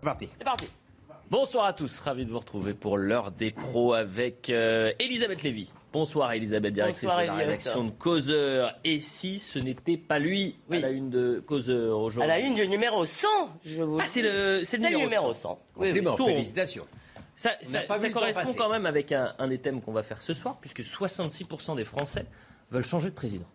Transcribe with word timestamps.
C'est 0.00 0.04
parti. 0.04 0.28
C'est 0.38 0.44
parti. 0.44 0.66
Bonsoir 1.30 1.66
à 1.66 1.72
tous, 1.72 2.00
ravi 2.00 2.24
de 2.24 2.30
vous 2.30 2.40
retrouver 2.40 2.74
pour 2.74 2.98
l'heure 2.98 3.30
des 3.30 3.52
pros 3.52 3.92
avec 3.92 4.50
euh, 4.50 4.90
Elisabeth 4.98 5.42
Lévy. 5.44 5.72
Bonsoir 5.92 6.32
Elisabeth, 6.32 6.72
directrice 6.74 7.02
Bonsoir, 7.04 7.20
de 7.20 7.26
la 7.26 7.32
Elisabeth. 7.34 7.48
rédaction 7.62 7.84
de 7.84 7.90
Causeur. 7.90 8.74
Et 8.82 9.00
si 9.00 9.38
ce 9.38 9.60
n'était 9.60 9.96
pas 9.96 10.18
lui 10.18 10.56
Oui. 10.68 10.78
à 10.78 10.80
la 10.80 10.90
une 10.90 11.08
de 11.10 11.38
Causeur 11.46 11.92
À 11.92 11.96
aujourd'hui 11.98 12.28
la 12.28 12.40
une 12.40 12.54
du 12.54 12.66
numéro 12.66 13.06
100, 13.06 13.28
je 13.64 13.82
vous 13.82 14.00
Ah, 14.00 14.06
c'est 14.06 14.22
le, 14.22 14.62
c'est 14.64 14.78
numéro, 14.78 15.02
numéro 15.02 15.32
100. 15.32 15.38
100. 15.40 15.58
Oui, 15.76 15.92
oui. 15.92 16.04
Félicitations. 16.24 16.86
Ça, 17.36 17.52
correspond 18.12 18.52
quand 18.54 18.68
même 18.70 18.86
avec 18.86 19.12
un, 19.12 19.34
un 19.38 19.46
des 19.48 19.58
thèmes 19.58 19.80
qu'on 19.82 19.92
va 19.92 20.02
faire 20.02 20.20
ce 20.22 20.34
soir, 20.34 20.58
puisque 20.60 20.80
66% 20.80 21.76
des 21.76 21.84
Français 21.84 22.26
veulent 22.72 22.82
changer 22.82 23.10
de 23.10 23.14
président. 23.14 23.46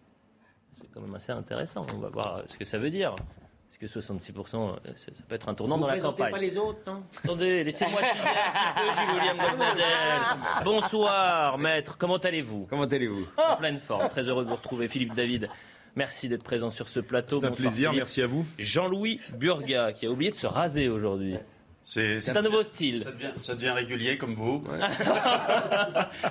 C'est 0.79 0.87
quand 0.93 1.01
même 1.01 1.13
assez 1.15 1.31
intéressant. 1.33 1.85
On 1.93 1.97
va 1.97 2.07
voir 2.09 2.43
ce 2.45 2.57
que 2.57 2.63
ça 2.65 2.77
veut 2.77 2.89
dire. 2.89 3.15
Parce 3.79 3.93
que 3.93 3.99
66%, 3.99 4.55
euh, 4.55 4.75
ça, 4.95 5.11
ça 5.13 5.23
peut 5.27 5.35
être 5.35 5.49
un 5.49 5.53
tournant 5.53 5.75
Vous 5.75 5.81
dans 5.81 5.87
la 5.87 5.93
présentez 5.93 6.17
campagne. 6.17 6.31
pas 6.31 6.39
les 6.39 6.57
autres, 6.57 6.79
non? 6.87 7.03
Attendez, 7.23 7.63
laissez-moi 7.63 8.01
teaser 8.01 8.19
un 8.19 8.73
petit 8.73 8.87
peu, 8.87 9.01
Gilles 9.01 9.15
William. 9.19 9.37
Bonsoir, 10.63 11.57
maître. 11.57 11.97
Comment 11.97 12.17
allez-vous? 12.17 12.67
Comment 12.69 12.83
allez-vous? 12.83 13.27
En 13.37 13.57
pleine 13.57 13.79
forme. 13.79 14.07
Très 14.09 14.29
heureux 14.29 14.45
de 14.45 14.49
vous 14.49 14.55
retrouver, 14.55 14.87
Philippe 14.87 15.13
David. 15.13 15.49
Merci 15.95 16.29
d'être 16.29 16.43
présent 16.43 16.69
sur 16.69 16.87
ce 16.87 16.99
plateau. 17.01 17.39
C'est 17.41 17.47
un 17.47 17.49
Bonsoir, 17.49 17.69
plaisir, 17.69 17.89
Philippe. 17.89 18.03
merci 18.03 18.21
à 18.21 18.27
vous. 18.27 18.45
Jean-Louis 18.59 19.19
Burga, 19.37 19.91
qui 19.93 20.05
a 20.05 20.09
oublié 20.09 20.31
de 20.31 20.35
se 20.35 20.47
raser 20.47 20.87
aujourd'hui. 20.87 21.35
C'est 21.87 22.19
C'est 22.19 22.35
un 22.35 22.41
nouveau 22.41 22.63
style. 22.63 23.03
ça 23.03 23.11
devient, 23.11 23.27
ça 23.43 23.53
devient 23.55 23.69
régulier 23.69 24.17
comme 24.17 24.33
vous. 24.33 24.63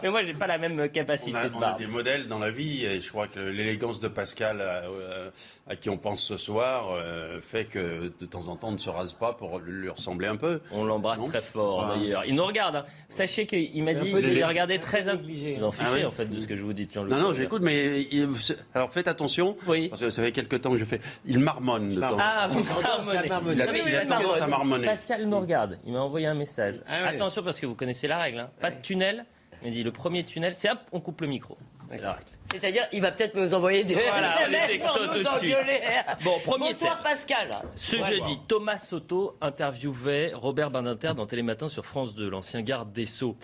Mais 0.02 0.10
moi, 0.10 0.22
j'ai 0.22 0.34
pas 0.34 0.46
la 0.46 0.58
même 0.58 0.88
capacité 0.88 1.32
On 1.34 1.36
a, 1.38 1.48
de 1.48 1.54
on 1.54 1.62
a 1.62 1.72
des 1.78 1.86
modèles 1.86 2.26
dans 2.26 2.38
la 2.38 2.50
vie 2.50 2.84
et 2.84 3.00
je 3.00 3.08
crois 3.08 3.28
que 3.28 3.38
l'élégance 3.40 4.00
de 4.00 4.08
Pascal, 4.08 4.58
euh, 4.60 5.30
à 5.68 5.76
qui 5.76 5.90
on 5.90 5.96
pense 5.96 6.22
ce 6.24 6.36
soir, 6.36 6.88
euh, 6.92 7.40
fait 7.40 7.64
que 7.64 8.12
de 8.20 8.26
temps 8.26 8.48
en 8.48 8.56
temps 8.56 8.68
on 8.68 8.72
ne 8.72 8.78
se 8.78 8.90
rase 8.90 9.12
pas 9.12 9.32
pour 9.32 9.60
lui 9.60 9.88
ressembler 9.88 10.26
un 10.26 10.36
peu. 10.36 10.60
On 10.72 10.84
l'embrasse 10.84 11.20
Non 11.20 11.26
très 11.28 11.40
fort 11.40 11.88
Ah. 11.92 11.96
d'ailleurs. 11.96 12.24
Il 12.26 12.34
nous 12.34 12.44
regarde. 12.44 12.76
hein. 12.76 12.84
Sachez 13.08 13.46
qu'il 13.46 13.84
m'a 13.84 13.94
dit 13.94 14.02
qu'il 14.06 14.14
négligé. 14.16 14.44
regardait 14.44 14.78
très. 14.78 15.04
Négligé. 15.04 15.56
Vous 15.58 15.64
en 15.66 15.72
fichez 15.72 15.84
Ah 15.86 15.92
oui 15.94 16.04
en 16.04 16.10
fait 16.10 16.26
de 16.26 16.40
ce 16.40 16.46
que 16.46 16.56
je 16.56 16.62
vous 16.62 16.72
dis. 16.72 16.88
Non, 16.96 17.04
non, 17.04 17.32
j'écoute, 17.32 17.62
mais 17.62 18.02
il- 18.10 18.28
alors 18.74 18.92
faites 18.92 19.06
attention, 19.08 19.56
Oui. 19.66 19.88
parce 19.88 20.00
que 20.00 20.10
ça 20.10 20.22
fait 20.22 20.32
quelques 20.32 20.60
temps 20.60 20.72
que 20.72 20.78
je 20.78 20.84
fais. 20.84 21.00
Il 21.26 21.38
marmonne 21.38 21.94
de 21.94 22.00
temps. 22.00 22.16
Ah, 22.18 22.48
vous 22.50 22.62
marmonnez. 22.64 23.54
Il 23.54 23.62
a- 23.62 23.76
il 23.76 23.94
a 23.96 24.00
Pascal- 24.00 24.22
tendance 24.22 24.40
à 24.40 24.46
marmonner. 24.46 24.86
Pascal 24.86 25.28
regarde. 25.44 25.78
Il 25.86 25.92
m'a 25.92 26.00
envoyé 26.00 26.26
un 26.26 26.34
message. 26.34 26.80
Ah 26.88 27.02
ouais. 27.02 27.08
Attention 27.14 27.42
parce 27.42 27.60
que 27.60 27.66
vous 27.66 27.74
connaissez 27.74 28.08
la 28.08 28.18
règle. 28.18 28.38
hein. 28.40 28.50
Pas 28.60 28.70
de 28.70 28.80
tunnel. 28.82 29.24
Il 29.62 29.68
m'a 29.68 29.74
dit 29.74 29.82
le 29.82 29.92
premier 29.92 30.24
tunnel, 30.24 30.54
c'est 30.58 30.70
hop, 30.70 30.78
on 30.92 31.00
coupe 31.00 31.20
le 31.22 31.26
micro. 31.28 31.56
C'est 31.90 31.98
la 31.98 32.12
règle. 32.14 32.26
C'est-à-dire, 32.50 32.86
il 32.92 33.00
va 33.00 33.10
peut-être 33.12 33.34
nous 33.36 33.54
envoyer 33.54 33.82
des 33.84 33.94
Voilà, 33.94 34.34
textos 34.66 34.90
pour 34.92 35.06
tout 35.06 35.18
nous 35.18 35.24
de 35.24 35.28
suite. 35.38 35.54
engueuler. 35.54 35.80
Bon, 36.22 36.38
premier 36.44 36.68
Bonsoir 36.72 36.94
thème. 37.02 37.12
Pascal. 37.12 37.50
Ce 37.76 37.96
Ouais. 37.96 38.02
jeudi, 38.04 38.38
Thomas 38.48 38.78
Soto 38.78 39.36
interviewait 39.40 40.32
Robert 40.34 40.70
Badinter 40.70 41.12
dans 41.16 41.26
Télématin 41.26 41.68
sur 41.68 41.84
France 41.86 42.14
2, 42.14 42.28
l'ancien 42.28 42.62
garde 42.62 42.92
des 42.92 43.06
Sceaux 43.06 43.36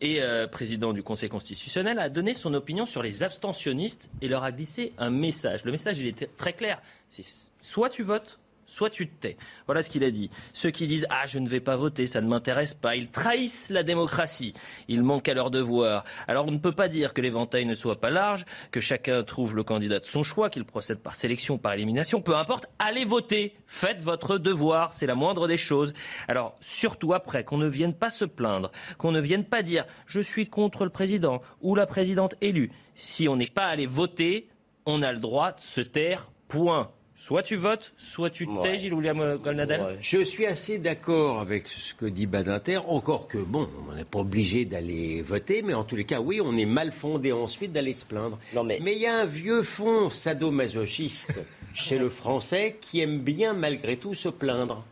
et 0.00 0.20
euh, 0.22 0.46
président 0.46 0.92
du 0.92 1.02
Conseil 1.02 1.28
constitutionnel, 1.28 1.98
a 1.98 2.08
donné 2.08 2.34
son 2.34 2.54
opinion 2.54 2.84
sur 2.86 3.02
les 3.02 3.22
abstentionnistes 3.22 4.10
et 4.22 4.28
leur 4.28 4.42
a 4.44 4.52
glissé 4.52 4.92
un 4.98 5.10
message. 5.10 5.64
Le 5.64 5.70
message, 5.72 5.98
il 5.98 6.06
était 6.06 6.28
très 6.36 6.52
clair. 6.52 6.80
C'est 7.08 7.24
soit 7.62 7.90
tu 7.90 8.02
votes, 8.02 8.38
soit 8.68 8.90
tu 8.90 9.08
te 9.08 9.20
tais. 9.20 9.36
Voilà 9.66 9.82
ce 9.82 9.90
qu'il 9.90 10.04
a 10.04 10.10
dit. 10.12 10.30
Ceux 10.52 10.70
qui 10.70 10.86
disent 10.86 11.06
Ah, 11.10 11.26
je 11.26 11.40
ne 11.40 11.48
vais 11.48 11.60
pas 11.60 11.76
voter, 11.76 12.06
ça 12.06 12.20
ne 12.20 12.28
m'intéresse 12.28 12.74
pas, 12.74 12.94
ils 12.94 13.10
trahissent 13.10 13.70
la 13.70 13.82
démocratie. 13.82 14.52
Ils 14.86 15.02
manquent 15.02 15.28
à 15.28 15.34
leur 15.34 15.50
devoir. 15.50 16.04
Alors 16.28 16.46
on 16.46 16.52
ne 16.52 16.58
peut 16.58 16.72
pas 16.72 16.88
dire 16.88 17.14
que 17.14 17.20
l'éventail 17.20 17.64
ne 17.64 17.74
soit 17.74 18.00
pas 18.00 18.10
large, 18.10 18.44
que 18.70 18.80
chacun 18.80 19.24
trouve 19.24 19.56
le 19.56 19.64
candidat 19.64 19.98
de 19.98 20.04
son 20.04 20.22
choix, 20.22 20.50
qu'il 20.50 20.64
procède 20.64 20.98
par 20.98 21.16
sélection, 21.16 21.58
par 21.58 21.72
élimination. 21.72 22.20
Peu 22.20 22.36
importe, 22.36 22.66
allez 22.78 23.04
voter. 23.04 23.54
Faites 23.66 24.02
votre 24.02 24.38
devoir. 24.38 24.92
C'est 24.92 25.06
la 25.06 25.14
moindre 25.14 25.48
des 25.48 25.56
choses. 25.56 25.94
Alors 26.28 26.56
surtout 26.60 27.14
après, 27.14 27.44
qu'on 27.44 27.58
ne 27.58 27.68
vienne 27.68 27.94
pas 27.94 28.10
se 28.10 28.26
plaindre, 28.26 28.70
qu'on 28.98 29.12
ne 29.12 29.20
vienne 29.20 29.44
pas 29.44 29.62
dire 29.62 29.86
Je 30.06 30.20
suis 30.20 30.48
contre 30.48 30.84
le 30.84 30.90
président 30.90 31.40
ou 31.62 31.74
la 31.74 31.86
présidente 31.86 32.34
élue. 32.42 32.70
Si 32.94 33.28
on 33.28 33.36
n'est 33.36 33.46
pas 33.46 33.66
allé 33.66 33.86
voter, 33.86 34.48
on 34.84 35.02
a 35.02 35.12
le 35.12 35.20
droit 35.20 35.52
de 35.52 35.60
se 35.60 35.80
taire. 35.80 36.30
Point. 36.48 36.90
Soit 37.20 37.42
tu 37.42 37.56
votes, 37.56 37.92
soit 37.98 38.30
tu 38.30 38.46
te 38.46 38.62
tais, 38.62 38.68
Ouais. 38.70 38.78
Gilles 38.78 38.94
William 38.94 39.36
Golnadel. 39.42 39.80
Ouais, 39.80 39.96
Je 40.00 40.22
suis 40.22 40.46
assez 40.46 40.78
d'accord 40.78 41.40
avec 41.40 41.66
ce 41.66 41.92
que 41.92 42.06
dit 42.06 42.26
Badinter, 42.26 42.76
encore 42.86 43.26
que, 43.26 43.38
bon, 43.38 43.68
on 43.90 43.94
n'est 43.96 44.04
pas 44.04 44.20
obligé 44.20 44.64
d'aller 44.64 45.20
voter, 45.20 45.62
mais 45.62 45.74
en 45.74 45.82
tous 45.82 45.96
les 45.96 46.04
cas, 46.04 46.20
oui, 46.20 46.40
on 46.40 46.56
est 46.56 46.64
mal 46.64 46.92
fondé 46.92 47.32
ensuite 47.32 47.72
d'aller 47.72 47.92
se 47.92 48.04
plaindre. 48.04 48.38
Non, 48.54 48.62
mais- 48.62 48.78
il 48.80 48.98
y 48.98 49.06
a 49.06 49.16
un 49.16 49.24
vieux 49.24 49.62
fond 49.62 50.10
sadomasochiste 50.10 51.44
chez 51.74 51.98
le 51.98 52.08
Français 52.08 52.76
qui 52.80 53.00
aime 53.00 53.18
bien, 53.18 53.52
malgré 53.52 53.96
tout, 53.96 54.14
se 54.14 54.28
plaindre. 54.28 54.84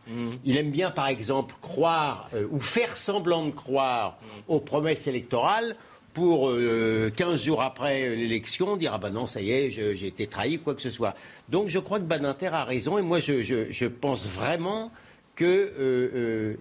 Il 0.43 0.57
aime 0.57 0.69
bien, 0.71 0.91
par 0.91 1.07
exemple, 1.07 1.55
croire 1.61 2.29
euh, 2.33 2.45
ou 2.51 2.59
faire 2.59 2.97
semblant 2.97 3.45
de 3.45 3.51
croire 3.51 4.19
aux 4.49 4.59
promesses 4.59 5.07
électorales 5.07 5.77
pour 6.17 6.49
euh, 6.49 7.11
15 7.15 7.43
jours 7.43 7.61
après 7.61 8.15
l'élection 8.15 8.75
dire 8.75 8.93
ah 8.95 8.97
ben 8.97 9.11
non 9.11 9.27
ça 9.27 9.39
y 9.39 9.51
est 9.51 9.69
j'ai 9.69 10.07
été 10.07 10.25
trahi 10.25 10.57
quoi 10.57 10.73
que 10.73 10.81
ce 10.81 10.89
soit. 10.89 11.13
Donc 11.47 11.67
je 11.67 11.77
crois 11.77 11.99
que 11.99 12.05
Badinter 12.05 12.47
a 12.47 12.63
raison 12.63 12.97
et 12.97 13.03
moi 13.03 13.19
je, 13.19 13.85
pense 13.85 14.27
vraiment 14.27 14.91
que 15.35 15.45
euh, 15.45 16.55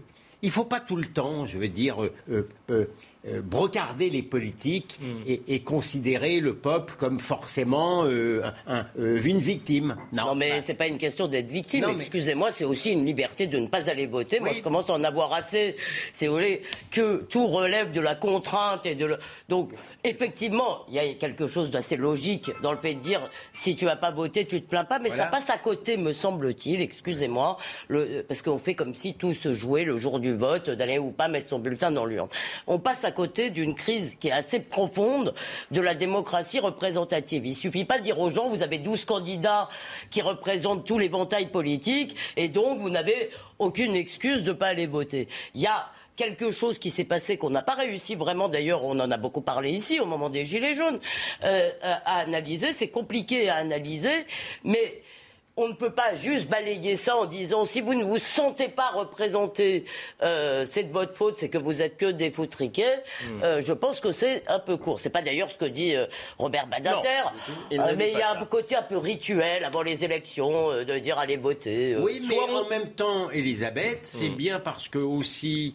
euh, 0.44 0.50
faut 0.50 0.66
pas 0.66 0.78
tout 0.78 0.96
le 0.96 1.06
temps, 1.06 1.46
je 1.46 1.56
veux 1.56 1.68
dire, 1.68 1.96
euh, 2.70 2.86
brocarder 3.42 4.08
les 4.08 4.22
politiques 4.22 5.00
et, 5.26 5.42
et 5.48 5.60
considérer 5.60 6.38
le 6.38 6.54
peuple 6.54 6.94
comme 6.96 7.18
forcément 7.18 8.04
euh, 8.04 8.42
un- 8.68 8.78
un- 8.78 8.86
euh, 9.00 9.20
une 9.20 9.38
victime. 9.38 9.96
Non, 10.12 10.36
mais 10.36 10.50
bah, 10.50 10.56
c'est 10.64 10.74
pas 10.74 10.86
une 10.86 10.98
question 10.98 11.26
d'être 11.26 11.48
victime. 11.48 11.84
Mais- 11.88 11.94
Excusez-moi, 11.94 12.52
c'est 12.52 12.64
aussi 12.64 12.92
une 12.92 13.04
liberté 13.04 13.48
de 13.48 13.58
ne 13.58 13.66
pas 13.66 13.90
aller 13.90 14.06
voter. 14.06 14.38
Moi, 14.38 14.50
je 14.52 14.62
commence 14.62 14.88
à 14.90 14.92
en 14.92 15.02
avoir 15.02 15.32
assez, 15.32 15.76
si 16.12 16.28
vous 16.28 16.34
voulez, 16.34 16.62
que 16.92 17.24
tout 17.28 17.48
relève 17.48 17.90
de 17.90 18.00
la 18.00 18.14
contrainte 18.14 18.86
et 18.86 18.94
de 18.94 19.06
le... 19.06 19.18
Donc, 19.48 19.72
effectivement, 20.04 20.84
il 20.88 20.94
y 20.94 20.98
a 21.00 21.12
quelque 21.14 21.48
chose 21.48 21.70
d'assez 21.70 21.96
logique 21.96 22.50
dans 22.62 22.70
le 22.72 22.78
fait 22.78 22.94
de 22.94 23.00
dire 23.00 23.22
si 23.52 23.74
tu 23.74 23.86
vas 23.86 23.96
pas 23.96 24.12
voter, 24.12 24.44
tu 24.46 24.62
te 24.62 24.68
plains 24.68 24.84
pas, 24.84 24.98
mais 25.00 25.08
Voilà. 25.08 25.24
ça 25.24 25.30
passe 25.30 25.50
à 25.50 25.58
côté, 25.58 25.96
me 25.96 26.12
semble-t-il. 26.12 26.80
Excusez-moi, 26.80 27.56
le... 27.88 28.22
parce 28.22 28.42
qu'on 28.42 28.58
fait 28.58 28.74
comme 28.74 28.94
si 28.94 29.14
tout 29.14 29.32
se 29.34 29.52
jouait 29.52 29.82
le 29.84 29.96
jour 29.96 30.20
du 30.20 30.32
vote, 30.34 30.70
d'aller 30.70 30.98
ou 30.98 31.10
pas 31.10 31.26
mettre 31.28 31.48
son 31.48 31.58
bulletin 31.58 31.90
dans 31.90 32.06
l'urne. 32.06 32.28
On 32.66 32.78
passe 32.78 33.04
à 33.04 33.12
côté 33.12 33.50
d'une 33.50 33.74
crise 33.74 34.16
qui 34.16 34.28
est 34.28 34.32
assez 34.32 34.60
profonde 34.60 35.34
de 35.70 35.80
la 35.80 35.94
démocratie 35.94 36.58
représentative. 36.58 37.46
Il 37.46 37.54
suffit 37.54 37.84
pas 37.84 37.98
de 37.98 38.04
dire 38.04 38.18
aux 38.18 38.30
gens, 38.30 38.48
vous 38.48 38.62
avez 38.62 38.78
12 38.78 39.04
candidats 39.04 39.68
qui 40.10 40.22
représentent 40.22 40.86
tout 40.86 40.98
l'éventail 40.98 41.46
politique, 41.46 42.16
et 42.36 42.48
donc 42.48 42.78
vous 42.78 42.90
n'avez 42.90 43.30
aucune 43.58 43.94
excuse 43.94 44.44
de 44.44 44.52
pas 44.52 44.68
aller 44.68 44.86
voter. 44.86 45.28
Il 45.54 45.60
y 45.60 45.66
a 45.66 45.86
quelque 46.16 46.50
chose 46.50 46.78
qui 46.78 46.90
s'est 46.90 47.04
passé 47.04 47.36
qu'on 47.36 47.50
n'a 47.50 47.62
pas 47.62 47.74
réussi 47.74 48.14
vraiment, 48.14 48.48
d'ailleurs 48.48 48.84
on 48.84 48.98
en 48.98 49.10
a 49.10 49.16
beaucoup 49.18 49.42
parlé 49.42 49.70
ici 49.70 50.00
au 50.00 50.06
moment 50.06 50.30
des 50.30 50.44
Gilets 50.44 50.74
jaunes, 50.74 50.98
euh, 51.44 51.70
à 51.82 52.16
à 52.16 52.20
analyser, 52.20 52.72
c'est 52.72 52.88
compliqué 52.88 53.48
à 53.48 53.56
analyser, 53.56 54.26
mais 54.64 55.02
on 55.58 55.68
ne 55.68 55.72
peut 55.72 55.92
pas 55.92 56.14
juste 56.14 56.48
balayer 56.48 56.96
ça 56.96 57.16
en 57.16 57.24
disant 57.24 57.64
si 57.64 57.80
vous 57.80 57.94
ne 57.94 58.04
vous 58.04 58.18
sentez 58.18 58.68
pas 58.68 58.90
représenté, 58.90 59.84
euh, 60.22 60.66
c'est 60.66 60.84
de 60.84 60.92
votre 60.92 61.14
faute, 61.14 61.38
c'est 61.38 61.48
que 61.48 61.58
vous 61.58 61.80
êtes 61.80 61.96
que 61.96 62.10
des 62.10 62.30
foutriquets. 62.30 63.02
Euh, 63.42 63.62
je 63.64 63.72
pense 63.72 64.00
que 64.00 64.12
c'est 64.12 64.42
un 64.48 64.58
peu 64.58 64.76
court. 64.76 65.00
C'est 65.00 65.08
pas 65.10 65.22
d'ailleurs 65.22 65.50
ce 65.50 65.56
que 65.56 65.64
dit 65.64 65.94
euh, 65.96 66.06
Robert 66.38 66.66
Badinter, 66.66 67.24
Euh, 67.72 67.94
mais 67.96 68.10
il 68.12 68.18
y 68.18 68.22
a 68.22 68.32
ça. 68.34 68.38
un 68.40 68.44
côté 68.44 68.76
un 68.76 68.82
peu 68.82 68.96
rituel 68.98 69.64
avant 69.64 69.82
les 69.82 70.04
élections 70.04 70.70
euh, 70.70 70.84
de 70.84 70.98
dire 70.98 71.18
allez 71.18 71.36
voter. 71.36 71.94
euh. 71.94 72.02
Oui, 72.02 72.22
mais 72.28 72.36
on- 72.38 72.56
en 72.64 72.68
même 72.68 72.90
temps, 72.92 73.30
Elisabeth, 73.30 74.00
c'est 74.02 74.28
Hmm. 74.28 74.36
bien 74.36 74.60
parce 74.60 74.88
que 74.88 74.98
aussi 74.98 75.74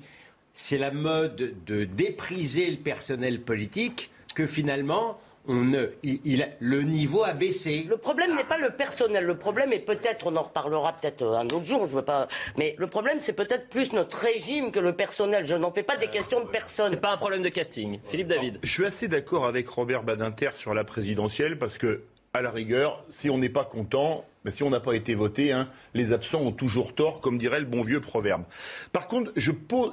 c'est 0.53 0.77
la 0.77 0.91
mode 0.91 1.53
de 1.65 1.85
dépriser 1.85 2.69
le 2.69 2.77
personnel 2.77 3.41
politique 3.41 4.11
que 4.35 4.45
finalement 4.45 5.17
on 5.47 5.55
ne, 5.55 5.87
il, 6.03 6.19
il 6.23 6.43
a- 6.43 6.49
le 6.59 6.83
niveau 6.83 7.23
a 7.23 7.33
baissé. 7.33 7.85
Le 7.89 7.97
problème 7.97 8.35
n'est 8.35 8.43
pas 8.43 8.57
le 8.57 8.69
personnel. 8.71 9.25
Le 9.25 9.35
problème 9.37 9.73
est 9.73 9.79
peut-être, 9.79 10.27
on 10.27 10.35
en 10.35 10.43
reparlera 10.43 10.93
peut-être 10.93 11.23
un 11.23 11.45
autre 11.45 11.65
jour, 11.65 11.87
je 11.87 11.95
veux 11.95 12.01
pas. 12.05 12.27
Mais 12.57 12.75
le 12.77 12.87
problème, 12.87 13.17
c'est 13.19 13.33
peut-être 13.33 13.69
plus 13.69 13.91
notre 13.93 14.17
régime 14.17 14.71
que 14.71 14.79
le 14.79 14.93
personnel. 14.93 15.45
Je 15.45 15.55
n'en 15.55 15.71
fais 15.71 15.83
pas 15.83 15.97
des 15.97 16.07
questions 16.07 16.41
de 16.41 16.47
personne. 16.47 16.89
C'est 16.91 17.01
pas 17.01 17.11
un 17.11 17.17
problème 17.17 17.41
de 17.41 17.49
casting. 17.49 17.99
Philippe 18.07 18.27
David. 18.27 18.59
Je 18.63 18.71
suis 18.71 18.85
assez 18.85 19.07
d'accord 19.07 19.45
avec 19.45 19.67
Robert 19.67 20.03
Badinter 20.03 20.51
sur 20.53 20.73
la 20.73 20.83
présidentielle 20.83 21.57
parce 21.57 21.77
que 21.77 22.01
à 22.33 22.41
la 22.41 22.51
rigueur, 22.51 23.03
si 23.09 23.29
on 23.29 23.37
n'est 23.37 23.49
pas 23.49 23.65
content, 23.65 24.25
mais 24.43 24.51
si 24.51 24.63
on 24.63 24.69
n'a 24.69 24.79
pas 24.79 24.93
été 24.93 25.13
voté, 25.13 25.51
hein, 25.51 25.69
les 25.93 26.13
absents 26.13 26.41
ont 26.41 26.51
toujours 26.51 26.95
tort, 26.95 27.21
comme 27.21 27.37
dirait 27.37 27.59
le 27.59 27.65
bon 27.65 27.81
vieux 27.81 28.01
proverbe. 28.01 28.43
Par 28.91 29.07
contre, 29.07 29.31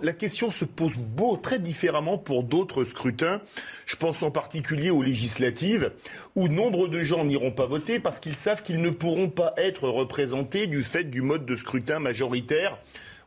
la 0.03 0.13
question 0.13 0.51
se 0.51 0.65
pose 0.65 0.95
beau, 0.97 1.37
très 1.37 1.59
différemment 1.59 2.19
pour 2.19 2.43
d'autres 2.43 2.85
scrutins. 2.85 3.41
Je 3.87 3.97
pense 3.97 4.23
en 4.23 4.31
particulier 4.31 4.91
aux 4.91 5.03
législatives, 5.03 5.93
où 6.35 6.49
nombre 6.49 6.89
de 6.89 7.03
gens 7.05 7.25
n'iront 7.25 7.53
pas 7.53 7.67
voter 7.67 8.01
parce 8.01 8.21
qu'ils 8.21 8.37
savent 8.37 8.63
qu'ils 8.63 8.81
ne 8.81 8.91
pourront 8.91 9.29
pas 9.29 9.53
être 9.57 9.89
représentés 9.89 10.67
du 10.67 10.83
fait 10.83 11.05
du 11.05 11.21
mode 11.21 11.45
de 11.45 11.57
scrutin 11.57 11.99
majoritaire. 11.99 12.79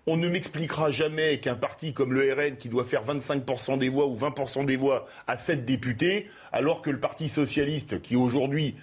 On 0.07 0.17
ne 0.17 0.27
m'expliquera 0.27 0.89
jamais 0.89 1.39
qu'un 1.39 1.53
parti 1.53 1.93
comme 1.93 2.11
le 2.11 2.33
RN, 2.33 2.57
qui 2.57 2.69
doit 2.69 2.83
faire 2.83 3.03
25% 3.05 3.77
des 3.77 3.87
voix 3.87 4.07
ou 4.07 4.15
20% 4.15 4.65
des 4.65 4.75
voix, 4.75 5.05
a 5.27 5.37
7 5.37 5.63
députés, 5.63 6.27
alors 6.51 6.81
que 6.81 6.89
le 6.89 6.99
Parti 6.99 7.29
socialiste, 7.29 8.01
qui 8.01 8.15
aujourd'hui 8.15 8.75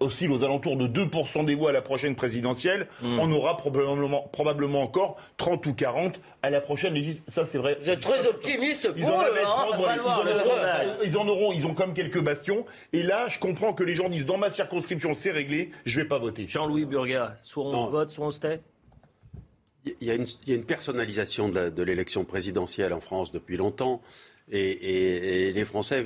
oscille 0.00 0.30
aux 0.30 0.44
alentours 0.44 0.76
de 0.76 0.86
2% 0.86 1.44
des 1.44 1.54
voix 1.54 1.70
à 1.70 1.72
la 1.72 1.82
prochaine 1.82 2.14
présidentielle, 2.14 2.86
Hmm. 3.02 3.18
on 3.18 3.32
aura 3.32 3.56
probablement, 3.56 4.22
probablement 4.32 4.82
encore 4.82 5.16
30 5.38 5.66
ou 5.66 5.74
40 5.74 6.20
à 6.42 6.50
la 6.50 6.60
prochaine. 6.60 6.94
Ça, 7.30 7.46
c'est 7.46 7.58
vrai. 7.58 7.78
Vous 7.82 7.90
êtes 7.90 8.00
très 8.00 8.26
optimiste 8.26 8.88
Ils 8.96 9.02
pour 9.04 9.14
en, 9.14 9.22
eux, 9.22 9.26
hein. 9.38 9.42
30, 9.42 9.70
on 9.72 9.76
voilà, 9.78 9.92
va 9.92 9.96
le 9.96 10.02
voir, 10.02 10.24
ils, 10.24 10.90
en 10.90 11.04
ils 11.04 11.16
en 11.18 11.28
auront, 11.28 11.52
ils 11.52 11.66
ont 11.66 11.74
comme 11.74 11.94
quelques 11.94 12.20
bastions. 12.22 12.64
Et 12.92 13.02
là, 13.02 13.26
je 13.28 13.38
comprends 13.38 13.72
que 13.72 13.82
les 13.82 13.94
gens 13.96 14.08
disent 14.08 14.26
dans 14.26 14.38
ma 14.38 14.50
circonscription, 14.50 15.14
c'est 15.14 15.32
réglé, 15.32 15.70
je 15.84 16.00
vais 16.00 16.06
pas 16.06 16.18
voter. 16.18 16.46
Jean-Louis 16.46 16.84
Burga, 16.84 17.38
soit 17.42 17.64
on 17.64 17.72
Non. 17.72 17.86
vote, 17.90 18.10
soit 18.10 18.26
on 18.26 18.30
se 18.30 18.40
tait? 18.40 18.60
Il 20.00 20.06
y, 20.06 20.10
a 20.10 20.14
une, 20.14 20.26
il 20.46 20.50
y 20.50 20.52
a 20.52 20.56
une 20.56 20.64
personnalisation 20.64 21.48
de 21.48 21.82
l'élection 21.82 22.24
présidentielle 22.24 22.92
en 22.92 23.00
France 23.00 23.32
depuis 23.32 23.56
longtemps. 23.56 24.00
Et, 24.50 24.60
et- 24.60 25.48
et 25.48 25.52
les 25.52 25.64
Français, 25.64 26.04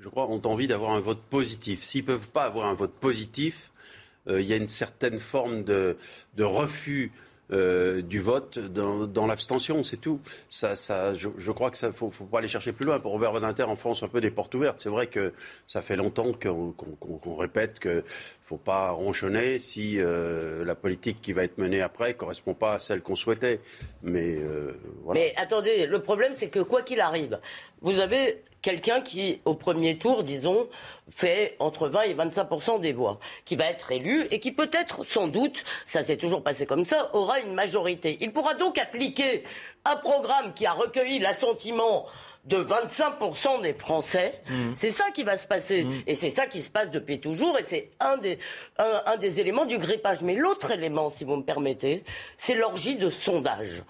je 0.00 0.08
crois, 0.08 0.26
ont 0.28 0.42
envie 0.44 0.66
d'avoir 0.66 0.92
un 0.92 1.00
vote 1.00 1.20
positif. 1.30 1.82
S'ils 1.84 2.02
ne 2.02 2.06
peuvent 2.06 2.28
pas 2.28 2.44
avoir 2.44 2.66
un 2.66 2.74
vote 2.74 2.92
positif, 2.92 3.70
euh, 4.28 4.40
il 4.40 4.46
y 4.46 4.52
a 4.52 4.56
une 4.56 4.66
certaine 4.66 5.18
forme 5.18 5.64
de, 5.64 5.96
de 6.36 6.44
refus 6.44 7.12
euh, 7.50 8.02
du 8.02 8.20
vote 8.20 8.58
dans, 8.58 9.06
dans 9.06 9.26
l'abstention, 9.26 9.82
c'est 9.82 9.96
tout. 9.96 10.20
Ça, 10.50 10.76
ça, 10.76 11.14
je, 11.14 11.50
crois 11.50 11.70
que 11.70 11.78
ça 11.78 11.92
faut, 11.92 12.10
faut 12.10 12.26
pas 12.26 12.40
aller 12.40 12.48
chercher 12.48 12.72
plus 12.74 12.84
loin. 12.84 13.00
Pour 13.00 13.12
Robert 13.12 13.32
Badinter, 13.32 13.62
en 13.62 13.74
France, 13.74 14.02
un 14.02 14.08
peu 14.08 14.20
des 14.20 14.30
portes 14.30 14.54
ouvertes. 14.54 14.80
C'est 14.80 14.90
vrai 14.90 15.06
que 15.06 15.32
ça 15.66 15.80
fait 15.80 15.96
longtemps 15.96 16.34
qu'on 16.34 16.72
qu'on- 16.72 16.94
qu'on- 17.00 17.16
qu'on 17.16 17.36
répète 17.36 17.80
qu'il 17.80 18.04
faut 18.42 18.58
pas 18.58 18.90
ronchonner 18.90 19.58
si 19.58 19.98
euh, 19.98 20.62
la 20.66 20.74
politique 20.74 21.22
qui 21.22 21.32
va 21.32 21.42
être 21.44 21.56
menée 21.56 21.80
après 21.80 22.12
correspond 22.12 22.52
pas 22.52 22.74
à 22.74 22.78
celle 22.80 23.00
qu'on 23.00 23.16
souhaitait. 23.16 23.60
Mais 24.02 24.38
voilà. 25.04 25.18
Mais 25.20 25.32
attendez, 25.38 25.86
le 25.86 26.02
problème, 26.02 26.32
c'est 26.34 26.50
que 26.50 26.60
quoi 26.60 26.82
qu'il 26.82 27.00
arrive, 27.00 27.40
vous 27.80 27.98
avez 27.98 28.42
quelqu'un 28.62 29.00
qui, 29.00 29.40
au 29.44 29.54
premier 29.54 29.98
tour, 29.98 30.22
disons, 30.24 30.68
fait 31.08 31.56
entre 31.58 31.88
20 31.88 32.02
et 32.02 32.14
25% 32.14 32.80
des 32.80 32.92
voix, 32.92 33.18
qui 33.44 33.56
va 33.56 33.66
être 33.66 33.92
élu 33.92 34.26
et 34.30 34.40
qui 34.40 34.52
peut-être, 34.52 35.04
sans 35.04 35.28
doute, 35.28 35.64
ça 35.86 36.02
s'est 36.02 36.16
toujours 36.16 36.42
passé 36.42 36.66
comme 36.66 36.84
ça, 36.84 37.10
aura 37.14 37.40
une 37.40 37.54
majorité. 37.54 38.18
Il 38.20 38.32
pourra 38.32 38.54
donc 38.54 38.78
appliquer 38.78 39.44
un 39.84 39.96
programme 39.96 40.52
qui 40.54 40.66
a 40.66 40.72
recueilli 40.72 41.18
l'assentiment 41.18 42.06
de 42.44 42.58
25% 42.58 43.60
des 43.62 43.74
Français. 43.74 44.40
C'est 44.74 44.90
ça 44.90 45.04
qui 45.12 45.22
va 45.22 45.36
se 45.36 45.46
passer. 45.46 45.86
Et 46.06 46.14
c'est 46.14 46.30
ça 46.30 46.46
qui 46.46 46.60
se 46.62 46.70
passe 46.70 46.90
depuis 46.90 47.20
toujours. 47.20 47.58
Et 47.58 47.62
c'est 47.62 47.90
un 48.00 48.16
des, 48.16 48.38
un, 48.78 49.02
un 49.06 49.16
des 49.18 49.40
éléments 49.40 49.66
du 49.66 49.76
grippage. 49.78 50.22
Mais 50.22 50.34
l'autre 50.34 50.70
élément, 50.70 51.10
si 51.10 51.24
vous 51.24 51.36
me 51.36 51.42
permettez, 51.42 52.04
c'est 52.38 52.54
l'orgie 52.54 52.96
de 52.96 53.10
sondage. 53.10 53.82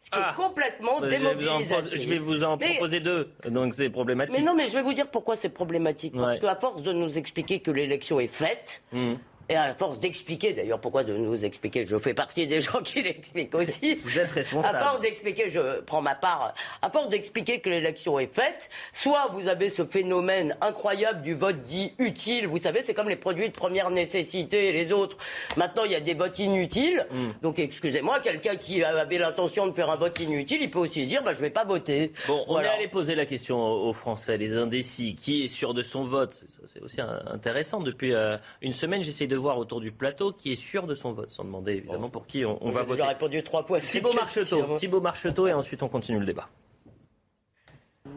Ce 0.00 0.10
qui 0.10 0.18
Ah. 0.22 0.30
est 0.32 0.36
complètement 0.36 0.98
vous 0.98 1.04
en, 1.06 1.08
démobilisateur. 1.08 1.88
je 1.88 2.08
vais 2.08 2.16
vous 2.18 2.44
en 2.44 2.56
Mais- 2.56 2.74
proposer 2.74 3.00
deux, 3.00 3.32
donc 3.50 3.74
c'est 3.74 3.90
problématique. 3.90 4.36
Mais 4.38 4.44
non, 4.44 4.54
mais 4.54 4.66
je 4.66 4.72
vais 4.74 4.82
vous 4.82 4.92
dire 4.94 5.10
pourquoi 5.10 5.34
c'est 5.34 5.48
problématique. 5.48 6.14
Parce 6.16 6.34
Ouais. 6.34 6.40
qu'à 6.40 6.54
force 6.54 6.82
de 6.82 6.92
nous 6.92 7.18
expliquer 7.18 7.58
que 7.60 7.72
l'élection 7.72 8.20
est 8.20 8.28
faite, 8.28 8.82
Hmm. 8.92 9.14
Et 9.48 9.56
à 9.56 9.74
force 9.74 9.98
d'expliquer, 10.00 10.52
d'ailleurs, 10.52 10.80
pourquoi 10.80 11.04
de 11.04 11.16
nous 11.16 11.44
expliquer, 11.44 11.86
je 11.86 11.96
fais 11.96 12.14
partie 12.14 12.46
des 12.46 12.60
gens 12.62 12.80
qui 12.82 13.02
l'expliquent 13.02 13.54
aussi. 13.54 13.94
Vous 14.04 14.18
êtes 14.18 14.30
responsable. 14.30 14.76
À 14.76 14.84
force 14.84 15.00
d'expliquer, 15.00 15.48
je 15.48 15.80
prends 15.82 16.02
ma 16.02 16.14
part, 16.14 16.54
à 16.82 16.90
force 16.90 17.08
d'expliquer 17.08 17.60
que 17.60 17.70
l'élection 17.70 18.18
est 18.18 18.32
faite, 18.32 18.70
soit 18.92 19.28
vous 19.32 19.48
avez 19.48 19.70
ce 19.70 19.84
phénomène 19.84 20.56
incroyable 20.60 21.22
du 21.22 21.34
vote 21.34 21.62
dit 21.62 21.92
utile, 21.98 22.46
vous 22.46 22.58
savez, 22.58 22.82
c'est 22.82 22.94
comme 22.94 23.08
les 23.08 23.16
produits 23.16 23.48
de 23.48 23.54
première 23.54 23.90
nécessité 23.90 24.68
et 24.68 24.72
les 24.72 24.92
autres. 24.92 25.16
Maintenant, 25.56 25.84
il 25.84 25.92
y 25.92 25.96
a 25.96 26.00
des 26.00 26.14
votes 26.14 26.38
inutiles. 26.38 27.06
Hmm. 27.10 27.30
Donc, 27.42 27.58
excusez-moi, 27.58 28.20
quelqu'un 28.20 28.56
qui 28.56 28.82
avait 28.84 29.18
l'intention 29.18 29.66
de 29.66 29.72
faire 29.72 29.90
un 29.90 29.96
vote 29.96 30.18
inutile, 30.20 30.58
il 30.62 30.70
peut 30.70 30.78
aussi 30.78 31.06
dire, 31.06 31.22
bah, 31.22 31.32
je 31.32 31.40
vais 31.40 31.50
pas 31.50 31.64
voter. 31.64 32.12
Bon, 32.26 32.44
on 32.48 32.52
Voilà. 32.52 32.72
est 32.72 32.76
allé 32.76 32.88
poser 32.88 33.14
la 33.14 33.24
question 33.26 33.58
aux 33.58 33.92
Français, 33.92 34.36
les 34.36 34.56
indécis, 34.56 35.16
qui 35.16 35.44
est 35.44 35.48
sûr 35.48 35.74
de 35.74 35.82
son 35.82 36.02
vote? 36.02 36.44
C'est 36.66 36.80
aussi 36.82 37.00
intéressant. 37.00 37.80
Depuis 37.80 38.12
euh, 38.12 38.36
une 38.60 38.72
semaine, 38.72 39.02
j'essaye 39.02 39.28
de 39.28 39.37
voir 39.38 39.58
autour 39.58 39.80
du 39.80 39.92
plateau 39.92 40.32
qui 40.32 40.52
est 40.52 40.56
sûr 40.56 40.86
de 40.86 40.94
son 40.94 41.12
vote, 41.12 41.30
sans 41.30 41.44
demander 41.44 41.72
évidemment 41.72 42.10
pour 42.10 42.26
qui 42.26 42.44
on, 42.44 42.58
on 42.64 42.70
va 42.70 42.80
J'ai 42.82 42.86
voter. 42.86 42.96
déjà 42.98 43.08
répondu 43.08 43.42
trois 43.42 43.62
fois. 43.64 43.80
Thibaut 43.80 44.12
Marcheteau. 44.14 44.74
Thibaut 44.76 45.00
Marcheteau, 45.00 45.46
et 45.46 45.52
ensuite 45.52 45.82
on 45.82 45.88
continue 45.88 46.18
le 46.20 46.26
débat. 46.26 46.48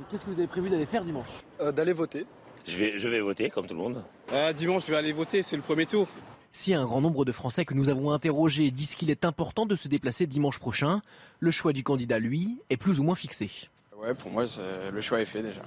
Qu'est-ce 0.10 0.26
que 0.26 0.30
vous 0.32 0.40
avez 0.40 0.48
prévu 0.48 0.70
d'aller 0.70 0.86
faire 0.86 1.04
dimanche 1.04 1.28
Euh, 1.60 1.72
d'aller 1.72 1.94
voter. 1.94 2.26
Je 2.68 2.78
vais, 2.78 3.00
je 3.00 3.08
vais 3.08 3.22
voter 3.22 3.50
comme 3.50 3.66
tout 3.68 3.74
le 3.74 3.80
monde. 3.80 4.04
Ah, 4.34 4.54
dimanche, 4.54 4.86
je 4.86 4.92
vais 4.92 4.98
aller 4.98 5.14
voter, 5.14 5.42
c'est 5.42 5.56
le 5.56 5.62
premier 5.62 5.86
tour. 5.86 6.08
Si 6.54 6.74
un 6.74 6.84
grand 6.86 7.02
nombre 7.02 7.24
de 7.26 7.32
Français 7.32 7.64
que 7.66 7.74
nous 7.74 7.90
avons 7.90 8.12
interrogés 8.12 8.72
disent 8.72 8.96
qu'il 8.96 9.10
est 9.10 9.24
important 9.26 9.66
de 9.66 9.76
se 9.76 9.88
déplacer 9.88 10.28
dimanche 10.28 10.60
prochain, 10.60 11.02
le 11.40 11.50
choix 11.52 11.72
du 11.74 11.84
candidat, 11.84 12.20
lui, 12.20 12.58
est 12.70 12.78
plus 12.78 13.00
ou 13.00 13.04
moins 13.04 13.16
fixé. 13.16 13.50
Ouais, 13.98 14.14
pour 14.14 14.32
moi, 14.32 14.46
le 14.92 15.02
choix 15.02 15.22
est 15.22 15.26
fait 15.26 15.42
déjà. 15.44 15.62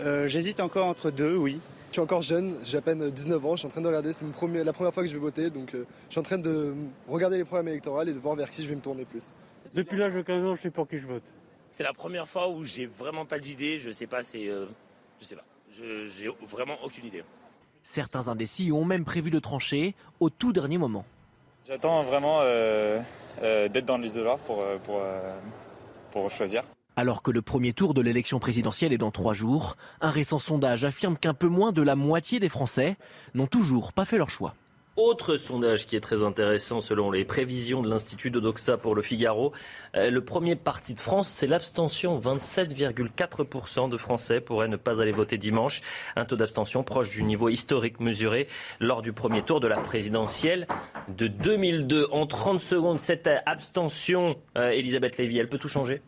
Euh, 0.00 0.26
J'hésite 0.28 0.60
encore 0.60 0.86
entre 0.86 1.10
deux, 1.10 1.36
oui. 1.36 1.60
Je 1.92 1.96
suis 1.96 2.00
encore 2.00 2.22
jeune, 2.22 2.56
j'ai 2.64 2.78
à 2.78 2.80
peine 2.80 3.10
19 3.10 3.44
ans, 3.44 3.50
je 3.52 3.58
suis 3.58 3.66
en 3.66 3.70
train 3.70 3.82
de 3.82 3.86
regarder, 3.86 4.14
c'est 4.14 4.24
la 4.24 4.72
première 4.72 4.94
fois 4.94 5.02
que 5.02 5.08
je 5.10 5.12
vais 5.12 5.18
voter, 5.18 5.50
donc 5.50 5.74
euh, 5.74 5.84
je 6.08 6.12
suis 6.12 6.20
en 6.20 6.22
train 6.22 6.38
de 6.38 6.74
regarder 7.06 7.36
les 7.36 7.44
programmes 7.44 7.68
électoraux 7.68 8.00
et 8.00 8.06
de 8.06 8.12
voir 8.18 8.34
vers 8.34 8.50
qui 8.50 8.62
je 8.62 8.68
vais 8.70 8.76
me 8.76 8.80
tourner 8.80 9.04
plus. 9.04 9.34
Depuis 9.74 9.98
l'âge 9.98 10.14
de 10.14 10.22
15 10.22 10.42
ans, 10.46 10.54
je 10.54 10.62
sais 10.62 10.70
pour 10.70 10.88
qui 10.88 10.96
je 10.96 11.06
vote. 11.06 11.22
C'est 11.70 11.82
la 11.82 11.92
première 11.92 12.26
fois 12.26 12.48
où 12.48 12.64
j'ai 12.64 12.86
vraiment 12.86 13.26
pas 13.26 13.38
d'idée. 13.38 13.78
Je 13.78 13.90
sais 13.90 14.06
pas, 14.06 14.22
c'est. 14.22 14.48
euh, 14.48 14.64
je 15.20 15.26
sais 15.26 15.36
pas. 15.36 15.44
Je- 15.76 16.06
J'ai 16.06 16.30
vraiment 16.48 16.78
aucune 16.82 17.04
idée. 17.04 17.24
Certains 17.82 18.26
indécis 18.28 18.72
ont 18.72 18.86
même 18.86 19.04
prévu 19.04 19.28
de 19.30 19.38
trancher 19.38 19.94
au 20.18 20.30
tout 20.30 20.54
dernier 20.54 20.78
moment. 20.78 21.04
J'attends 21.68 22.04
vraiment 22.04 22.38
euh, 22.40 23.00
euh, 23.42 23.68
d'être 23.68 23.84
dans 23.84 23.98
l'isoloir 23.98 24.38
pour, 24.38 24.64
pour, 24.84 25.00
euh, 25.02 25.34
pour 26.10 26.30
choisir. 26.30 26.62
Alors 26.94 27.22
que 27.22 27.30
le 27.30 27.40
premier 27.40 27.72
tour 27.72 27.94
de 27.94 28.02
l'élection 28.02 28.38
présidentielle 28.38 28.92
est 28.92 28.98
dans 28.98 29.10
trois 29.10 29.32
jours, 29.32 29.76
un 30.02 30.10
récent 30.10 30.38
sondage 30.38 30.84
affirme 30.84 31.16
qu'un 31.16 31.32
peu 31.32 31.48
moins 31.48 31.72
de 31.72 31.80
la 31.80 31.96
moitié 31.96 32.38
des 32.38 32.50
Français 32.50 32.96
n'ont 33.32 33.46
toujours 33.46 33.94
pas 33.94 34.04
fait 34.04 34.18
leur 34.18 34.28
choix. 34.28 34.54
Autre 34.96 35.38
sondage 35.38 35.86
qui 35.86 35.96
est 35.96 36.00
très 36.00 36.22
intéressant 36.22 36.82
selon 36.82 37.10
les 37.10 37.24
prévisions 37.24 37.80
de 37.80 37.88
l'Institut 37.88 38.30
de 38.30 38.40
Doxa 38.40 38.76
pour 38.76 38.94
le 38.94 39.00
Figaro. 39.00 39.52
Euh, 39.96 40.10
le 40.10 40.22
premier 40.22 40.54
parti 40.54 40.92
de 40.92 41.00
France, 41.00 41.30
c'est 41.30 41.46
l'abstention. 41.46 42.20
27,4% 42.20 43.88
de 43.88 43.96
Français 43.96 44.42
pourraient 44.42 44.68
ne 44.68 44.76
pas 44.76 45.00
aller 45.00 45.12
voter 45.12 45.38
dimanche. 45.38 45.80
Un 46.14 46.26
taux 46.26 46.36
d'abstention 46.36 46.84
proche 46.84 47.08
du 47.08 47.22
niveau 47.22 47.48
historique 47.48 48.00
mesuré 48.00 48.48
lors 48.80 49.00
du 49.00 49.14
premier 49.14 49.42
tour 49.42 49.60
de 49.60 49.66
la 49.66 49.80
présidentielle 49.80 50.66
de 51.08 51.26
2002. 51.26 52.08
En 52.12 52.26
30 52.26 52.60
secondes, 52.60 52.98
cette 52.98 53.30
abstention, 53.46 54.36
euh, 54.58 54.72
Elisabeth 54.72 55.16
Lévy, 55.16 55.38
elle 55.38 55.48
peut 55.48 55.56
tout 55.56 55.70
changer? 55.70 56.02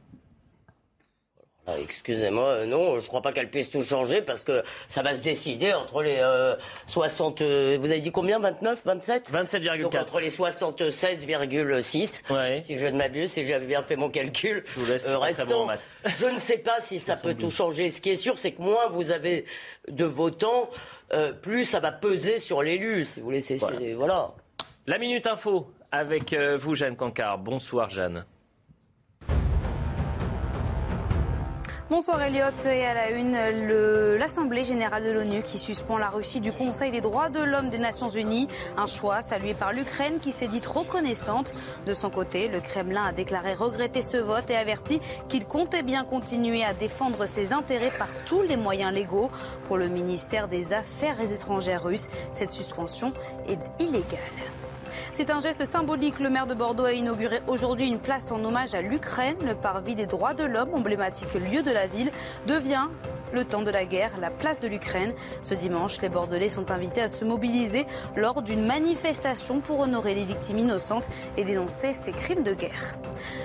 Excusez-moi, 1.81 2.45
euh, 2.49 2.67
non, 2.67 3.01
je 3.01 3.07
crois 3.09 3.23
pas 3.23 3.33
qu'elle 3.33 3.49
puisse 3.49 3.71
tout 3.71 3.83
changer 3.83 4.21
parce 4.21 4.45
que 4.45 4.63
ça 4.89 5.01
va 5.03 5.15
se 5.15 5.23
décider 5.23 5.73
entre 5.73 6.03
les 6.03 6.19
euh, 6.19 6.55
60. 6.89 7.41
euh, 7.41 7.79
vous 7.81 7.87
avez 7.91 8.01
dit 8.01 8.13
combien 8.13 8.39
29 8.39 8.83
27 8.85 9.33
Donc 9.33 9.45
27,4. 9.47 9.99
entre 10.01 10.21
les 10.21 10.31
76,6. 10.31 12.23
Ouais. 12.33 12.61
Si 12.63 12.79
je 12.79 12.87
ne 12.87 12.97
m'abuse, 12.99 13.33
si 13.33 13.47
j'avais 13.47 13.67
bien 13.67 13.83
fait 13.83 13.97
mon 13.97 14.11
calcul. 14.11 14.65
Je 14.75 14.81
vous 14.81 14.87
laisse 14.87 15.07
Euh, 15.09 15.19
restant, 15.19 15.67
je 16.19 16.27
ne 16.27 16.39
sais 16.39 16.59
pas 16.59 16.81
si 16.81 16.99
ça 17.01 17.17
peut 17.17 17.35
tout 17.35 17.51
changer. 17.51 17.91
Ce 17.91 18.01
qui 18.03 18.11
est 18.11 18.17
sûr, 18.17 18.39
c'est 18.39 18.53
que 18.53 18.61
moins 18.63 18.89
vous 18.91 19.11
avez 19.11 19.47
de 19.89 20.05
votants, 20.05 20.69
euh, 21.15 21.33
plus 21.33 21.65
ça 21.65 21.81
va 21.81 21.93
peser 21.93 22.39
sur 22.41 22.63
l'élu. 22.63 23.07
Si 23.07 23.21
vous 23.21 23.27
voulez, 23.31 23.95
Voilà. 23.95 24.33
La 24.87 24.99
Minute 24.99 25.27
Info 25.27 25.71
avec 25.91 26.35
vous, 26.35 26.75
Jeanne 26.75 26.97
Cancard. 26.97 27.39
Bonsoir, 27.39 27.89
Jeanne. 27.89 28.27
Bonsoir 31.91 32.23
Elliot 32.23 32.47
et 32.65 32.87
à 32.87 32.95
la 32.95 33.11
une, 33.11 34.17
l'Assemblée 34.17 34.65
générale 34.65 35.05
de 35.05 35.11
l'ONU 35.11 35.43
qui 35.43 35.59
suspend 35.59 35.99
la 35.99 36.09
Russie 36.09 36.41
du 36.41 36.51
Conseil 36.51 36.91
des 36.91 37.03
droits 37.03 37.29
de 37.29 37.41
l'homme 37.41 37.69
des 37.69 37.77
Nations 37.77 38.09
Unies. 38.09 38.49
Un 38.79 38.87
choix 38.87 39.21
salué 39.21 39.53
par 39.53 39.75
l'Ukraine 39.75 40.19
qui 40.19 40.33
s'est 40.33 40.49
dite 40.49 40.65
reconnaissante. 40.65 41.53
De 41.85 41.93
son 41.93 42.09
côté, 42.09 42.49
le 42.49 42.61
Kremlin 42.61 43.05
a 43.05 43.13
déclaré 43.13 43.53
regretter 43.53 44.01
ce 44.01 44.17
vote 44.17 44.49
et 44.49 44.57
averti 44.57 44.99
qu'il 45.29 45.45
comptait 45.45 45.83
bien 45.83 46.05
continuer 46.05 46.65
à 46.65 46.73
défendre 46.73 47.27
ses 47.27 47.53
intérêts 47.53 47.93
par 47.99 48.09
tous 48.25 48.41
les 48.41 48.57
moyens 48.57 48.95
légaux. 48.95 49.31
Pour 49.67 49.77
le 49.77 49.89
ministère 49.89 50.49
des 50.49 50.73
Affaires 50.73 51.21
étrangères 51.21 51.85
russe, 51.85 52.09
cette 52.33 52.51
suspension 52.51 53.13
est 53.47 53.61
illégale. 53.79 54.64
C'est 55.13 55.31
un 55.31 55.41
geste 55.41 55.65
symbolique. 55.65 56.19
Le 56.21 56.31
maire 56.31 56.47
de 56.47 56.55
Bordeaux 56.55 56.85
a 56.85 56.93
inauguré 56.93 57.41
aujourd'hui 57.47 57.87
une 57.87 57.99
place 57.99 58.31
en 58.31 58.43
hommage 58.45 58.75
à 58.75 58.83
l'Ukraine. 58.83 59.37
Le 59.45 59.55
parvis 59.55 59.95
des 59.95 60.07
droits 60.07 60.35
de 60.35 60.45
l'homme, 60.45 60.75
emblématique 60.75 61.35
lieu 61.35 61.63
de 61.63 61.71
la 61.71 61.87
ville, 61.87 62.11
devient 62.47 62.87
le 63.35 63.45
temps 63.45 63.63
de 63.63 63.71
la 63.71 63.85
guerre, 63.85 64.13
la 64.21 64.31
place 64.31 64.61
de 64.61 64.69
l'Ukraine. 64.69 65.13
Ce 65.43 65.55
dimanche, 65.55 66.01
les 66.01 66.09
Bordelais 66.09 66.49
sont 66.49 66.71
invités 66.71 67.03
à 67.03 67.09
se 67.09 67.25
mobiliser 67.25 67.87
lors 68.17 68.43
d'une 68.43 68.65
manifestation 68.65 69.61
pour 69.61 69.81
honorer 69.81 70.15
les 70.15 70.25
victimes 70.25 70.59
innocentes 70.59 71.09
et 71.37 71.45
dénoncer 71.45 71.93
ces 71.93 72.13
crimes 72.13 72.43
de 72.43 72.55
guerre. 72.55 72.97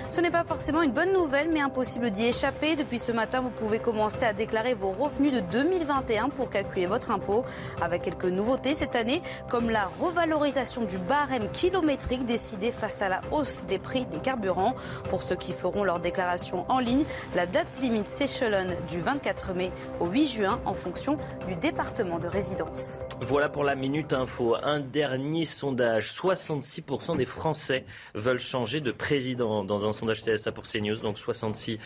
Ce 0.09 0.21
n'est 0.21 0.31
pas 0.31 0.43
forcément 0.43 0.81
une 0.81 0.91
bonne 0.91 1.13
nouvelle, 1.13 1.49
mais 1.51 1.61
impossible 1.61 2.09
d'y 2.09 2.25
échapper. 2.25 2.75
Depuis 2.75 2.97
ce 2.97 3.11
matin, 3.11 3.41
vous 3.41 3.51
pouvez 3.51 3.79
commencer 3.79 4.25
à 4.25 4.33
déclarer 4.33 4.73
vos 4.73 4.91
revenus 4.91 5.31
de 5.31 5.39
2021 5.39 6.29
pour 6.29 6.49
calculer 6.49 6.87
votre 6.87 7.11
impôt, 7.11 7.45
avec 7.81 8.01
quelques 8.03 8.25
nouveautés 8.25 8.73
cette 8.73 8.95
année, 8.95 9.21
comme 9.49 9.69
la 9.69 9.89
revalorisation 9.99 10.83
du 10.83 10.97
barème 10.97 11.49
kilométrique 11.51 12.25
décidé 12.25 12.71
face 12.71 13.01
à 13.01 13.09
la 13.09 13.21
hausse 13.31 13.65
des 13.67 13.77
prix 13.77 14.05
des 14.05 14.17
carburants. 14.17 14.75
Pour 15.09 15.21
ceux 15.21 15.35
qui 15.35 15.53
feront 15.53 15.83
leur 15.83 15.99
déclaration 15.99 16.65
en 16.69 16.79
ligne, 16.79 17.05
la 17.35 17.45
date 17.45 17.79
limite 17.81 18.07
s'échelonne 18.07 18.75
du 18.87 18.99
24 18.99 19.53
mai 19.53 19.71
au 19.99 20.07
8 20.07 20.27
juin 20.27 20.59
en 20.65 20.73
fonction 20.73 21.17
du 21.47 21.55
département 21.55 22.19
de 22.19 22.27
résidence. 22.27 23.01
Voilà 23.21 23.49
pour 23.49 23.63
la 23.63 23.75
Minute 23.75 24.13
Info. 24.13 24.55
Un 24.63 24.79
dernier 24.79 25.45
sondage. 25.45 26.13
66% 26.13 27.17
des 27.17 27.25
Français 27.25 27.85
veulent 28.15 28.39
changer 28.39 28.81
de 28.81 28.91
président. 28.91 29.63
Dans 29.63 29.85
un 29.87 29.93
sondage 29.93 30.21
CSA 30.23 30.51
pour 30.51 30.63
CNews, 30.63 30.97
donc 30.97 31.17
66% 31.17 31.77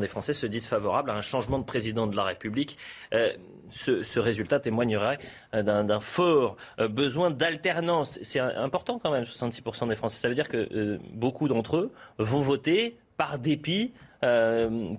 des 0.00 0.06
Français 0.06 0.32
se 0.32 0.46
disent 0.46 0.66
favorables 0.66 1.10
à 1.10 1.14
un 1.14 1.20
changement 1.20 1.58
de 1.58 1.64
président 1.64 2.06
de 2.06 2.16
la 2.16 2.24
République. 2.24 2.78
Euh, 3.12 3.32
ce, 3.70 4.18
résultat 4.18 4.60
témoignerait 4.60 5.18
euh, 5.54 5.62
d'un 5.62 6.00
fort 6.00 6.56
euh, 6.80 6.88
besoin 6.88 7.30
d'alternance. 7.30 8.18
C'est 8.22 8.40
important 8.40 8.98
quand 9.02 9.10
même, 9.10 9.24
66% 9.24 9.88
des 9.88 9.94
Français. 9.94 10.20
Ça 10.20 10.28
veut 10.28 10.34
dire 10.34 10.48
que 10.48 10.98
beaucoup 11.12 11.48
d'entre 11.48 11.76
eux 11.76 11.92
vont 12.18 12.40
voter 12.40 12.96
par 13.16 13.38
dépit 13.38 13.92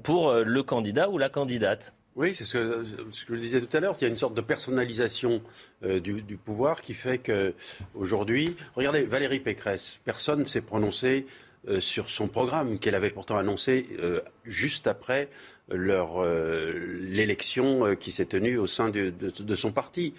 pour 0.04 0.34
le 0.34 0.64
candidat 0.64 1.10
ou 1.10 1.18
la 1.18 1.30
candidate. 1.30 1.94
Oui, 2.20 2.36
c'est 2.36 2.44
ce 2.44 2.58
que, 2.58 2.86
je 3.30 3.40
disais 3.40 3.62
tout 3.62 3.78
à 3.78 3.80
l'heure. 3.80 3.96
Il 4.02 4.04
y 4.04 4.06
a 4.06 4.10
une 4.10 4.18
sorte 4.18 4.34
de 4.34 4.42
personnalisation 4.42 5.42
euh, 5.86 6.02
du, 6.02 6.36
pouvoir 6.36 6.82
qui 6.82 6.94
fait 6.94 7.18
que 7.18 7.54
aujourd'hui, 7.96 8.58
regardez 8.76 9.04
Valérie 9.04 9.40
Pécresse, 9.40 10.02
personne 10.04 10.40
ne 10.40 10.44
s'est 10.44 10.60
prononcé 10.60 11.26
euh, 11.70 11.80
sur 11.80 12.10
son 12.10 12.28
programme 12.28 12.78
qu'elle 12.78 12.96
avait 12.96 13.10
pourtant 13.10 13.38
annoncé 13.38 13.88
euh, 14.00 14.20
juste 14.44 14.86
après 14.86 15.30
l'élection 15.72 17.96
qui 17.96 18.12
s'est 18.12 18.26
tenue 18.26 18.58
au 18.58 18.68
sein 18.68 18.90
de 18.90 19.56
son 19.56 19.72
parti. 19.72 20.14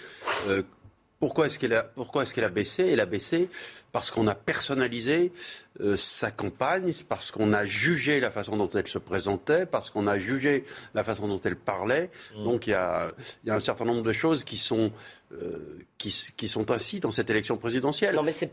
Pourquoi 1.20 1.46
est-ce 1.46 1.58
qu'elle 1.58 1.74
a, 1.74 1.82
pourquoi 1.82 2.22
est-ce 2.22 2.34
qu'elle 2.34 2.44
a 2.44 2.48
baissé? 2.48 2.88
Elle 2.88 3.00
a 3.00 3.06
baissé 3.06 3.50
parce 3.92 4.10
qu'on 4.10 4.26
a 4.26 4.34
personnalisé 4.34 5.32
euh, 5.80 5.96
sa 5.96 6.30
campagne, 6.30 6.92
parce 7.08 7.30
qu'on 7.30 7.52
a 7.52 7.64
jugé 7.66 8.20
la 8.20 8.30
façon 8.30 8.56
dont 8.56 8.70
elle 8.70 8.86
se 8.86 8.98
présentait, 8.98 9.66
parce 9.66 9.90
qu'on 9.90 10.06
a 10.06 10.18
jugé 10.18 10.64
la 10.94 11.04
façon 11.04 11.28
dont 11.28 11.40
elle 11.44 11.56
parlait. 11.56 12.10
Mmh. 12.34 12.44
Donc 12.44 12.66
il 12.66 12.70
y 12.70 12.74
a, 12.74 13.12
y 13.44 13.50
a, 13.50 13.54
un 13.54 13.60
certain 13.60 13.84
nombre 13.84 14.02
de 14.02 14.12
choses 14.12 14.44
qui 14.44 14.56
sont, 14.56 14.92
euh, 15.32 15.78
qui, 15.98 16.32
qui, 16.36 16.48
sont 16.48 16.70
ainsi 16.70 17.00
dans 17.00 17.10
cette 17.10 17.28
élection 17.28 17.58
présidentielle. 17.58 18.14
Non, 18.14 18.22
mais 18.22 18.32
c'est... 18.32 18.50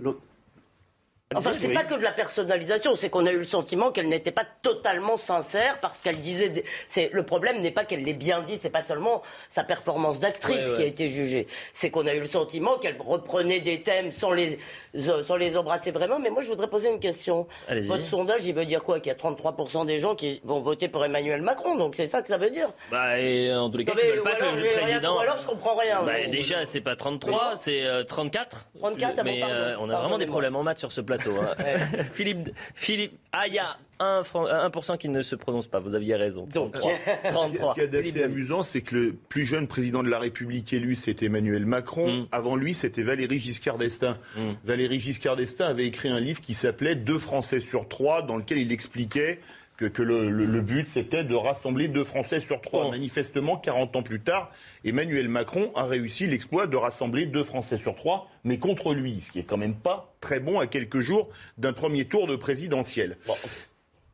Enfin, 1.35 1.51
c'est 1.57 1.73
pas 1.73 1.83
que 1.83 1.93
de 1.93 2.03
la 2.03 2.13
personnalisation, 2.13 2.95
c'est 2.95 3.09
qu'on 3.09 3.25
a 3.25 3.33
eu 3.33 3.39
le 3.39 3.43
sentiment 3.43 3.91
qu'elle 3.91 4.07
n'était 4.07 4.31
pas 4.31 4.45
totalement 4.61 5.17
sincère 5.17 5.79
parce 5.81 5.99
qu'elle 5.99 6.21
disait. 6.21 6.63
C'est 6.87 7.09
le 7.11 7.23
problème 7.23 7.59
n'est 7.59 7.71
pas 7.71 7.83
qu'elle 7.83 8.05
l'ait 8.05 8.13
bien 8.13 8.41
dit, 8.41 8.55
c'est 8.55 8.69
pas 8.69 8.81
seulement 8.81 9.21
sa 9.49 9.65
performance 9.65 10.21
d'actrice 10.21 10.71
qui 10.71 10.81
a 10.81 10.85
été 10.85 11.09
jugée, 11.09 11.47
c'est 11.73 11.89
qu'on 11.89 12.07
a 12.07 12.13
eu 12.13 12.21
le 12.21 12.27
sentiment 12.27 12.77
qu'elle 12.77 12.95
reprenait 12.97 13.59
des 13.59 13.81
thèmes 13.81 14.13
sans 14.13 14.31
les 14.31 14.57
sans 14.95 15.35
les 15.35 15.57
embrasser 15.57 15.91
vraiment. 15.91 16.17
Mais 16.17 16.29
moi, 16.29 16.41
je 16.41 16.47
voudrais 16.47 16.69
poser 16.69 16.89
une 16.89 16.99
question. 17.01 17.45
Votre 17.69 18.05
sondage, 18.05 18.45
il 18.45 18.55
veut 18.55 18.65
dire 18.65 18.81
quoi? 18.81 19.01
Qu'il 19.01 19.11
y 19.11 19.15
a 19.15 19.17
33% 19.17 19.85
des 19.85 19.99
gens 19.99 20.15
qui 20.15 20.39
vont 20.45 20.61
voter 20.61 20.87
pour 20.87 21.03
Emmanuel 21.03 21.41
Macron, 21.41 21.75
donc 21.75 21.95
c'est 21.95 22.07
ça 22.07 22.21
que 22.21 22.29
ça 22.29 22.37
veut 22.37 22.49
dire? 22.51 22.69
Bah, 22.89 23.19
et 23.19 23.53
en 23.53 23.69
tous 23.69 23.79
les 23.79 23.83
cas, 23.83 23.93
ils 24.01 24.11
veulent 24.11 24.23
pas 24.23 24.35
que 24.35 24.45
le 24.45 24.79
président. 24.79 25.17
ou 25.17 25.19
alors, 25.19 25.35
je 25.35 25.45
comprends 25.45 25.75
rien. 25.75 26.03
Bah, 26.03 26.25
déjà, 26.31 26.65
c'est 26.65 26.81
pas 26.81 26.95
33, 26.95 27.57
c'est 27.57 27.83
34. 28.07 28.69
34, 28.79 29.23
mais 29.25 29.43
euh, 29.43 29.75
on 29.79 29.89
a 29.89 29.99
vraiment 29.99 30.17
des 30.17 30.25
problèmes 30.25 30.55
en 30.55 30.63
maths 30.63 30.79
sur 30.79 30.93
ce 30.93 31.01
plateau. 31.01 31.16
Hein. 31.19 32.03
Philippe, 32.13 32.49
Philippe, 32.75 33.13
ah, 33.31 33.47
il 33.47 33.53
y 33.53 33.59
a 33.59 33.77
1%, 33.99 34.97
qui 34.97 35.09
ne 35.09 35.21
se 35.21 35.35
prononce 35.35 35.67
pas. 35.67 35.79
Vous 35.79 35.95
aviez 35.95 36.15
raison. 36.15 36.47
Donc, 36.53 36.77
Ce 36.77 37.73
qui 37.73 37.81
est 37.81 37.95
assez 37.95 38.23
amusant, 38.23 38.63
c'est 38.63 38.81
que 38.81 38.95
le 38.95 39.13
plus 39.13 39.45
jeune 39.45 39.67
président 39.67 40.03
de 40.03 40.09
la 40.09 40.19
République 40.19 40.71
élu, 40.73 40.95
c'était 40.95 41.25
Emmanuel 41.25 41.65
Macron. 41.65 42.21
Mm. 42.21 42.27
Avant 42.31 42.55
lui, 42.55 42.73
c'était 42.73 43.03
Valéry 43.03 43.39
Giscard 43.39 43.77
d'Estaing. 43.77 44.17
Mm. 44.35 44.51
Valéry 44.63 44.99
Giscard 44.99 45.35
d'Estaing 45.35 45.67
avait 45.67 45.85
écrit 45.85 46.09
un 46.09 46.19
livre 46.19 46.41
qui 46.41 46.53
s'appelait 46.53 46.95
Deux 46.95 47.17
Français 47.17 47.59
sur 47.59 47.87
trois, 47.87 48.21
dans 48.21 48.37
lequel 48.37 48.59
il 48.59 48.71
expliquait 48.71 49.39
que, 49.77 50.01
le, 50.01 50.61
but, 50.61 50.87
c'était 50.89 51.23
de 51.23 51.35
rassembler 51.35 51.87
deux 51.87 52.03
Français 52.03 52.39
sur 52.39 52.61
trois. 52.61 52.89
Manifestement, 52.89 53.57
40 53.57 53.95
ans 53.95 54.03
plus 54.03 54.19
tard, 54.19 54.51
Emmanuel 54.83 55.29
Macron 55.29 55.71
a 55.75 55.83
réussi 55.83 56.25
l'exploit 56.25 56.65
de 56.65 56.75
rassembler 56.75 57.27
deux 57.27 57.43
Français 57.43 57.77
sur 57.77 57.95
trois, 57.95 58.27
mais 58.43 58.57
contre 58.57 58.93
lui, 58.93 59.21
ce 59.21 59.31
qui 59.31 59.39
est 59.39 59.43
quand 59.43 59.57
même 59.57 59.75
pas 59.75 60.13
très 60.19 60.39
bon 60.39 60.59
à 60.59 60.65
quelques 60.65 60.99
jours 60.99 61.29
d'un 61.59 61.73
premier 61.73 62.05
tour 62.05 62.25
de 62.25 62.35
présidentiel. 62.35 63.17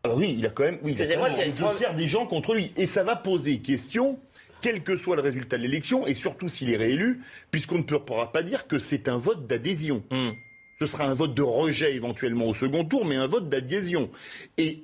Alors 0.03 0.17
oui, 0.17 0.35
il 0.37 0.45
a 0.45 0.49
quand 0.49 0.63
même, 0.63 0.79
oui, 0.83 0.95
il 0.97 1.01
a 1.01 1.47
deux 1.47 1.77
tiers 1.77 1.95
des 1.95 2.07
gens 2.09 2.25
contre 2.25 2.53
lui. 2.53 2.73
Et 2.75 2.85
ça 2.85 3.03
va 3.03 3.15
poser 3.15 3.59
question 3.59 4.19
quel 4.61 4.83
que 4.83 4.97
soit 4.97 5.15
le 5.15 5.21
résultat 5.21 5.57
de 5.57 5.61
l'élection, 5.61 6.05
et 6.07 6.13
surtout 6.13 6.49
s'il 6.49 6.71
est 6.71 6.77
réélu, 6.77 7.21
puisqu'on 7.51 7.77
ne 7.77 7.83
pourra 7.83 8.31
pas 8.31 8.43
dire 8.43 8.67
que 8.67 8.79
c'est 8.79 9.07
un 9.07 9.17
vote 9.17 9.47
d'adhésion. 9.47 10.03
Hmm. 10.11 10.31
Ce 10.79 10.87
sera 10.87 11.05
un 11.05 11.13
vote 11.13 11.33
de 11.33 11.41
rejet 11.41 11.93
éventuellement 11.95 12.47
au 12.47 12.53
second 12.53 12.83
tour, 12.83 13.05
mais 13.05 13.15
un 13.15 13.27
vote 13.27 13.47
d'adhésion. 13.47 14.09
Et 14.57 14.83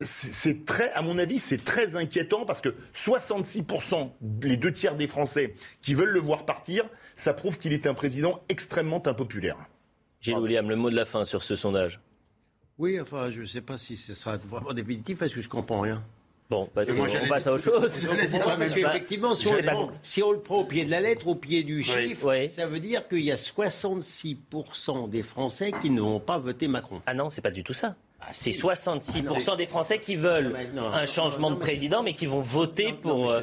c'est 0.00 0.64
très, 0.64 0.90
à 0.92 1.02
mon 1.02 1.18
avis, 1.18 1.38
c'est 1.38 1.62
très 1.62 1.96
inquiétant 1.96 2.44
parce 2.44 2.60
que 2.60 2.74
66%, 2.94 4.10
les 4.42 4.56
deux 4.56 4.72
tiers 4.72 4.96
des 4.96 5.06
Français 5.06 5.54
qui 5.82 5.94
veulent 5.94 6.10
le 6.10 6.20
voir 6.20 6.44
partir, 6.44 6.84
ça 7.16 7.32
prouve 7.32 7.58
qu'il 7.58 7.72
est 7.72 7.86
un 7.86 7.94
président 7.94 8.42
extrêmement 8.48 9.06
impopulaire. 9.06 9.56
Gilles 10.20 10.38
William, 10.38 10.68
le 10.68 10.76
mot 10.76 10.90
de 10.90 10.96
la 10.96 11.04
fin 11.04 11.24
sur 11.24 11.42
ce 11.42 11.54
sondage. 11.54 12.00
Oui, 12.78 13.00
enfin, 13.00 13.30
je 13.30 13.42
ne 13.42 13.46
sais 13.46 13.60
pas 13.60 13.78
si 13.78 13.96
ce 13.96 14.14
sera 14.14 14.36
vraiment 14.36 14.72
définitif 14.72 15.18
parce 15.18 15.32
que 15.32 15.40
je 15.40 15.46
ne 15.46 15.50
comprends 15.50 15.80
rien. 15.80 16.02
Bon, 16.50 16.68
bah 16.74 16.82
on 16.86 17.28
passe 17.28 17.46
à 17.46 17.52
autre 17.52 17.64
chose. 17.64 17.98
parce 18.46 18.74
qu'effectivement, 18.74 19.34
si, 19.34 19.48
si, 20.02 20.22
on 20.22 20.32
le 20.32 20.40
prend 20.40 20.58
au 20.58 20.64
pied 20.64 20.84
de 20.84 20.90
la 20.90 21.00
lettre, 21.00 21.28
au 21.28 21.34
pied 21.34 21.62
du 21.62 21.82
chiffre, 21.82 22.46
ça 22.50 22.66
veut 22.66 22.80
dire 22.80 23.08
qu'il 23.08 23.20
y 23.20 23.32
a 23.32 23.36
66% 23.36 25.08
des 25.08 25.22
Français 25.22 25.72
qui 25.80 25.88
ne 25.88 26.02
vont 26.02 26.20
pas 26.20 26.38
voter 26.38 26.68
Macron. 26.68 27.00
Ah 27.06 27.14
non, 27.14 27.30
c'est 27.30 27.40
pas 27.40 27.50
du 27.50 27.64
tout 27.64 27.72
ça. 27.72 27.96
Ah, 28.26 28.30
c'est 28.32 28.50
66% 28.50 29.56
des 29.56 29.66
Français 29.66 29.98
qui 29.98 30.16
veulent 30.16 30.56
un 30.76 31.06
changement 31.06 31.50
de 31.50 31.56
président, 31.56 32.02
mais 32.02 32.14
qui 32.14 32.26
vont 32.26 32.40
voter 32.40 32.92
pour. 32.92 33.30
Euh, 33.30 33.42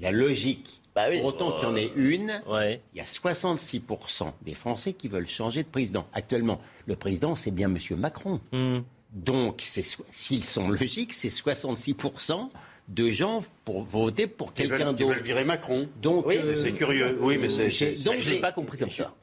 la 0.00 0.10
logique. 0.10 0.80
Bah 0.94 1.06
pour 1.10 1.24
autant 1.24 1.52
qu'il 1.52 1.68
y 1.68 1.70
en 1.70 1.76
ait 1.76 1.90
une, 1.96 2.42
il 2.50 2.98
y 2.98 3.00
a 3.00 3.04
66% 3.04 4.32
des 4.42 4.52
Français 4.52 4.92
qui 4.92 5.08
veulent 5.08 5.26
changer 5.26 5.62
de 5.62 5.68
président. 5.68 6.06
Actuellement, 6.12 6.60
le 6.86 6.96
président, 6.96 7.34
c'est 7.34 7.50
bien 7.50 7.74
M. 7.74 7.78
Macron. 7.96 8.40
Hmm. 8.52 8.80
Donc, 9.12 9.62
s'ils 9.62 10.44
sont 10.44 10.68
logiques, 10.68 11.14
c'est 11.14 11.28
66% 11.28 12.50
de 12.88 13.10
gens 13.10 13.42
pour 13.64 13.82
voter 13.82 14.26
pour 14.26 14.52
quelqu'un 14.52 14.92
d'autre. 14.92 14.96
Qui 14.96 15.04
veulent 15.04 15.22
virer 15.22 15.44
Macron. 15.44 15.88
Donc, 16.00 16.26
euh, 16.26 16.54
c'est 16.54 16.72
curieux. 16.72 17.16
Oui, 17.20 17.38
mais 17.38 17.48
c'est. 17.48 17.94
Donc, 18.04 18.16
j'ai 18.18 18.40
pas 18.40 18.52
compris 18.52 18.78
comme 18.78 18.90
ça. 18.90 19.14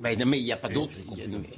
mais 0.00 0.18
il 0.38 0.44
n'y 0.44 0.52
a 0.52 0.56
pas 0.56 0.68
d'autre. 0.68 0.92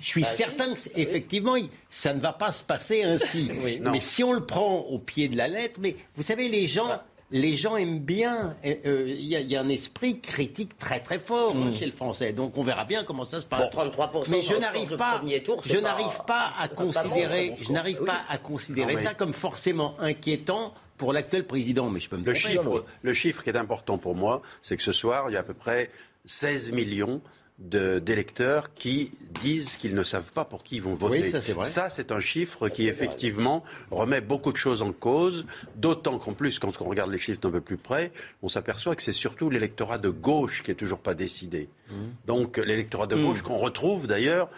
Je 0.01 0.07
suis 0.07 0.23
bah, 0.23 0.27
certain 0.27 0.75
que, 0.75 0.81
effectivement, 0.97 1.57
ça 1.91 2.15
ne 2.15 2.21
va 2.21 2.33
pas 2.33 2.53
se 2.53 2.63
passer 2.63 3.03
ainsi. 3.03 3.51
mais 3.83 4.01
si 4.01 4.23
on 4.23 4.33
le 4.33 4.45
prend 4.45 4.79
au 4.79 4.99
pied 4.99 5.29
de 5.29 5.37
la 5.37 5.49
lettre, 5.49 5.81
mais 5.81 5.97
vous 6.15 6.23
savez, 6.23 6.49
les 6.49 6.67
gens. 6.67 6.89
Bah. 6.89 7.05
les 7.31 7.57
gens 7.57 7.77
aiment 7.77 7.99
bien. 7.99 8.57
Euh, 8.65 8.75
euh, 8.87 9.05
il 9.09 9.27
y, 9.27 9.57
a 9.57 9.61
un 9.61 9.69
esprit 9.69 10.21
critique 10.21 10.79
très 10.79 11.01
très 11.01 11.19
fort 11.19 11.55
mm. 11.55 11.75
chez 11.75 11.87
le 11.87 11.93
Français. 11.93 12.33
Donc 12.33 12.57
on 12.57 12.63
verra 12.63 12.85
bien 12.85 13.05
comment 13.05 13.27
ça 13.27 13.41
se 13.41 13.47
passe. 13.47 13.71
mais 14.29 14.43
je 14.43 14.55
n'arrive 14.55 14.97
pas, 14.97 15.21
je 15.67 15.77
n'arrive 15.77 16.21
pas, 16.27 16.53
à 16.59 16.69
considérer, 16.69 17.55
je 17.61 17.73
n'arrive 17.73 18.03
pas 18.05 18.23
à 18.31 18.39
considérer 18.39 18.97
ça 18.97 19.13
comme 19.13 19.35
forcément 19.35 19.95
inquiétant 19.99 20.73
pour 20.99 21.13
l'actuel 21.13 21.47
président, 21.47 21.89
mais 21.89 22.01
je 22.01 22.11
peux 22.11 22.19
me 22.19 22.25
le 22.25 22.35
chiffre, 22.35 22.85
le 23.03 23.15
chiffre 23.15 23.43
qui 23.43 23.51
est 23.51 23.57
important 23.57 23.97
pour 23.97 24.15
moi, 24.15 24.43
c'est 24.61 24.77
que 24.77 24.83
ce 24.83 24.93
soir, 24.93 25.31
il 25.31 25.35
y 25.35 25.37
a 25.37 25.41
à 25.41 25.45
peu 25.45 25.55
près 25.55 25.91
16 26.27 26.73
millions 26.73 27.23
d'électeurs 27.59 28.73
qui 28.73 29.11
disent 29.43 29.77
qu'ils 29.77 29.97
ne 29.97 30.05
savent 30.05 30.31
pas 30.31 30.45
pour 30.45 30.63
qui 30.63 30.77
ils 30.77 30.83
vont 30.83 30.95
voter. 30.95 31.23
Oui, 31.23 31.29
ça, 31.29 31.41
c'est 31.41 31.55
vrai. 31.55 31.65
Ça, 31.65 31.91
c'est 31.91 32.13
un 32.13 32.21
chiffre 32.21 32.69
qui, 32.69 32.87
effectivement, 32.87 33.65
remet 33.91 34.21
beaucoup 34.21 34.53
de 34.53 34.57
choses 34.57 34.81
en 34.81 34.93
cause, 34.93 35.45
d'autant 35.75 36.21
qu'en 36.21 36.35
plus, 36.35 36.61
quand 36.61 36.81
on 36.81 36.85
regarde 36.85 37.11
les 37.11 37.19
chiffres 37.19 37.41
d'un 37.41 37.51
peu 37.51 37.61
plus 37.61 37.77
près, 37.77 38.13
on 38.43 38.49
s'aperçoit 38.49 38.95
que 38.95 39.03
c'est 39.03 39.13
surtout 39.13 39.51
l'électorat 39.51 39.99
de 39.99 40.09
gauche 40.09 40.63
qui 40.63 40.71
est 40.71 40.77
toujours 40.77 41.01
pas 41.01 41.15
décidé. 41.15 41.69
Mmh. 41.91 41.95
Donc, 42.27 42.59
l'électorat 42.59 43.09
de 43.09 43.17
gauche 43.17 43.41
mmh. 43.41 43.47
qu'on 43.47 43.59
retrouve, 43.59 44.07
d'ailleurs, 44.07 44.51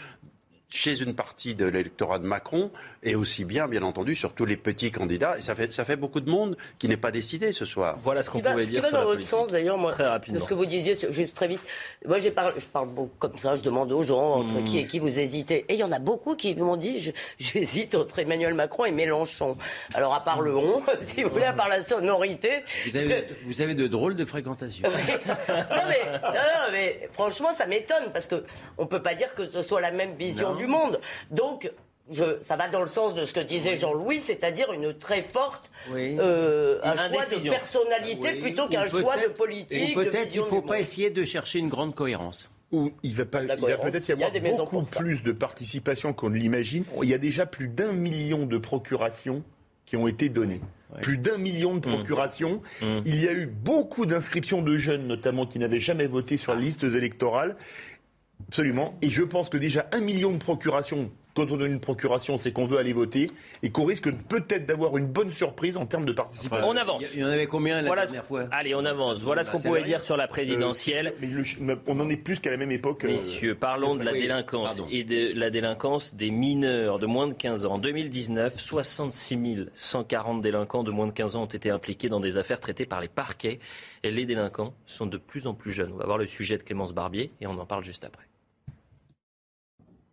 chez 0.70 1.00
une 1.02 1.14
partie 1.14 1.54
de 1.54 1.66
l'électorat 1.66 2.18
de 2.18 2.26
Macron 2.26 2.70
et 3.02 3.14
aussi 3.14 3.44
bien, 3.44 3.66
bien 3.66 3.82
entendu, 3.82 4.14
sur 4.14 4.32
tous 4.32 4.44
les 4.44 4.56
petits 4.56 4.90
candidats. 4.92 5.36
Et 5.38 5.40
ça 5.40 5.54
fait, 5.54 5.72
ça 5.72 5.84
fait 5.84 5.96
beaucoup 5.96 6.20
de 6.20 6.30
monde 6.30 6.56
qui 6.78 6.88
n'est 6.88 6.96
pas 6.96 7.10
décidé 7.10 7.50
ce 7.52 7.64
soir. 7.64 7.96
Voilà 7.98 8.22
ce 8.22 8.30
qu'on 8.30 8.40
pouvait 8.40 8.64
dire. 8.66 8.82
Ce 8.82 8.86
qui 8.88 8.92
va 8.92 9.00
dans 9.00 9.06
votre 9.06 9.22
sens, 9.26 9.48
d'ailleurs, 9.48 9.78
moi, 9.78 9.90
très 9.92 10.06
rapidement. 10.06 10.40
ce 10.40 10.44
que 10.44 10.54
vous 10.54 10.66
disiez, 10.66 10.96
juste 11.10 11.34
très 11.34 11.48
vite. 11.48 11.62
Moi, 12.06 12.18
je 12.18 12.28
parle, 12.28 12.54
je 12.58 12.66
parle 12.66 12.88
comme 13.18 13.36
ça, 13.38 13.56
je 13.56 13.62
demande 13.62 13.90
aux 13.92 14.02
gens 14.02 14.34
entre 14.34 14.60
Hmm. 14.60 14.64
qui 14.64 14.78
et 14.78 14.86
qui 14.86 14.98
vous 14.98 15.18
hésitez. 15.18 15.64
Et 15.68 15.74
il 15.74 15.78
y 15.78 15.84
en 15.84 15.92
a 15.92 15.98
beaucoup 15.98 16.34
qui 16.36 16.54
m'ont 16.54 16.76
dit, 16.76 17.12
j'hésite 17.38 17.94
entre 17.94 18.18
Emmanuel 18.18 18.54
Macron 18.54 18.84
et 18.84 18.92
Mélenchon. 18.92 19.56
Alors, 19.94 20.14
à 20.14 20.22
part 20.24 20.40
le 20.42 20.54
on, 20.56 20.82
si 21.00 21.22
vous 21.22 21.30
voulez, 21.30 21.44
à 21.46 21.52
part 21.52 21.68
la 21.68 21.82
sonorité. 21.82 22.50
Vous 22.86 22.96
avez, 22.96 23.24
vous 23.46 23.60
avez 23.62 23.74
de 23.74 23.86
drôles 23.86 24.14
de 24.14 24.24
fréquentation. 24.24 24.88
non, 25.48 25.54
mais, 25.88 26.18
non, 26.22 26.70
mais 26.72 27.08
franchement, 27.12 27.52
ça 27.54 27.66
m'étonne 27.66 28.12
parce 28.12 28.26
que 28.26 28.44
on 28.78 28.86
peut 28.86 29.02
pas 29.02 29.14
dire 29.14 29.34
que 29.34 29.46
ce 29.46 29.62
soit 29.62 29.80
la 29.80 29.90
même 29.90 30.14
vision 30.16 30.52
Non. 30.52 30.59
Du 30.60 30.66
monde. 30.66 31.00
Donc, 31.30 31.70
je, 32.10 32.24
ça 32.42 32.56
va 32.56 32.68
dans 32.68 32.80
le 32.82 32.88
sens 32.88 33.14
de 33.14 33.24
ce 33.24 33.32
que 33.32 33.40
disait 33.40 33.76
Jean-Louis, 33.76 34.20
c'est-à-dire 34.20 34.72
une 34.72 34.92
très 34.94 35.22
forte, 35.22 35.70
Oui. 35.92 36.16
euh, 36.18 36.80
un 36.82 36.96
choix 36.96 37.24
de 37.24 37.48
personnalité 37.50 38.30
Oui, 38.34 38.40
plutôt 38.40 38.68
qu'un 38.68 38.86
choix 38.86 39.16
de 39.16 39.28
politique. 39.28 39.94
Peut-être 39.94 40.34
il 40.34 40.40
ne 40.40 40.46
faut 40.46 40.62
pas 40.62 40.74
monde. 40.74 40.82
essayer 40.82 41.10
de 41.10 41.24
chercher 41.24 41.60
une 41.60 41.68
grande 41.68 41.94
cohérence. 41.94 42.50
Où 42.72 42.92
il 43.02 43.16
va, 43.16 43.24
pas, 43.24 43.42
il 43.42 43.48
va 43.48 43.78
peut-être 43.78 44.08
y 44.08 44.12
avoir 44.12 44.30
beaucoup 44.30 44.82
plus 44.84 45.24
de 45.24 45.32
participation 45.32 46.12
qu'on 46.12 46.30
ne 46.30 46.36
l'imagine. 46.36 46.84
Il 47.02 47.08
y 47.08 47.14
a 47.14 47.18
déjà 47.18 47.44
plus 47.44 47.66
d'un 47.66 47.92
million 47.92 48.46
de 48.46 48.58
procurations 48.58 49.42
qui 49.86 49.96
ont 49.96 50.06
été 50.06 50.28
données. 50.28 50.60
Plus 51.02 51.18
d'un 51.18 51.36
million 51.36 51.74
de 51.74 51.80
procurations. 51.80 52.62
Il 52.80 53.16
y 53.20 53.26
a 53.28 53.32
eu 53.32 53.46
beaucoup 53.46 54.06
d'inscriptions 54.06 54.62
de 54.62 54.78
jeunes, 54.78 55.06
notamment, 55.06 55.46
qui 55.46 55.58
n'avaient 55.58 55.80
jamais 55.80 56.06
voté 56.06 56.36
sur 56.36 56.54
les 56.54 56.62
listes 56.62 56.84
électorales. 56.84 57.56
Absolument. 58.48 58.98
Et 59.02 59.10
je 59.10 59.22
pense 59.22 59.48
que 59.48 59.56
déjà 59.56 59.88
un 59.92 60.00
million 60.00 60.30
de 60.32 60.38
procurations, 60.38 61.10
quand 61.36 61.48
on 61.52 61.56
donne 61.56 61.70
une 61.72 61.80
procuration, 61.80 62.36
c'est 62.38 62.50
qu'on 62.52 62.64
veut 62.64 62.78
aller 62.78 62.92
voter 62.92 63.30
et 63.62 63.70
qu'on 63.70 63.84
risque 63.84 64.10
peut-être 64.12 64.66
d'avoir 64.66 64.96
une 64.96 65.06
bonne 65.06 65.30
surprise 65.30 65.76
en 65.76 65.86
termes 65.86 66.04
de 66.04 66.12
participation. 66.12 66.66
On 66.68 66.76
avance. 66.76 67.04
Il 67.14 67.20
y 67.20 67.24
en 67.24 67.28
avait 67.28 67.46
combien 67.46 67.80
la 67.80 67.86
Voilà 67.86 68.02
ce- 68.02 68.06
dernière 68.08 68.24
fois 68.26 68.46
Allez, 68.50 68.74
on 68.74 68.84
avance. 68.84 69.18
Voilà 69.20 69.44
ce 69.44 69.52
qu'on 69.52 69.62
pouvait 69.62 69.84
dire 69.84 70.02
sur 70.02 70.16
la 70.16 70.26
présidentielle. 70.26 71.08
Euh, 71.08 71.10
mais 71.20 71.26
le- 71.28 71.78
on 71.86 72.00
en 72.00 72.10
est 72.10 72.16
plus 72.16 72.40
qu'à 72.40 72.50
la 72.50 72.56
même 72.56 72.72
époque. 72.72 73.04
euh, 73.04 73.08
Messieurs, 73.12 73.54
parlons 73.54 73.94
de 73.94 74.02
la 74.02 74.12
délinquance 74.12 74.76
pardon. 74.78 74.88
et 74.92 75.04
de 75.04 75.32
la 75.38 75.50
délinquance 75.50 76.16
des 76.16 76.32
mineurs 76.32 76.98
de 76.98 77.06
moins 77.06 77.28
de 77.28 77.34
15 77.34 77.64
ans. 77.64 77.74
En 77.74 77.78
2019, 77.78 78.58
66 78.58 79.66
140 79.72 80.42
délinquants 80.42 80.82
de 80.82 80.90
moins 80.90 81.06
de 81.06 81.12
15 81.12 81.36
ans 81.36 81.42
ont 81.44 81.46
été 81.46 81.70
impliqués 81.70 82.08
dans 82.08 82.20
des 82.20 82.38
affaires 82.38 82.58
traitées 82.58 82.86
par 82.86 83.00
les 83.00 83.08
parquets. 83.08 83.60
Et 84.02 84.10
les 84.10 84.26
délinquants 84.26 84.74
sont 84.84 85.06
de 85.06 85.16
plus 85.16 85.46
en 85.46 85.54
plus 85.54 85.70
jeunes. 85.72 85.92
On 85.94 85.98
va 85.98 86.06
voir 86.06 86.18
le 86.18 86.26
sujet 86.26 86.58
de 86.58 86.64
Clémence 86.64 86.92
Barbier 86.92 87.32
et 87.40 87.46
on 87.46 87.56
en 87.56 87.66
parle 87.66 87.84
juste 87.84 88.04
après. 88.04 88.24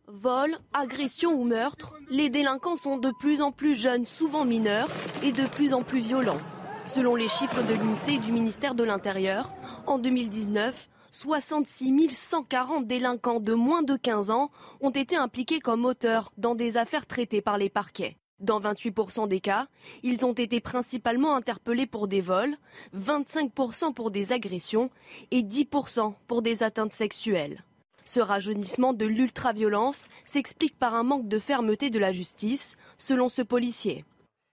Vol, 0.10 0.58
agression 0.72 1.34
ou 1.34 1.44
meurtre, 1.44 1.94
les 2.10 2.30
délinquants 2.30 2.78
sont 2.78 2.98
de 2.98 3.12
plus 3.20 3.42
en 3.42 3.52
plus 3.52 3.76
jeunes, 3.76 4.06
souvent 4.06 4.46
mineurs, 4.46 4.88
et 5.22 5.34
de 5.34 5.46
plus 5.48 5.74
en 5.74 5.84
plus 5.84 6.00
violents. 6.00 6.40
Selon 6.86 7.16
les 7.16 7.28
chiffres 7.28 7.62
de 7.62 7.74
l'INSEE 7.74 8.14
et 8.14 8.18
du 8.18 8.32
ministère 8.32 8.74
de 8.74 8.86
l'Intérieur, 8.86 9.52
en 9.86 10.00
2019, 10.00 10.88
66 11.12 12.10
140 12.10 12.88
délinquants 12.88 13.42
de 13.42 13.54
moins 13.54 13.84
de 13.84 13.98
15 13.98 14.30
ans 14.32 14.50
ont 14.80 14.92
été 14.92 15.18
impliqués 15.18 15.60
comme 15.60 15.84
auteurs 15.84 16.32
dans 16.38 16.56
des 16.56 16.78
affaires 16.78 17.06
traitées 17.06 17.42
par 17.42 17.58
les 17.58 17.70
parquets. 17.70 18.16
Dans 18.40 18.62
28% 18.62 19.28
des 19.28 19.42
cas, 19.42 19.68
ils 20.04 20.26
ont 20.26 20.34
été 20.34 20.62
principalement 20.62 21.36
interpellés 21.36 21.86
pour 21.86 22.08
des 22.08 22.22
vols, 22.22 22.56
25% 22.96 23.94
pour 23.94 24.10
des 24.10 24.32
agressions 24.32 24.90
et 25.32 25.44
10% 25.44 26.14
pour 26.28 26.42
des 26.42 26.64
atteintes 26.64 26.94
sexuelles. 26.94 27.66
Ce 28.08 28.22
rajeunissement 28.22 28.94
de 28.94 29.06
l'ultraviolence 29.06 30.08
s'explique 30.24 30.80
par 30.80 30.96
un 30.96 31.04
manque 31.04 31.28
de 31.28 31.40
fermeté 31.40 31.90
de 31.90 32.00
la 32.00 32.14
justice, 32.14 32.78
selon 32.98 33.28
ce 33.28 33.42
policier. 33.42 34.06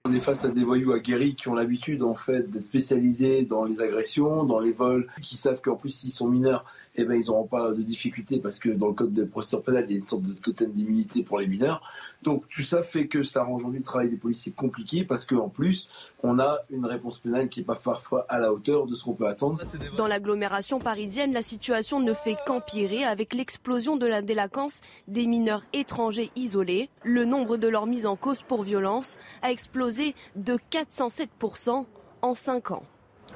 On 0.07 0.13
est 0.13 0.19
face 0.19 0.45
à 0.45 0.49
des 0.49 0.65
voyous 0.65 0.91
aguerris 0.91 1.37
qui 1.37 1.47
ont 1.47 1.55
l'habitude 1.55 2.03
en 2.03 2.17
fait 2.17 2.51
d'être 2.51 2.65
spécialisés 2.65 3.45
dans 3.45 3.65
les 3.65 3.81
agressions, 3.81 4.43
dans 4.43 4.59
les 4.59 4.73
vols, 4.73 5.09
qui 5.23 5.37
savent 5.37 5.61
qu'en 5.63 5.77
plus 5.77 5.91
s'ils 5.91 6.11
sont 6.11 6.29
mineurs, 6.29 6.65
eh 6.97 7.05
ben 7.05 7.15
ils 7.21 7.27
n'auront 7.27 7.47
pas 7.47 7.73
de 7.73 7.83
difficultés 7.83 8.39
parce 8.39 8.59
que 8.59 8.71
dans 8.71 8.89
le 8.89 8.95
code 8.95 9.13
de 9.13 9.25
procédure 9.25 9.63
pénale 9.63 9.85
il 9.89 9.93
y 9.93 9.95
a 9.95 9.99
une 9.99 10.05
sorte 10.05 10.23
de 10.23 10.33
totem 10.33 10.73
d'immunité 10.73 11.23
pour 11.23 11.39
les 11.39 11.47
mineurs. 11.47 11.83
Donc 12.23 12.49
tout 12.49 12.63
ça 12.63 12.83
fait 12.83 13.07
que 13.07 13.23
ça 13.23 13.43
rend 13.43 13.55
aujourd'hui 13.55 13.81
le 13.81 13.85
travail 13.85 14.11
des 14.11 14.17
policiers 14.17 14.53
compliqué 14.53 15.05
parce 15.05 15.27
qu'en 15.27 15.49
plus 15.49 15.89
on 16.23 16.39
a 16.39 16.59
une 16.71 16.87
réponse 16.87 17.19
pénale 17.19 17.49
qui 17.49 17.61
n'est 17.61 17.67
pas 17.67 17.75
parfois 17.75 18.27
à 18.29 18.39
la 18.39 18.53
hauteur 18.53 18.87
de 18.87 18.95
ce 18.95 19.05
qu'on 19.05 19.15
peut 19.15 19.27
attendre. 19.27 19.61
Dans 19.97 20.07
l'agglomération 20.07 20.79
parisienne, 20.79 21.33
la 21.33 21.43
situation 21.43 22.01
ne 22.01 22.15
fait 22.15 22.37
qu'empirer 22.47 23.05
avec 23.05 23.35
l'explosion 23.35 23.97
de 23.97 24.07
la 24.07 24.23
délinquance 24.23 24.81
des 25.09 25.27
mineurs 25.27 25.63
étrangers 25.73 26.31
isolés. 26.37 26.89
Le 27.03 27.25
nombre 27.25 27.57
de 27.57 27.69
leurs 27.69 27.87
mises 27.87 28.07
en 28.07 28.17
cause 28.17 28.43
pour 28.43 28.63
violence 28.63 29.19
a 29.43 29.51
explosé 29.51 30.15
de 30.37 30.59
407% 30.71 31.85
en 32.23 32.35
5 32.35 32.71
ans. 32.71 32.83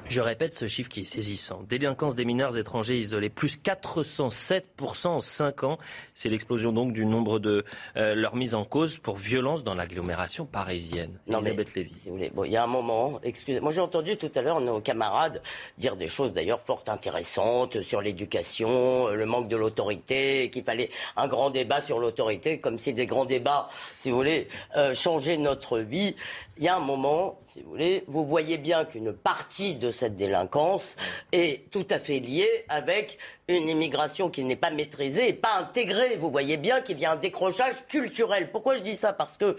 Je 0.05 0.21
répète 0.21 0.55
ce 0.55 0.67
chiffre 0.67 0.89
qui 0.89 1.01
est 1.01 1.05
saisissant. 1.05 1.61
Délinquance 1.69 2.15
des 2.15 2.25
mineurs 2.25 2.57
étrangers 2.57 2.97
isolés, 2.97 3.29
plus 3.29 3.59
407% 3.61 5.07
en 5.07 5.19
5 5.19 5.63
ans. 5.63 5.77
C'est 6.15 6.29
l'explosion 6.29 6.71
donc 6.71 6.93
du 6.93 7.05
nombre 7.05 7.37
de 7.37 7.63
euh, 7.95 8.15
leur 8.15 8.35
mise 8.35 8.55
en 8.55 8.65
cause 8.65 8.97
pour 8.97 9.17
violence 9.17 9.63
dans 9.63 9.75
l'agglomération 9.75 10.45
parisienne. 10.47 11.19
Non, 11.27 11.39
mais- 11.41 11.49
Elisabeth 11.51 11.75
Lévy. 11.75 11.93
Si 12.01 12.09
vous 12.09 12.15
voulez. 12.15 12.31
Bon, 12.33 12.43
il 12.43 12.51
y 12.51 12.57
a 12.57 12.63
un 12.63 12.67
moment, 12.67 13.19
excusez 13.23 13.59
moi 13.59 13.71
j'ai 13.71 13.81
entendu 13.81 14.17
tout 14.17 14.31
à 14.33 14.41
l'heure 14.41 14.61
nos 14.61 14.79
camarades 14.81 15.41
dire 15.77 15.95
des 15.95 16.07
choses 16.07 16.33
d'ailleurs 16.33 16.61
fort 16.61 16.83
intéressantes 16.87 17.81
sur 17.81 18.01
l'éducation, 18.01 19.09
le 19.09 19.25
manque 19.25 19.47
de 19.47 19.57
l'autorité, 19.57 20.49
qu'il 20.49 20.63
fallait 20.63 20.89
un 21.17 21.27
grand 21.27 21.49
débat 21.51 21.81
sur 21.81 21.99
l'autorité, 21.99 22.59
comme 22.59 22.79
si 22.79 22.93
des 22.93 23.05
grands 23.05 23.25
débats, 23.25 23.69
si 23.97 24.09
vous 24.09 24.17
voulez, 24.17 24.47
euh, 24.75 24.93
changeaient 24.93 25.37
notre 25.37 25.77
vie. 25.79 26.15
Il 26.59 26.65
y 26.65 26.67
a 26.67 26.75
un 26.75 26.81
moment, 26.81 27.39
si 27.45 27.61
vous 27.61 27.69
voulez, 27.69 28.03
vous 28.07 28.25
voyez 28.25 28.57
bien 28.57 28.83
qu'une 28.83 29.13
partie 29.13 29.77
de 29.77 29.91
cette 29.91 30.17
délinquance 30.17 30.97
est 31.31 31.71
tout 31.71 31.87
à 31.89 31.99
fait 31.99 32.19
liée 32.19 32.65
avec 32.67 33.17
une 33.47 33.69
immigration 33.69 34.29
qui 34.29 34.43
n'est 34.43 34.57
pas 34.57 34.69
maîtrisée 34.69 35.31
pas 35.31 35.55
intégrée. 35.55 36.17
Vous 36.17 36.29
voyez 36.29 36.57
bien 36.57 36.81
qu'il 36.81 36.99
y 36.99 37.05
a 37.05 37.13
un 37.13 37.15
décrochage 37.15 37.75
culturel. 37.87 38.51
Pourquoi 38.51 38.75
je 38.75 38.81
dis 38.81 38.97
ça? 38.97 39.13
Parce 39.13 39.37
que 39.37 39.55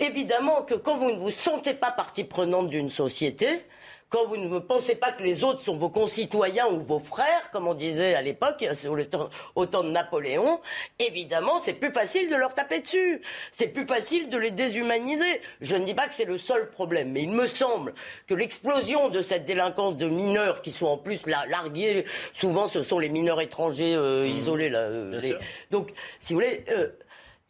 évidemment 0.00 0.66
quand 0.84 0.96
vous 0.96 1.12
ne 1.12 1.18
vous 1.18 1.30
sentez 1.30 1.74
pas 1.74 1.92
partie 1.92 2.24
prenante 2.24 2.70
d'une 2.70 2.90
société, 2.90 3.64
quand 4.08 4.24
vous 4.26 4.36
ne 4.36 4.58
pensez 4.60 4.94
pas 4.94 5.10
que 5.12 5.22
les 5.22 5.42
autres 5.42 5.60
sont 5.60 5.76
vos 5.76 5.88
concitoyens 5.88 6.66
ou 6.68 6.78
vos 6.80 6.98
frères, 7.00 7.50
comme 7.50 7.66
on 7.66 7.74
disait 7.74 8.14
à 8.14 8.22
l'époque, 8.22 8.64
au, 9.54 9.66
temps- 9.66 9.82
de 9.82 9.90
Napoléon, 9.90 10.60
évidemment, 10.98 11.58
c'est 11.60 11.72
plus 11.74 11.92
facile 11.92 12.30
de 12.30 12.36
leur 12.36 12.54
taper 12.54 12.80
dessus. 12.80 13.20
C'est 13.50 13.68
plus 13.68 13.86
facile 13.86 14.28
de 14.30 14.38
les 14.38 14.50
déshumaniser. 14.52 15.40
Je 15.60 15.76
ne 15.76 15.84
dis 15.84 15.94
pas 15.94 16.06
que 16.08 16.14
c'est 16.14 16.24
le 16.24 16.38
seul 16.38 16.70
problème, 16.70 17.10
mais 17.12 17.22
il 17.22 17.30
me 17.30 17.46
semble 17.46 17.94
que 18.26 18.34
l'explosion 18.34 19.08
de 19.08 19.22
cette 19.22 19.44
délinquance 19.44 19.96
de 19.96 20.08
mineurs 20.08 20.62
qui 20.62 20.70
sont 20.70 20.86
en 20.86 20.98
plus 20.98 21.26
la- 21.26 21.46
largués, 21.46 22.04
souvent 22.34 22.68
ce 22.68 22.82
sont 22.82 22.98
les 22.98 23.08
mineurs 23.08 23.40
étrangers 23.40 23.94
euh, 23.96 24.26
isolés. 24.26 24.68
Là, 24.68 24.80
euh, 24.80 25.20
les-. 25.20 25.36
Donc, 25.70 25.90
si 26.20 26.32
vous 26.32 26.40
voulez, 26.40 26.64
euh, 26.70 26.90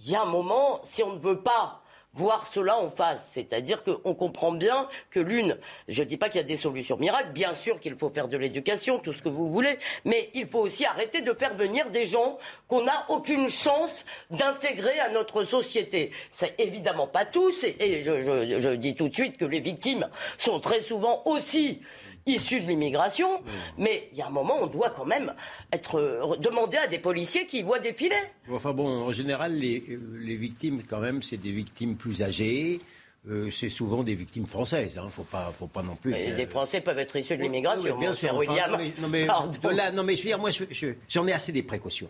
il 0.01 0.11
y 0.11 0.17
a 0.17 0.23
un 0.23 0.27
moment, 0.27 0.81
si 0.83 1.03
on 1.03 1.13
ne 1.13 1.19
veut 1.19 1.41
pas 1.43 1.83
voir 2.17 2.47
cela 2.47 2.79
en 2.79 2.89
face, 2.89 3.29
c'est-à-dire 3.33 3.83
qu'on 3.83 4.15
comprend 4.15 4.51
bien 4.53 4.89
que 5.11 5.21
l'une, 5.21 5.59
je 5.87 6.03
ne 6.03 6.09
dis 6.09 6.17
pas 6.17 6.29
qu'il 6.29 6.41
y 6.41 6.45
a 6.45 6.47
des 6.47 6.57
solutions 6.57 6.97
miracles, 6.97 7.31
bien 7.33 7.55
sûr 7.55 7.79
qu'il 7.79 7.95
faut 7.97 8.11
faire 8.11 8.27
de 8.29 8.37
l'éducation, 8.37 8.99
tout 8.99 9.13
ce 9.13 9.23
que 9.23 9.29
vous 9.29 9.49
voulez, 9.49 9.79
mais 10.05 10.31
il 10.35 10.49
faut 10.49 10.61
aussi 10.61 10.85
arrêter 10.87 11.21
de 11.21 11.33
faire 11.35 11.55
venir 11.55 11.91
des 11.91 12.05
gens 12.07 12.39
qu'on 12.69 12.83
n'a 12.83 13.05
aucune 13.11 13.49
chance 13.49 14.05
d'intégrer 14.31 14.99
à 14.99 15.11
notre 15.11 15.45
société. 15.45 16.11
C'est 16.31 16.59
évidemment 16.59 17.07
pas 17.07 17.25
tous, 17.27 17.65
et, 17.65 18.01
je- 18.03 18.23
je 18.61 18.71
dis 18.71 18.95
tout 18.95 19.09
de 19.09 19.15
suite 19.15 19.37
que 19.37 19.45
les 19.45 19.61
victimes 19.61 20.09
sont 20.39 20.59
très 20.59 20.81
souvent 20.81 21.23
aussi 21.27 21.81
issus 22.27 22.61
de 22.61 22.67
l'immigration, 22.67 23.41
mais 23.79 24.09
il 24.13 24.19
y 24.19 24.23
a 24.23 24.27
un 24.27 24.31
moment, 24.31 24.57
on 24.61 24.67
doit 24.67 24.91
quand 24.91 25.05
même 25.05 25.33
être 25.73 25.97
euh, 26.01 26.37
demander 26.39 26.77
à 26.77 26.89
des 26.89 26.99
policiers 26.99 27.47
qui 27.47 27.63
voient 27.63 27.79
défiler. 27.79 28.17
Enfin 28.51 28.73
bon, 28.73 28.89
en 29.07 29.13
général, 29.13 29.55
les, 29.55 29.83
euh, 29.91 30.01
les 30.21 30.35
victimes, 30.37 30.83
quand 30.89 30.99
même, 30.99 31.23
c'est 31.23 31.37
des 31.37 31.53
victimes 31.53 31.97
plus 31.97 32.23
âgées. 32.23 32.81
Euh, 33.29 33.51
c'est 33.51 33.69
souvent 33.69 34.03
des 34.05 34.15
victimes 34.15 34.47
françaises. 34.47 34.99
Hein. 34.99 35.09
Faut 35.11 35.25
pas, 35.25 35.53
faut 35.57 35.67
pas 35.67 35.83
non 35.83 35.97
plus. 35.97 36.13
ça- 36.21 36.31
les 36.31 36.47
Français 36.47 36.81
peuvent 36.81 36.99
être 36.99 37.17
issus 37.17 37.37
de 37.37 37.43
l'immigration, 37.43 37.95
Oui, 37.95 38.01
bien 38.01 38.15
sûr. 38.15 38.31
enfin, 38.35 38.39
William. 38.39 38.71
non, 38.71 38.79
mais, 38.79 38.93
non, 39.01 39.09
mais, 39.09 39.73
là, 39.75 39.91
non, 39.91 40.03
mais 40.05 40.15
je 40.15 40.23
veux 40.23 40.29
dire, 40.29 40.39
moi, 40.39 40.51
je- 40.51 40.65
je- 40.71 40.95
j'en 41.09 41.27
ai 41.27 41.33
assez 41.33 41.51
des 41.53 41.63
précautions. 41.65 42.09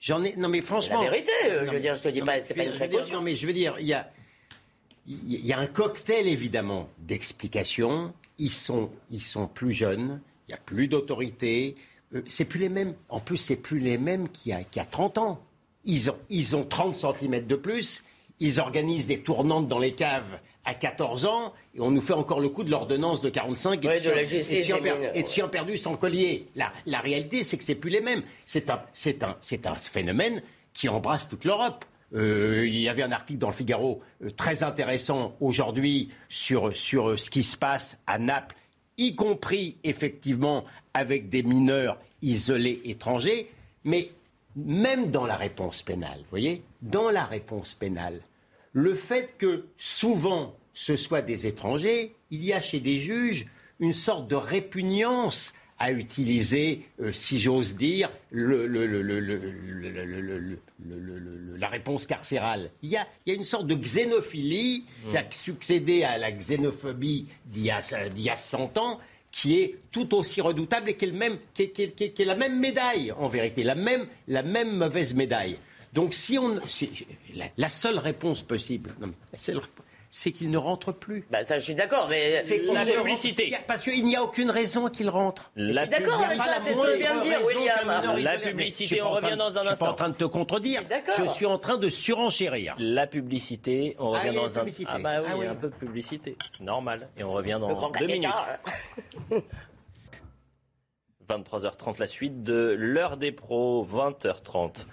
J'en 0.00 0.22
ai, 0.24 0.34
non, 0.36 0.48
mais 0.48 0.60
franchement. 0.62 1.02
La 1.02 1.10
vérité, 1.10 1.32
euh, 1.46 1.66
je 1.66 1.70
veux 1.72 1.80
dire, 1.80 1.94
je 1.94 2.02
te 2.02 2.08
dis 2.08 2.20
pas, 2.20 2.36
mais 2.36 2.44
c'est 2.46 2.54
pas 2.54 2.64
une 2.64 2.70
veux 2.70 2.76
dire, 2.78 2.88
précaution. 2.88 3.14
Non, 3.16 3.22
mais 3.22 3.36
je 3.36 3.46
veux 3.46 3.52
dire, 3.54 3.76
il 3.80 3.86
y 3.86 3.94
a, 3.94 4.10
il 5.06 5.46
y 5.46 5.52
a 5.52 5.58
un 5.58 5.66
cocktail 5.66 6.28
évidemment 6.28 6.88
d'explications. 6.98 8.12
Ils 8.40 8.50
sont, 8.50 8.90
ils 9.10 9.20
sont 9.22 9.46
plus 9.46 9.72
jeunes. 9.72 10.20
Il 10.48 10.52
y 10.52 10.54
a 10.54 10.58
plus 10.58 10.88
d'autorité. 10.88 11.74
Euh, 12.14 12.22
c'est 12.26 12.44
plus 12.44 12.58
les 12.58 12.68
mêmes. 12.68 12.94
En 13.08 13.20
plus, 13.20 13.36
c'est 13.36 13.56
plus 13.56 13.78
les 13.78 13.98
mêmes 13.98 14.28
qu'il 14.28 14.50
y 14.50 14.52
a, 14.54 14.60
y 14.60 14.78
a 14.80 14.84
30 14.84 15.18
ans. 15.18 15.40
Ils 15.84 16.10
ont, 16.10 16.16
ils 16.30 16.56
ont 16.56 16.64
30 16.64 16.94
cm 16.94 17.46
de 17.46 17.54
plus. 17.56 18.02
Ils 18.40 18.58
organisent 18.58 19.06
des 19.06 19.20
tournantes 19.20 19.68
dans 19.68 19.78
les 19.78 19.94
caves 19.94 20.38
à 20.64 20.74
14 20.74 21.26
ans 21.26 21.52
et 21.74 21.80
on 21.80 21.90
nous 21.90 22.00
fait 22.00 22.14
encore 22.14 22.40
le 22.40 22.48
coup 22.48 22.64
de 22.64 22.70
l'ordonnance 22.70 23.20
de 23.22 23.28
45 23.28 23.84
et 23.84 23.88
Ouais, 23.88 24.00
de, 24.00 24.04
de 24.06 24.10
la 24.10 24.22
et 24.22 24.62
de 24.78 24.82
per- 24.82 24.90
et 25.14 25.22
de 25.22 25.28
chien 25.28 25.48
perdu 25.48 25.76
sans 25.78 25.96
collier. 25.96 26.46
La, 26.56 26.72
la 26.86 27.00
réalité, 27.00 27.44
c'est 27.44 27.58
que 27.58 27.64
c'est 27.64 27.74
plus 27.74 27.90
les 27.90 28.00
mêmes. 28.00 28.22
C'est 28.46 28.70
un, 28.70 28.82
un, 29.22 29.36
c'est 29.42 29.66
un 29.66 29.74
phénomène 29.74 30.42
qui 30.72 30.88
embrasse 30.88 31.28
toute 31.28 31.44
l'Europe. 31.44 31.84
Euh, 32.14 32.66
il 32.66 32.78
y 32.78 32.88
avait 32.88 33.02
un 33.02 33.12
article 33.12 33.38
dans 33.38 33.48
le 33.48 33.54
Figaro 33.54 34.00
euh, 34.22 34.30
très 34.30 34.62
intéressant 34.62 35.36
aujourd'hui 35.40 36.10
sur, 36.28 36.74
sur 36.74 37.18
ce 37.18 37.30
qui 37.30 37.44
se 37.44 37.56
passe 37.56 37.98
à 38.06 38.18
Naples, 38.18 38.56
y 38.98 39.14
compris 39.14 39.76
effectivement 39.84 40.64
avec 40.92 41.28
des 41.28 41.42
mineurs 41.42 41.98
isolés 42.20 42.80
étrangers. 42.84 43.50
Mais 43.84 44.10
même 44.56 45.10
dans 45.10 45.26
la 45.26 45.36
réponse 45.36 45.82
pénale, 45.82 46.18
vous 46.18 46.30
voyez, 46.30 46.62
dans 46.82 47.10
la 47.10 47.24
réponse 47.24 47.74
pénale, 47.74 48.20
le 48.72 48.94
fait 48.94 49.36
que 49.38 49.66
souvent 49.78 50.56
ce 50.74 50.96
soit 50.96 51.22
des 51.22 51.46
étrangers, 51.46 52.14
il 52.30 52.44
y 52.44 52.52
a 52.52 52.60
chez 52.60 52.80
des 52.80 52.98
juges 52.98 53.46
une 53.78 53.92
sorte 53.92 54.28
de 54.28 54.36
répugnance 54.36 55.54
à 55.80 55.92
utiliser, 55.92 56.82
euh, 57.00 57.10
si 57.10 57.40
j'ose 57.40 57.74
dire, 57.74 58.10
le, 58.30 58.66
la 61.56 61.68
réponse 61.68 62.04
carcérale. 62.06 62.70
Il 62.82 62.90
y, 62.90 62.98
a, 62.98 63.06
il 63.24 63.32
y, 63.32 63.32
a, 63.34 63.38
une 63.38 63.46
sorte 63.46 63.66
de 63.66 63.74
xénophilie 63.74 64.84
qui 65.10 65.16
a 65.16 65.24
succédé 65.30 66.04
à 66.04 66.18
la 66.18 66.32
xénophobie 66.32 67.26
d'il 67.46 67.64
y, 67.64 67.70
a 67.70 68.36
100 68.36 68.76
ans, 68.76 69.00
qui 69.32 69.58
est 69.58 69.78
tout 69.90 70.14
aussi 70.14 70.42
redoutable 70.42 70.90
et 70.90 70.96
qui 70.96 71.06
est, 71.06 71.08
le 71.08 71.16
même, 71.16 71.38
qui 71.54 71.62
est, 71.62 71.70
qui 71.70 71.82
est, 71.84 72.12
qui 72.12 72.22
est 72.22 72.26
la 72.26 72.36
même 72.36 72.60
médaille, 72.60 73.12
en 73.12 73.28
vérité, 73.28 73.62
la 73.62 73.74
même, 73.74 74.04
la 74.28 74.42
même 74.42 74.76
mauvaise 74.76 75.14
médaille. 75.14 75.56
Donc, 75.94 76.12
si 76.12 76.38
on. 76.38 76.60
Si, 76.66 76.90
la, 77.34 77.46
la, 77.56 77.70
seule 77.70 77.98
réponse 77.98 78.42
possible. 78.42 78.94
Non, 79.00 79.12
la 79.32 79.38
seule, 79.38 79.60
c'est 80.10 80.32
qu'il 80.32 80.50
ne 80.50 80.58
rentre 80.58 80.92
plus. 80.92 81.24
Bah 81.30 81.44
ça, 81.44 81.58
je 81.58 81.64
suis 81.64 81.74
d'accord, 81.74 82.08
mais 82.08 82.42
la 82.72 82.84
publicité. 82.84 83.54
Parce 83.66 83.82
qu'il 83.82 84.04
n'y 84.04 84.16
a 84.16 84.22
aucune 84.24 84.50
raison 84.50 84.88
qu'il 84.88 85.08
rentre. 85.08 85.52
La 85.54 85.86
d'accord, 85.86 86.24
mais 86.28 86.36
ça, 86.36 86.56
c'est 86.60 86.72
ce 86.72 86.76
que 86.76 86.98
vient 86.98 87.18
de 87.18 87.22
dire, 87.22 87.38
William. 87.46 88.22
La 88.22 88.38
publicité, 88.38 89.00
on 89.00 89.10
revient 89.10 89.36
dans 89.36 89.56
un 89.56 89.60
instant. 89.60 89.62
Je 89.62 89.74
suis 89.74 89.78
pas 89.78 89.90
en 89.90 89.94
train 89.94 90.08
de 90.08 90.14
te 90.14 90.24
contredire. 90.24 90.82
Je 91.16 91.26
suis 91.28 91.46
en 91.46 91.58
train 91.58 91.76
de 91.76 91.88
surenchérir. 91.88 92.74
La 92.78 93.06
publicité, 93.06 93.96
on 93.98 94.10
revient 94.10 94.34
dans 94.34 94.58
un. 94.58 94.64
Ah 94.86 94.98
bah 94.98 95.22
oui, 95.36 95.46
un 95.46 95.54
peu 95.54 95.68
de 95.68 95.74
publicité, 95.74 96.36
c'est 96.50 96.64
normal. 96.64 97.08
Et 97.16 97.22
on 97.22 97.32
revient 97.32 97.58
dans 97.60 97.90
deux 97.90 98.06
minutes. 98.06 98.30
23h30, 101.28 101.98
la 102.00 102.06
suite 102.06 102.42
de 102.42 102.74
l'heure 102.76 103.16
des 103.16 103.32
pros, 103.32 103.86
20h30. 103.86 104.86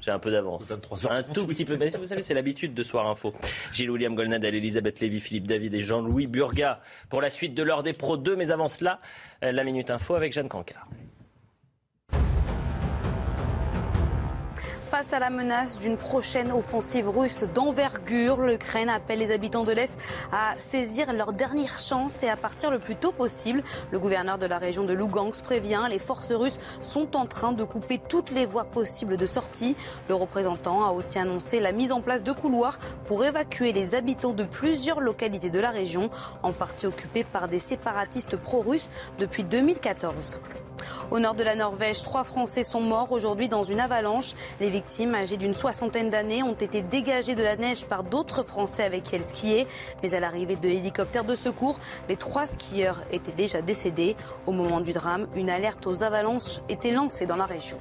J'ai 0.00 0.10
un 0.10 0.18
peu 0.18 0.30
d'avance. 0.30 0.72
Un 1.08 1.22
tout 1.22 1.46
petit 1.46 1.64
peu. 1.64 1.76
Mais 1.76 1.88
vous 1.88 2.06
savez, 2.06 2.22
c'est 2.22 2.34
l'habitude 2.34 2.74
de 2.74 2.82
Soir 2.82 3.06
Info. 3.08 3.34
Gilles 3.72 3.90
William 3.90 4.14
Golnadel, 4.14 4.54
Elisabeth 4.54 5.00
Lévy, 5.00 5.20
Philippe 5.20 5.46
David 5.46 5.74
et 5.74 5.80
Jean-Louis 5.80 6.26
Burga 6.26 6.80
pour 7.08 7.20
la 7.20 7.30
suite 7.30 7.54
de 7.54 7.62
l'heure 7.62 7.82
des 7.82 7.92
pros 7.92 8.16
2. 8.16 8.36
Mais 8.36 8.50
avant 8.50 8.68
cela, 8.68 8.98
euh, 9.42 9.52
la 9.52 9.64
Minute 9.64 9.90
Info 9.90 10.14
avec 10.14 10.32
Jeanne 10.32 10.48
Cancard. 10.48 10.86
Face 14.86 15.12
à 15.12 15.18
la 15.18 15.30
menace 15.30 15.80
d'une 15.80 15.96
prochaine 15.96 16.52
offensive 16.52 17.08
russe 17.08 17.42
d'envergure, 17.42 18.40
l'Ukraine 18.42 18.88
appelle 18.88 19.18
les 19.18 19.32
habitants 19.32 19.64
de 19.64 19.72
l'Est 19.72 19.98
à 20.30 20.54
saisir 20.58 21.12
leur 21.12 21.32
dernière 21.32 21.80
chance 21.80 22.22
et 22.22 22.28
à 22.28 22.36
partir 22.36 22.70
le 22.70 22.78
plus 22.78 22.94
tôt 22.94 23.10
possible. 23.10 23.64
Le 23.90 23.98
gouverneur 23.98 24.38
de 24.38 24.46
la 24.46 24.58
région 24.58 24.84
de 24.84 24.92
Lugansk 24.92 25.42
prévient 25.42 25.82
les 25.90 25.98
forces 25.98 26.30
russes 26.30 26.60
sont 26.82 27.16
en 27.16 27.26
train 27.26 27.50
de 27.50 27.64
couper 27.64 27.98
toutes 27.98 28.30
les 28.30 28.46
voies 28.46 28.62
possibles 28.62 29.16
de 29.16 29.26
sortie. 29.26 29.74
Le 30.08 30.14
représentant 30.14 30.86
a 30.86 30.92
aussi 30.92 31.18
annoncé 31.18 31.58
la 31.58 31.72
mise 31.72 31.90
en 31.90 32.00
place 32.00 32.22
de 32.22 32.30
couloirs 32.30 32.78
pour 33.06 33.24
évacuer 33.24 33.72
les 33.72 33.96
habitants 33.96 34.34
de 34.34 34.44
plusieurs 34.44 35.00
localités 35.00 35.50
de 35.50 35.58
la 35.58 35.70
région, 35.70 36.10
en 36.44 36.52
partie 36.52 36.86
occupées 36.86 37.24
par 37.24 37.48
des 37.48 37.58
séparatistes 37.58 38.36
pro-russes 38.36 38.92
depuis 39.18 39.42
2014. 39.42 40.38
Au 41.10 41.18
nord 41.18 41.34
de 41.34 41.42
la 41.42 41.54
Norvège, 41.54 42.02
trois 42.02 42.24
Français 42.24 42.62
sont 42.62 42.80
morts 42.80 43.12
aujourd'hui 43.12 43.48
dans 43.48 43.62
une 43.62 43.80
avalanche. 43.80 44.32
Les 44.60 44.70
victimes, 44.70 45.14
âgées 45.14 45.36
d'une 45.36 45.54
soixantaine 45.54 46.10
d'années, 46.10 46.42
ont 46.42 46.54
été 46.54 46.82
dégagées 46.82 47.34
de 47.34 47.42
la 47.42 47.56
neige 47.56 47.84
par 47.84 48.04
d'autres 48.04 48.42
Français 48.42 48.84
avec 48.84 49.04
qui 49.04 49.16
elles 49.16 49.24
skiaient. 49.24 49.66
Mais 50.02 50.14
à 50.14 50.20
l'arrivée 50.20 50.56
de 50.56 50.68
l'hélicoptère 50.68 51.24
de 51.24 51.34
secours, 51.34 51.78
les 52.08 52.16
trois 52.16 52.46
skieurs 52.46 53.02
étaient 53.10 53.32
déjà 53.32 53.62
décédés. 53.62 54.16
Au 54.46 54.52
moment 54.52 54.80
du 54.80 54.92
drame, 54.92 55.26
une 55.34 55.50
alerte 55.50 55.86
aux 55.86 56.02
avalanches 56.02 56.60
était 56.68 56.92
lancée 56.92 57.26
dans 57.26 57.36
la 57.36 57.46
région. 57.46 57.78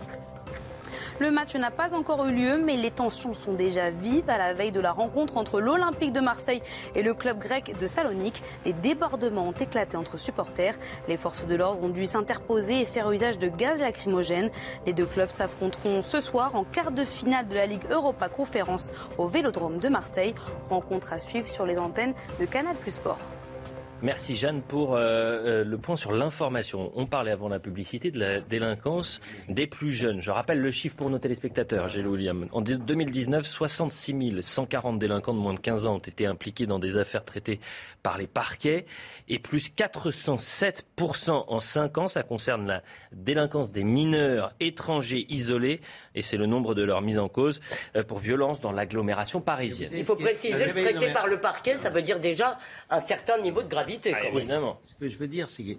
Le 1.17 1.32
match 1.32 1.56
n'a 1.56 1.71
pas 1.71 1.93
encore 1.93 2.25
eu 2.25 2.34
lieu, 2.34 2.58
mais 2.58 2.75
les 2.75 2.91
tensions 2.91 3.34
sont 3.34 3.54
déjà 3.54 3.89
vives 3.89 4.30
à 4.30 4.38
la 4.38 4.54
veille 4.54 4.73
de 4.73 4.82
la 4.82 4.91
rencontre 4.91 5.38
entre 5.38 5.62
l'Olympique 5.62 6.12
de 6.12 6.19
Marseille 6.19 6.62
et 6.93 7.04
le 7.04 7.13
club 7.13 7.39
grec 7.39 7.73
de 7.80 7.88
Salonique. 7.88 8.43
Des 8.65 8.73
débordements 8.73 9.47
ont 9.47 9.54
éclaté 9.54 9.95
entre 9.95 10.17
supporters. 10.17 10.75
Les 11.08 11.15
forces 11.15 11.47
de 11.47 11.56
l'ordre 11.56 11.82
ont 11.84 11.89
dû 11.89 12.06
s'interposer 12.06 12.82
et 12.82 12.86
faire 12.86 13.10
usage 13.10 13.39
de 13.39 13.47
gaz 13.47 13.80
lacrymogène. 13.80 14.51
Les 14.86 14.91
deux 14.91 15.06
clubs 15.06 15.30
s'affronteront 15.30 16.01
ce 16.01 16.19
soir 16.19 16.54
en 16.54 16.65
quart 16.65 16.91
de 16.91 17.06
finale 17.06 17.47
de 17.47 17.56
la 17.56 17.65
Ligue 17.65 17.89
Europa 17.89 18.28
Conférence 18.28 18.91
au 19.17 19.28
Vélodrome 19.28 19.78
de 19.80 19.88
Marseille. 19.88 20.36
Rencontre 20.69 21.13
à 21.13 21.19
suivre 21.19 21.47
sur 21.47 21.65
les 21.65 21.78
antennes 21.78 22.13
de 22.41 22.45
Canal 22.45 22.75
Plus 22.75 22.91
Sport. 22.91 23.19
Merci 24.01 24.36
Jeanne 24.36 24.62
pour 24.62 24.95
euh, 24.95 24.99
euh, 24.99 25.63
le 25.63 25.77
point 25.77 25.95
sur 25.95 26.12
l'information. 26.12 26.91
On 26.95 27.05
parlait 27.05 27.31
avant 27.31 27.47
la 27.47 27.60
publicité 27.60 28.12
de 28.12 28.19
la 28.19 28.41
délinquance 28.41 29.21
des 29.47 29.67
plus 29.67 29.93
jeunes. 29.93 30.19
Je 30.19 30.31
rappelle 30.31 30.60
le 30.60 30.69
chiffre 30.69 30.97
pour 30.97 31.10
nos 31.10 31.17
téléspectateurs, 31.17 31.88
Gilles 31.88 32.05
William. 32.08 32.45
En 32.51 32.62
2019, 32.62 33.45
66 33.45 34.41
140 34.41 34.99
délinquants 34.99 35.34
de 35.34 35.39
moins 35.39 35.53
de 35.53 35.60
15 35.60 35.88
ans 35.88 35.95
ont 35.95 35.99
été 35.99 36.25
impliqués 36.25 36.65
dans 36.65 36.77
des 36.77 36.97
affaires 36.97 37.23
traitées 37.23 37.62
par 38.03 38.17
les 38.17 38.27
parquets 38.27 38.86
et 39.29 39.39
plus 39.39 39.71
407% 39.71 41.45
en 41.47 41.60
5 41.62 41.97
ans. 41.97 42.08
Ça 42.08 42.23
concerne 42.23 42.67
la 42.67 42.84
délinquance 43.13 43.71
des 43.71 43.86
mineurs 43.86 44.53
étrangers 44.60 45.25
isolés 45.29 45.79
et 46.15 46.21
c'est 46.21 46.38
le 46.38 46.47
nombre 46.47 46.75
de 46.75 46.84
leurs 46.84 47.01
mises 47.01 47.17
en 47.17 47.29
cause 47.29 47.62
euh, 47.95 48.03
pour 48.03 48.19
violence 48.19 48.60
dans 48.60 48.73
l'agglomération 48.73 49.39
parisienne. 49.39 49.91
Il 49.93 50.03
faut 50.03 50.15
préciser 50.15 50.65
que 50.65 50.81
traité 50.81 51.13
par 51.13 51.27
le 51.27 51.39
parquet, 51.39 51.77
ça 51.77 51.89
veut 51.89 52.01
dire 52.01 52.19
déjà 52.19 52.58
un 52.89 52.99
certain 52.99 53.38
niveau 53.38 53.63
de 53.63 53.69
gravité. 53.69 53.86
Ah, 54.05 54.27
évidemment. 54.27 54.79
Ce 54.88 54.95
que 54.95 55.10
je 55.10 55.17
veux 55.17 55.27
dire, 55.27 55.49
c'est 55.49 55.63
qu'il 55.63 55.77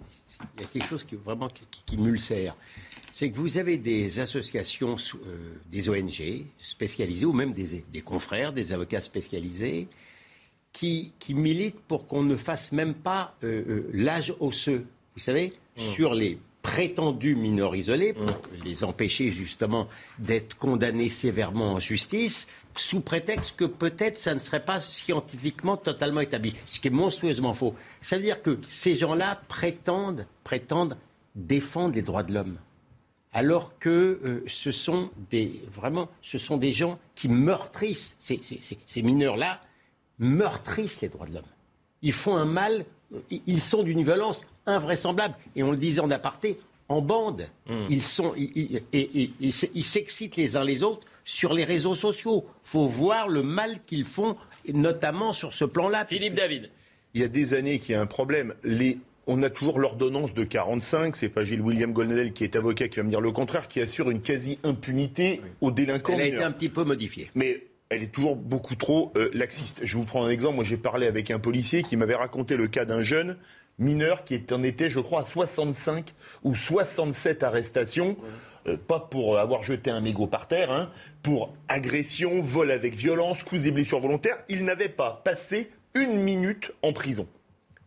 y 0.59 0.65
a 0.65 0.67
quelque 0.67 0.87
chose 0.89 1.05
qui 1.05 1.17
vraiment 1.17 1.49
qui, 1.49 1.65
qui 1.85 1.97
m'ulcère. 1.97 2.57
C'est 3.13 3.31
que 3.31 3.37
vous 3.37 3.57
avez 3.57 3.79
des 3.79 4.21
associations, 4.21 4.97
euh, 5.15 5.55
des 5.71 5.89
ONG 5.89 6.45
spécialisées, 6.59 7.25
ou 7.25 7.33
même 7.33 7.53
des, 7.53 7.85
des, 7.91 8.03
confrères, 8.03 8.53
des 8.53 8.73
avocats 8.73 9.01
spécialisés, 9.01 9.89
qui, 10.73 11.13
qui 11.19 11.33
militent 11.33 11.81
pour 11.81 12.07
qu'on 12.07 12.23
ne 12.23 12.37
fasse 12.37 12.73
même 12.73 12.95
pas 12.95 13.35
euh, 13.43 13.65
euh, 13.69 13.91
l'âge 13.95 14.35
osseux. 14.41 14.85
Vous 15.15 15.23
savez, 15.23 15.55
mmh. 15.79 15.81
sur 15.81 16.15
les 16.15 16.39
prétendus 16.61 17.37
mineurs 17.37 17.75
isolés, 17.75 18.13
pour 18.13 18.27
mmh. 18.27 18.65
les 18.65 18.85
empêcher 18.85 19.33
justement 19.33 19.89
d'être 20.19 20.57
condamnés 20.59 21.09
sévèrement 21.09 21.73
en 21.73 21.79
justice, 21.79 22.49
sous 22.79 23.01
prétexte 23.01 23.57
que 23.57 23.65
peut-être 23.65 24.19
ça 24.19 24.35
ne 24.35 24.39
serait 24.39 24.65
pas 24.65 24.81
scientifiquement 24.81 25.77
totalement 25.77 26.21
établi, 26.21 26.55
ce 26.67 26.81
qui 26.81 26.89
est 26.89 26.91
monstrueusement 26.91 27.55
faux. 27.55 27.75
Ça 28.01 28.17
veut 28.17 28.23
dire 28.23 28.43
que 28.43 28.59
ces 28.69 28.97
gens-là 28.97 29.41
prétendent, 29.49 30.27
prétendent 30.45 30.97
défendre 31.35 31.95
les 31.95 32.03
droits 32.03 32.23
de 32.23 32.33
l'homme, 32.33 32.59
alors 33.33 33.79
que 33.79 34.21
euh, 34.25 34.45
ce 34.47 34.71
sont 34.71 35.11
des 35.31 35.63
vraiment, 35.71 36.09
ce 36.23 36.39
sont 36.39 36.57
des 36.57 36.73
gens 36.73 36.99
qui 37.15 37.29
meurtrissent 37.29 38.17
ces, 38.19 38.41
ces, 38.43 38.59
ces 38.85 39.03
mineurs-là 39.03 39.61
meurtrissent 40.19 41.03
les 41.03 41.09
droits 41.09 41.27
de 41.27 41.35
l'homme. 41.35 41.45
Ils 42.03 42.13
font 42.13 42.37
un 42.37 42.45
mal, 42.45 42.85
ils 43.31 43.61
sont 43.61 43.83
d'une 43.83 44.03
violence 44.03 44.47
invraisemblable. 44.67 45.35
Et 45.55 45.63
on 45.63 45.71
le 45.71 45.77
disait 45.77 46.01
en 46.01 46.11
aparté, 46.11 46.59
en 46.89 47.01
bande. 47.01 47.49
Mm. 47.67 47.87
Ils 47.91 48.03
sont, 48.03 48.35
ils 48.37 49.85
s'excitent 49.85 50.37
les 50.37 50.57
uns 50.57 50.65
les 50.65 50.83
autres 50.83 51.07
sur 51.27 51.53
les 51.53 51.65
réseaux 51.65 51.95
sociaux. 51.95 52.47
Il 52.65 52.71
faut 52.71 52.87
voir 52.87 53.29
le 53.29 53.43
mal 53.43 53.81
qu'ils 53.85 54.07
font, 54.07 54.37
notamment 54.73 55.35
sur 55.35 55.53
ce 55.53 55.67
plan-là. 55.67 56.07
Philippe 56.07 56.35
David. 56.35 56.71
Il 57.13 57.21
y 57.21 57.25
a 57.25 57.29
des 57.29 57.53
années 57.53 57.79
qu'il 57.79 57.95
y 57.95 57.99
a 57.99 58.01
un 58.01 58.07
problème. 58.07 58.55
Les, 58.63 58.99
on 59.27 59.43
a 59.43 59.51
toujours 59.51 59.81
l'ordonnance 59.81 60.33
de 60.33 60.45
45, 60.45 61.17
c'est 61.17 61.29
pas 61.29 61.45
Gilles 61.45 61.61
William 61.61 61.93
Golnadel 61.93 62.33
qui 62.33 62.45
est 62.45 62.57
avocat 62.57 62.89
qui 62.89 62.99
va 62.99 63.03
me 63.03 63.11
dire 63.11 63.21
le 63.21 63.33
contraire, 63.33 63.69
qui 63.69 63.81
assure 63.81 64.11
une 64.11 64.23
quasi-impunité 64.23 65.43
aux 65.61 65.73
délinquants. 65.73 66.13
Elle 66.15 66.21
a 66.21 66.27
été 66.27 66.43
un 66.43 66.53
petit 66.53 66.69
peu 66.69 66.85
modifiée. 66.85 67.31
Mais 67.35 67.65
elle 67.89 68.05
est 68.05 68.13
toujours 68.13 68.37
beaucoup 68.37 68.77
trop 68.77 69.13
euh, 69.17 69.29
laxiste. 69.33 69.81
Je 69.83 69.97
vous 69.97 70.05
prends 70.05 70.25
un 70.25 70.31
exemple. 70.31 70.57
Moi, 70.57 70.65
j'ai 70.65 70.77
parlé 70.77 71.09
avec 71.09 71.31
un 71.31 71.41
policier 71.41 71.83
qui 71.83 71.97
m'avait 71.97 72.15
raconté 72.15 72.57
le 72.57 72.69
cas 72.69 72.85
d'un 72.85 73.03
jeune 73.03 73.37
mineur 73.79 74.25
qui 74.25 74.41
en 74.53 74.63
était, 74.63 74.91
je 74.91 75.01
crois, 75.01 75.23
à 75.23 75.25
65 75.25 76.15
ou 76.45 76.55
67 76.55 77.43
arrestations. 77.43 78.17
Euh, 78.69 78.77
pas 78.77 79.01
pour 79.01 79.39
avoir 79.39 79.63
jeté 79.63 79.91
un 79.91 80.01
mégot 80.01 80.27
par 80.27 80.49
terre, 80.49 80.71
hein, 80.71 80.91
pour 81.23 81.55
agression, 81.69 82.41
vol 82.41 82.71
avec 82.71 82.95
violence, 82.95 83.45
coups 83.45 83.67
et 83.67 83.71
blessures 83.71 84.01
volontaires. 84.01 84.39
Il 84.49 84.65
n'avait 84.65 84.89
pas 84.89 85.21
passé 85.25 85.71
une 85.95 86.21
minute 86.21 86.73
en 86.83 86.93
prison. 86.93 87.27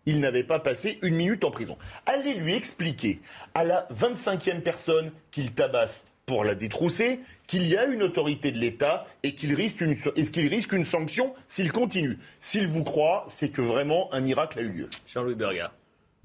Il 0.06 0.20
n'avait 0.20 0.44
pas 0.44 0.60
passé 0.60 0.98
une 1.02 1.16
minute 1.16 1.44
en 1.44 1.52
prison. 1.52 1.78
Allez 2.06 2.34
lui 2.34 2.56
expliquer 2.56 3.20
à 3.54 3.64
la 3.64 3.88
25e 3.94 4.62
personne 4.62 5.12
qu'il 5.32 5.52
tabasse 5.52 6.06
pour 6.26 6.44
la 6.44 6.56
détrousser 6.56 7.20
qu'il 7.48 7.68
y 7.68 7.76
a 7.76 7.86
une 7.86 8.04
autorité 8.04 8.52
de 8.52 8.60
l'État 8.60 9.08
et 9.24 9.34
qu'il 9.34 9.56
risque, 9.56 9.82
une, 9.82 9.96
qu'il 9.96 10.48
risque 10.48 10.74
une 10.74 10.86
sanction 10.86 11.34
s'il 11.48 11.72
continue. 11.72 12.20
S'il 12.40 12.68
vous 12.68 12.84
croit, 12.84 13.26
c'est 13.28 13.50
que 13.50 13.62
vraiment 13.62 14.14
un 14.14 14.22
miracle 14.22 14.60
a 14.60 14.62
eu 14.62 14.70
lieu. 14.70 14.90
Jean-Louis 15.08 15.36
Berger. 15.36 15.68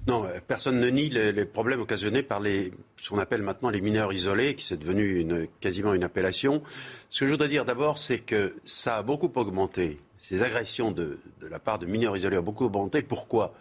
Non, 0.07 0.25
euh, 0.25 0.39
personne 0.47 0.79
ne 0.79 0.87
nie 0.89 1.09
les, 1.09 1.45
problèmes 1.45 1.81
occasionnés 1.81 2.23
par 2.23 2.39
les, 2.39 2.71
ce 3.01 3.09
qu'on 3.09 3.17
appelle 3.19 3.41
maintenant 3.41 3.69
les 3.69 3.81
mineurs 3.81 4.13
isolés, 4.13 4.55
qui 4.55 4.65
c'est 4.65 4.77
devenu 4.77 5.49
quasiment 5.59 5.93
une 5.93 6.03
appellation. 6.03 6.61
Ce 7.09 7.21
que 7.21 7.25
je 7.25 7.31
voudrais 7.31 7.47
dire 7.47 7.65
d'abord, 7.65 7.97
c'est 7.97 8.19
que 8.19 8.55
ça 8.65 8.97
a 8.97 9.03
beaucoup 9.03 9.31
augmenté. 9.35 9.97
Ces 10.17 10.43
agressions 10.43 10.91
de, 10.91 11.19
de 11.41 11.47
la 11.47 11.59
part 11.59 11.79
de 11.79 11.85
mineurs 11.85 12.17
isolés 12.17 12.37
ont 12.37 12.43
beaucoup 12.43 12.65
augmenté. 12.65 13.01
Pourquoi? 13.01 13.53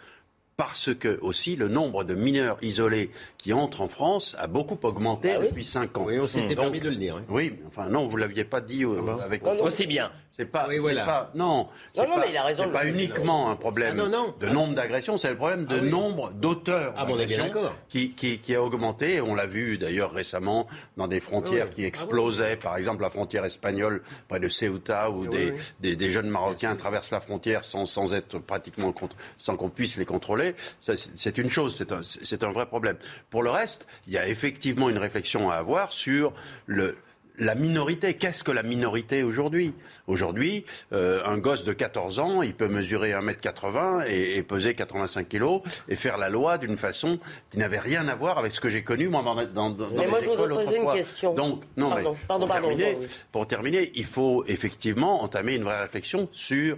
Parce 0.56 0.94
que 0.94 1.18
aussi 1.20 1.56
le 1.56 1.68
nombre 1.68 2.04
de 2.04 2.14
mineurs 2.14 2.56
isolés 2.62 3.10
qui 3.38 3.52
entrent 3.52 3.82
en 3.82 3.88
France 3.88 4.36
a 4.38 4.46
beaucoup 4.46 4.78
augmenté 4.82 5.32
Ah 5.34 5.38
oui 5.40 5.46
depuis 5.48 5.64
5 5.64 5.98
ans. 5.98 6.04
Oui, 6.06 6.18
on 6.18 6.26
s'était 6.26 6.54
permis 6.56 6.80
de 6.80 6.88
le 6.90 6.96
dire. 6.96 7.16
hein. 7.16 7.24
Oui, 7.28 7.54
enfin 7.66 7.88
non, 7.88 8.06
vous 8.06 8.16
l'aviez 8.16 8.44
pas 8.44 8.60
dit 8.60 8.84
euh, 8.84 9.18
avec 9.24 9.42
Non, 9.42 9.54
non. 9.54 9.64
Aussi 9.64 9.86
bien. 9.86 10.10
C'est 10.30 10.46
pas, 10.46 10.66
Oui, 10.68 10.78
voilà. 10.78 11.04
pas- 11.04 11.30
non, 11.36 11.68
c'est 11.92 12.02
non, 12.06 12.14
pas, 12.16 12.20
mais 12.22 12.30
il 12.30 12.36
a 12.36 12.42
raison 12.42 12.64
c'est 12.64 12.68
de 12.68 12.72
pas 12.72 12.86
uniquement 12.86 13.50
un 13.52 13.56
problème 13.56 13.96
Ah, 14.00 14.02
non, 14.02 14.08
non. 14.08 14.34
de 14.40 14.48
nombre 14.48 14.74
d'agressions, 14.74 15.16
c'est 15.16 15.30
le 15.30 15.36
problème 15.36 15.64
de 15.66 15.76
Ah 15.76 15.80
oui. 15.82 15.90
nombre 15.90 16.30
d'auteurs 16.32 16.92
Ah, 16.96 17.04
bon, 17.04 17.14
on 17.14 17.18
est 17.20 17.26
bien 17.26 17.36
d'agressions 17.38 17.62
d'accord. 17.62 17.76
qui, 17.88 18.10
qui, 18.14 18.38
qui 18.40 18.54
a 18.54 18.60
augmenté. 18.62 19.20
On 19.20 19.34
l'a 19.36 19.46
vu 19.46 19.78
d'ailleurs 19.78 20.10
récemment 20.12 20.66
dans 20.96 21.06
des 21.06 21.20
frontières 21.20 21.66
Oui, 21.66 21.70
oui. 21.70 21.74
qui 21.76 21.84
explosaient, 21.84 22.56
par 22.56 22.76
exemple 22.76 23.02
la 23.02 23.10
frontière 23.10 23.44
espagnole 23.44 24.02
près 24.28 24.40
de 24.40 24.48
Ceuta, 24.48 25.08
où 25.10 25.26
des, 25.28 25.52
oui. 25.52 25.58
Des, 25.80 25.94
des 25.96 26.10
jeunes 26.10 26.28
Marocains 26.28 26.74
traversent 26.74 27.12
la 27.12 27.20
frontière 27.20 27.64
sans, 27.64 27.86
sans 27.86 28.12
être 28.12 28.38
pratiquement 28.40 28.92
sans 29.38 29.56
qu'on 29.56 29.68
puisse 29.70 29.96
les 29.96 30.04
contrôler. 30.04 30.43
C'est- 30.80 31.38
une 31.38 31.50
chose, 31.50 31.74
c'est 32.22 32.42
un, 32.42 32.52
vrai 32.52 32.66
problème. 32.66 32.96
Pour 33.30 33.42
le 33.42 33.50
reste, 33.50 33.86
il 34.06 34.12
y 34.12 34.18
a 34.18 34.26
effectivement 34.28 34.88
une 34.90 34.98
réflexion 34.98 35.50
à 35.50 35.56
avoir 35.56 35.92
sur 35.92 36.32
le 36.66 36.96
la 37.36 37.56
minorité, 37.56 38.14
qu'est-ce 38.14 38.44
que 38.44 38.52
la 38.52 38.62
minorité 38.62 39.24
aujourd'hui? 39.24 39.74
Aujourd'hui, 40.06 40.64
euh, 40.92 41.20
un 41.26 41.36
gosse 41.36 41.64
de 41.64 41.72
14 41.72 42.20
ans, 42.20 42.42
il 42.42 42.54
peut 42.54 42.68
mesurer 42.68 43.10
1m80 43.12 44.06
et, 44.08 44.36
et 44.36 44.42
peser 44.44 44.74
85 44.74 45.28
kilos 45.28 45.60
et 45.88 45.96
faire 45.96 46.16
la 46.16 46.28
loi 46.28 46.58
d'une 46.58 46.76
façon 46.76 47.18
qui 47.50 47.58
n'avait 47.58 47.80
rien 47.80 48.06
à 48.06 48.14
voir 48.14 48.38
avec 48.38 48.52
ce 48.52 48.60
que 48.60 48.68
j'ai 48.68 48.84
connu 48.84 49.08
moi 49.08 49.22
dans, 49.24 49.34
dans, 49.46 49.70
dans 49.70 49.90
Mais 49.90 50.04
les 50.04 50.06
moi, 50.10 50.20
je 50.22 50.30
vous 50.30 50.44
ai 50.44 50.48
posé 50.48 50.76
une 50.76 50.92
question. 50.92 51.34
Donc, 51.34 51.64
non, 51.76 51.90
Pardon, 51.90 52.12
mais 52.12 52.18
pardon, 52.28 52.46
pour, 52.46 52.54
pardon, 52.54 52.68
terminer, 52.68 52.84
pardon, 52.92 52.98
oui. 53.02 53.08
pour 53.32 53.46
terminer, 53.48 53.92
il 53.96 54.04
faut 54.04 54.44
effectivement 54.46 55.24
entamer 55.24 55.56
une 55.56 55.64
vraie 55.64 55.80
réflexion 55.82 56.28
sur 56.30 56.76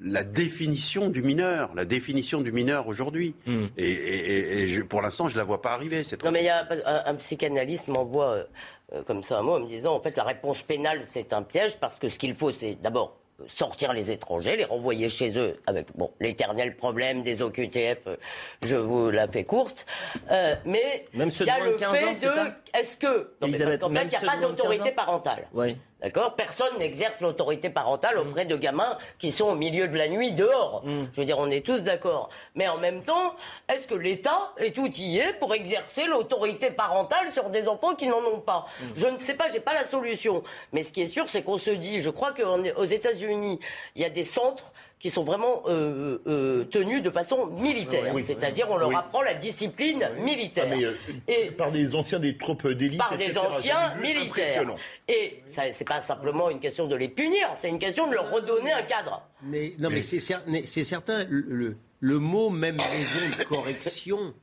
la 0.00 0.24
définition 0.24 1.08
du 1.08 1.22
mineur, 1.22 1.70
la 1.74 1.84
définition 1.84 2.40
du 2.40 2.50
mineur 2.52 2.88
aujourd'hui. 2.88 3.34
Hmm. 3.46 3.66
Et, 3.78 3.88
et- 3.90 4.32
et- 4.32 4.58
et 4.62 4.68
je- 4.68 4.82
pour 4.82 5.00
l'instant, 5.02 5.28
je 5.28 5.36
la 5.36 5.44
vois 5.44 5.62
pas 5.62 5.72
arriver. 5.72 6.02
Non, 6.24 6.30
mais 6.32 6.42
il 6.42 6.46
y 6.46 6.48
a 6.48 6.66
un, 6.84 7.02
un 7.12 7.14
psychanalyste 7.14 7.88
m'envoie 7.88 8.30
euh, 8.30 8.44
euh, 8.92 9.02
comme 9.04 9.22
ça 9.22 9.38
un 9.38 9.42
mot 9.42 9.54
en 9.56 9.60
me 9.60 9.66
disant 9.68 9.94
en 9.94 10.00
fait 10.00 10.16
la 10.16 10.24
réponse 10.24 10.62
pénale 10.62 11.00
c'est 11.04 11.32
un 11.32 11.42
piège 11.42 11.78
parce 11.78 11.98
que 11.98 12.08
ce 12.08 12.18
qu'il 12.18 12.34
faut 12.34 12.52
c'est 12.52 12.74
d'abord 12.82 13.16
sortir 13.48 13.92
les 13.92 14.10
étrangers, 14.12 14.56
les 14.56 14.64
renvoyer 14.64 15.08
chez 15.08 15.36
eux 15.36 15.56
avec 15.66 15.88
bon 15.96 16.10
l'éternel 16.20 16.76
problème 16.76 17.22
des 17.22 17.42
OQTF, 17.42 18.06
euh, 18.06 18.16
je 18.64 18.76
vous 18.76 19.10
la 19.10 19.26
fais 19.26 19.42
courte, 19.44 19.86
Euh, 20.30 20.54
mais 20.64 21.06
il 21.12 21.18
y 21.18 21.50
a 21.50 21.58
le 21.64 21.72
15 21.72 21.92
fait 21.98 22.04
ans, 22.04 22.12
de 22.12 22.78
est-ce 22.78 22.96
que 22.96 23.06
non, 23.42 23.48
mais 23.48 23.58
parce 23.58 23.78
qu'en 23.78 23.88
fait 23.90 24.02
il 24.02 24.08
n'y 24.08 24.14
a 24.16 24.20
pas 24.20 24.36
de 24.36 24.40
moins 24.40 24.50
de 24.50 24.56
15 24.56 24.56
d'autorité 24.56 24.92
parentale. 24.92 25.48
Oui. 25.52 25.76
D'accord 26.04 26.34
Personne 26.36 26.76
n'exerce 26.78 27.22
l'autorité 27.22 27.70
parentale 27.70 28.18
auprès 28.18 28.44
de 28.44 28.56
gamins 28.58 28.98
qui 29.18 29.32
sont 29.32 29.46
au 29.46 29.54
milieu 29.54 29.88
de 29.88 29.96
la 29.96 30.06
nuit 30.06 30.32
dehors. 30.32 30.82
Mm. 30.84 31.06
Je 31.14 31.20
veux 31.20 31.24
dire, 31.24 31.38
on 31.38 31.50
est 31.50 31.64
tous 31.64 31.82
d'accord. 31.82 32.28
Mais 32.54 32.68
en 32.68 32.76
même 32.76 33.02
temps, 33.04 33.34
est-ce 33.72 33.88
que 33.88 33.94
l'État 33.94 34.52
est 34.58 34.76
outillé 34.76 35.22
pour 35.40 35.54
exercer 35.54 36.04
l'autorité 36.04 36.70
parentale 36.70 37.32
sur 37.32 37.48
des 37.48 37.68
enfants 37.68 37.94
qui 37.94 38.06
n'en 38.06 38.18
ont 38.22 38.40
pas? 38.40 38.66
Mm. 38.80 38.84
Je 38.96 39.06
ne 39.06 39.16
sais 39.16 39.32
pas, 39.32 39.48
j'ai 39.48 39.60
pas 39.60 39.72
la 39.72 39.86
solution. 39.86 40.42
Mais 40.74 40.82
ce 40.82 40.92
qui 40.92 41.00
est 41.00 41.06
sûr, 41.06 41.26
c'est 41.30 41.40
qu'on 41.42 41.56
se 41.56 41.70
dit, 41.70 42.02
je 42.02 42.10
crois 42.10 42.32
qu'aux 42.32 42.84
États-Unis, 42.84 43.58
il 43.96 44.02
y 44.02 44.04
a 44.04 44.10
des 44.10 44.24
centres 44.24 44.74
qui 45.04 45.10
sont 45.10 45.24
vraiment 45.24 45.62
euh, 45.66 46.18
euh, 46.26 46.64
tenus 46.64 47.02
de 47.02 47.10
façon 47.10 47.46
militaire. 47.46 48.10
Oui. 48.14 48.22
C'est-à-dire, 48.22 48.68
on 48.70 48.78
leur 48.78 48.88
Oui. 48.88 48.94
apprend 48.94 49.20
la 49.20 49.34
discipline 49.34 50.08
militaire. 50.18 50.64
Ah, 50.66 50.74
mais, 50.74 50.84
euh, 50.84 50.94
Et 51.28 51.50
par 51.50 51.70
des 51.70 51.94
anciens 51.94 52.18
des 52.18 52.38
troupes 52.38 52.66
d'élite. 52.68 52.98
par 52.98 53.14
des 53.16 53.36
anciens 53.36 53.92
militaires. 54.00 54.64
Et 55.08 55.42
ça, 55.44 55.64
c'est 55.72 55.86
pas 55.86 55.93
simplement 56.00 56.50
une 56.50 56.60
question 56.60 56.86
de 56.86 56.96
les 56.96 57.08
punir, 57.08 57.48
c'est 57.56 57.68
une 57.68 57.78
question 57.78 58.08
de 58.08 58.14
leur 58.14 58.30
redonner 58.30 58.72
un 58.72 58.82
cadre. 58.82 59.22
Mais, 59.42 59.74
non, 59.78 59.90
mais, 59.90 60.02
c'est 60.02 60.18
cer- 60.18 60.42
mais 60.46 60.64
c'est 60.66 60.84
certain, 60.84 61.24
le, 61.24 61.40
le- 61.48 61.76
le 62.00 62.18
mot 62.18 62.50
même 62.50 62.76
maison 62.76 63.38
de 63.38 63.44
correction, 63.44 64.34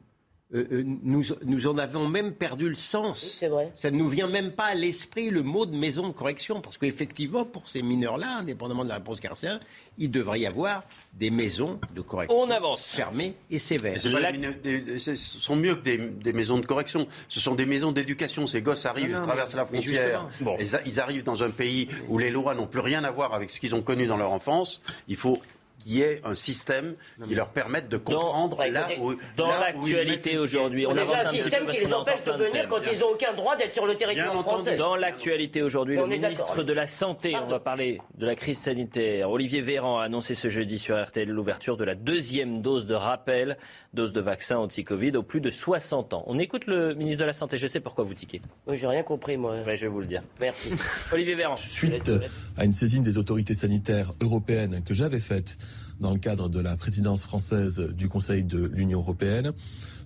euh, 0.54 0.68
euh, 0.72 0.84
nous, 0.86 1.24
nous 1.46 1.68
en 1.68 1.78
avons 1.78 2.08
même 2.08 2.34
perdu 2.34 2.68
le 2.68 2.76
sens. 2.76 3.38
C'est 3.40 3.48
vrai. 3.48 3.72
Ça 3.76 3.90
ne 3.92 3.98
nous 3.98 4.08
vient 4.08 4.28
même 4.28 4.52
pas 4.52 4.66
à 4.66 4.76
l'esprit 4.76 5.30
le 5.30 5.44
mot 5.44 5.66
de 5.66 5.76
maison 5.76 6.08
de 6.08 6.14
correction, 6.14 6.60
parce 6.62 6.78
qu'effectivement, 6.78 7.46
pour 7.46 7.70
ces 7.70 7.82
mineurs-là, 7.82 8.38
indépendamment 8.40 8.84
de 8.84 8.90
la 8.90 8.96
réponse 8.96 9.20
carcérienne, 9.20 9.60
il 9.98 10.12
devrait 10.12 10.40
y 10.42 10.46
avoir 10.46 10.84
des 11.14 11.30
maisons 11.30 11.80
de 11.96 12.02
correction. 12.02 12.38
On 12.38 12.50
avance. 12.50 12.84
Fermées 12.84 13.36
et 13.50 13.60
sévères. 13.60 14.00
Ce 14.00 15.16
sont 15.16 15.56
mieux 15.56 15.76
que 15.76 15.82
des, 15.84 15.98
des 15.98 16.34
maisons 16.34 16.58
de 16.60 16.66
correction. 16.66 17.08
Ce 17.30 17.40
sont 17.40 17.56
des 17.56 17.66
maisons 17.66 17.92
d'éducation. 17.92 18.48
Ces 18.48 18.62
gosses 18.62 18.86
arrivent, 18.86 19.16
Non, 19.16 19.22
traversent 19.22 19.52
mais- 19.54 19.60
la 19.60 19.66
frontière. 19.66 20.28
Bon. 20.42 20.58
Ils 20.86 21.00
arrivent 21.00 21.24
dans 21.24 21.44
un 21.44 21.50
pays 21.50 21.88
où 22.10 22.18
les 22.18 22.30
lois 22.30 22.56
n'ont 22.56 22.68
plus 22.68 22.80
rien 22.80 23.04
à 23.04 23.12
voir 23.12 23.34
avec 23.34 23.50
ce 23.50 23.60
qu'ils 23.60 23.76
ont 23.76 23.82
connu 23.82 24.06
dans 24.08 24.18
leur 24.18 24.32
enfance. 24.32 24.82
Il 25.08 25.16
faut 25.18 25.38
qu'il 25.84 25.94
y 25.94 26.02
ait 26.02 26.22
un 26.24 26.36
système 26.36 26.96
qui 27.28 27.36
leur 27.36 27.50
permette 27.50 27.90
de 27.90 27.98
comprendre 27.98 28.58
Bah, 28.58 28.68
là 28.70 28.88
écoutez, 28.92 29.02
où 29.02 29.16
Dans 29.38 29.48
là 29.48 29.72
où 29.76 29.88
ils 29.88 29.94
l'actualité 29.94 30.38
aujourd'hui, 30.38 30.86
on 30.86 30.92
On 30.92 30.98
a 30.98 31.06
déjà 31.06 31.22
un 31.28 31.32
système 31.32 31.68
qui 31.68 31.80
les 31.80 31.94
empêche 31.94 32.24
de 32.24 32.32
venir 32.32 32.68
quand 32.68 32.82
ils 32.92 33.00
n'ont 33.00 33.12
aucun 33.12 33.34
droit 33.34 33.56
d'être 33.56 33.74
sur 33.74 33.86
le 33.86 33.96
territoire 33.96 34.34
Bien 34.34 34.42
français. 34.44 34.78
Dans 34.78 34.96
l'actualité 34.96 35.62
aujourd'hui, 35.62 35.98
le 35.98 36.04
est 36.04 36.20
ministre 36.20 36.64
de 36.64 36.74
la 36.74 36.88
Santé, 36.88 37.36
on 37.36 37.48
va 37.48 37.60
parler 37.60 38.00
de 38.18 38.26
la 38.26 38.36
crise 38.36 38.60
sanitaire, 38.60 39.30
Olivier 39.30 39.62
Véran 39.62 40.00
a 40.00 40.06
annoncé 40.06 40.36
ce 40.36 40.50
jeudi 40.50 40.80
sur 40.80 41.02
RTL 41.02 41.30
l'ouverture 41.30 41.78
de 41.78 41.84
la 41.84 41.96
deuxième 41.96 42.62
dose 42.62 42.86
de 42.86 42.96
rappel, 42.96 43.58
dose 43.94 44.14
de 44.14 44.22
vaccin 44.22 44.58
anti-Covid 44.58 45.18
aux 45.18 45.24
plus 45.24 45.42
de 45.42 45.50
60 45.50 46.14
ans. 46.14 46.24
On 46.28 46.40
écoute 46.40 46.66
le 46.66 46.94
ministre 46.94 47.22
de 47.22 47.26
la 47.26 47.34
Santé, 47.34 47.58
je 47.58 47.68
sais 47.68 47.80
pourquoi 47.80 48.04
vous 48.04 48.14
tiquez. 48.14 48.42
Oui, 48.68 48.78
J'ai 48.78 48.88
rien 48.88 49.04
compris, 49.04 49.38
moi. 49.38 49.56
Ouais, 49.66 49.76
je 49.76 49.82
vais 49.82 49.88
vous 49.92 50.00
le 50.00 50.06
dire. 50.06 50.24
Merci. 50.40 50.72
Olivier 51.14 51.36
Véran. 51.36 51.56
Suite 51.56 52.12
à 52.58 52.66
une 52.66 52.74
saisine 52.74 53.04
des 53.04 53.18
autorités 53.18 53.54
sanitaires 53.54 54.14
européennes 54.22 54.82
que 54.84 54.94
j'avais 54.94 55.20
faite 55.20 55.58
dans 56.00 56.12
le 56.12 56.20
cadre 56.20 56.50
de 56.50 56.60
la 56.60 56.78
présidence 56.78 57.24
française 57.24 57.80
du 57.80 58.08
Conseil 58.08 58.44
de 58.44 58.66
l'Union 58.74 59.00
européenne, 59.00 59.52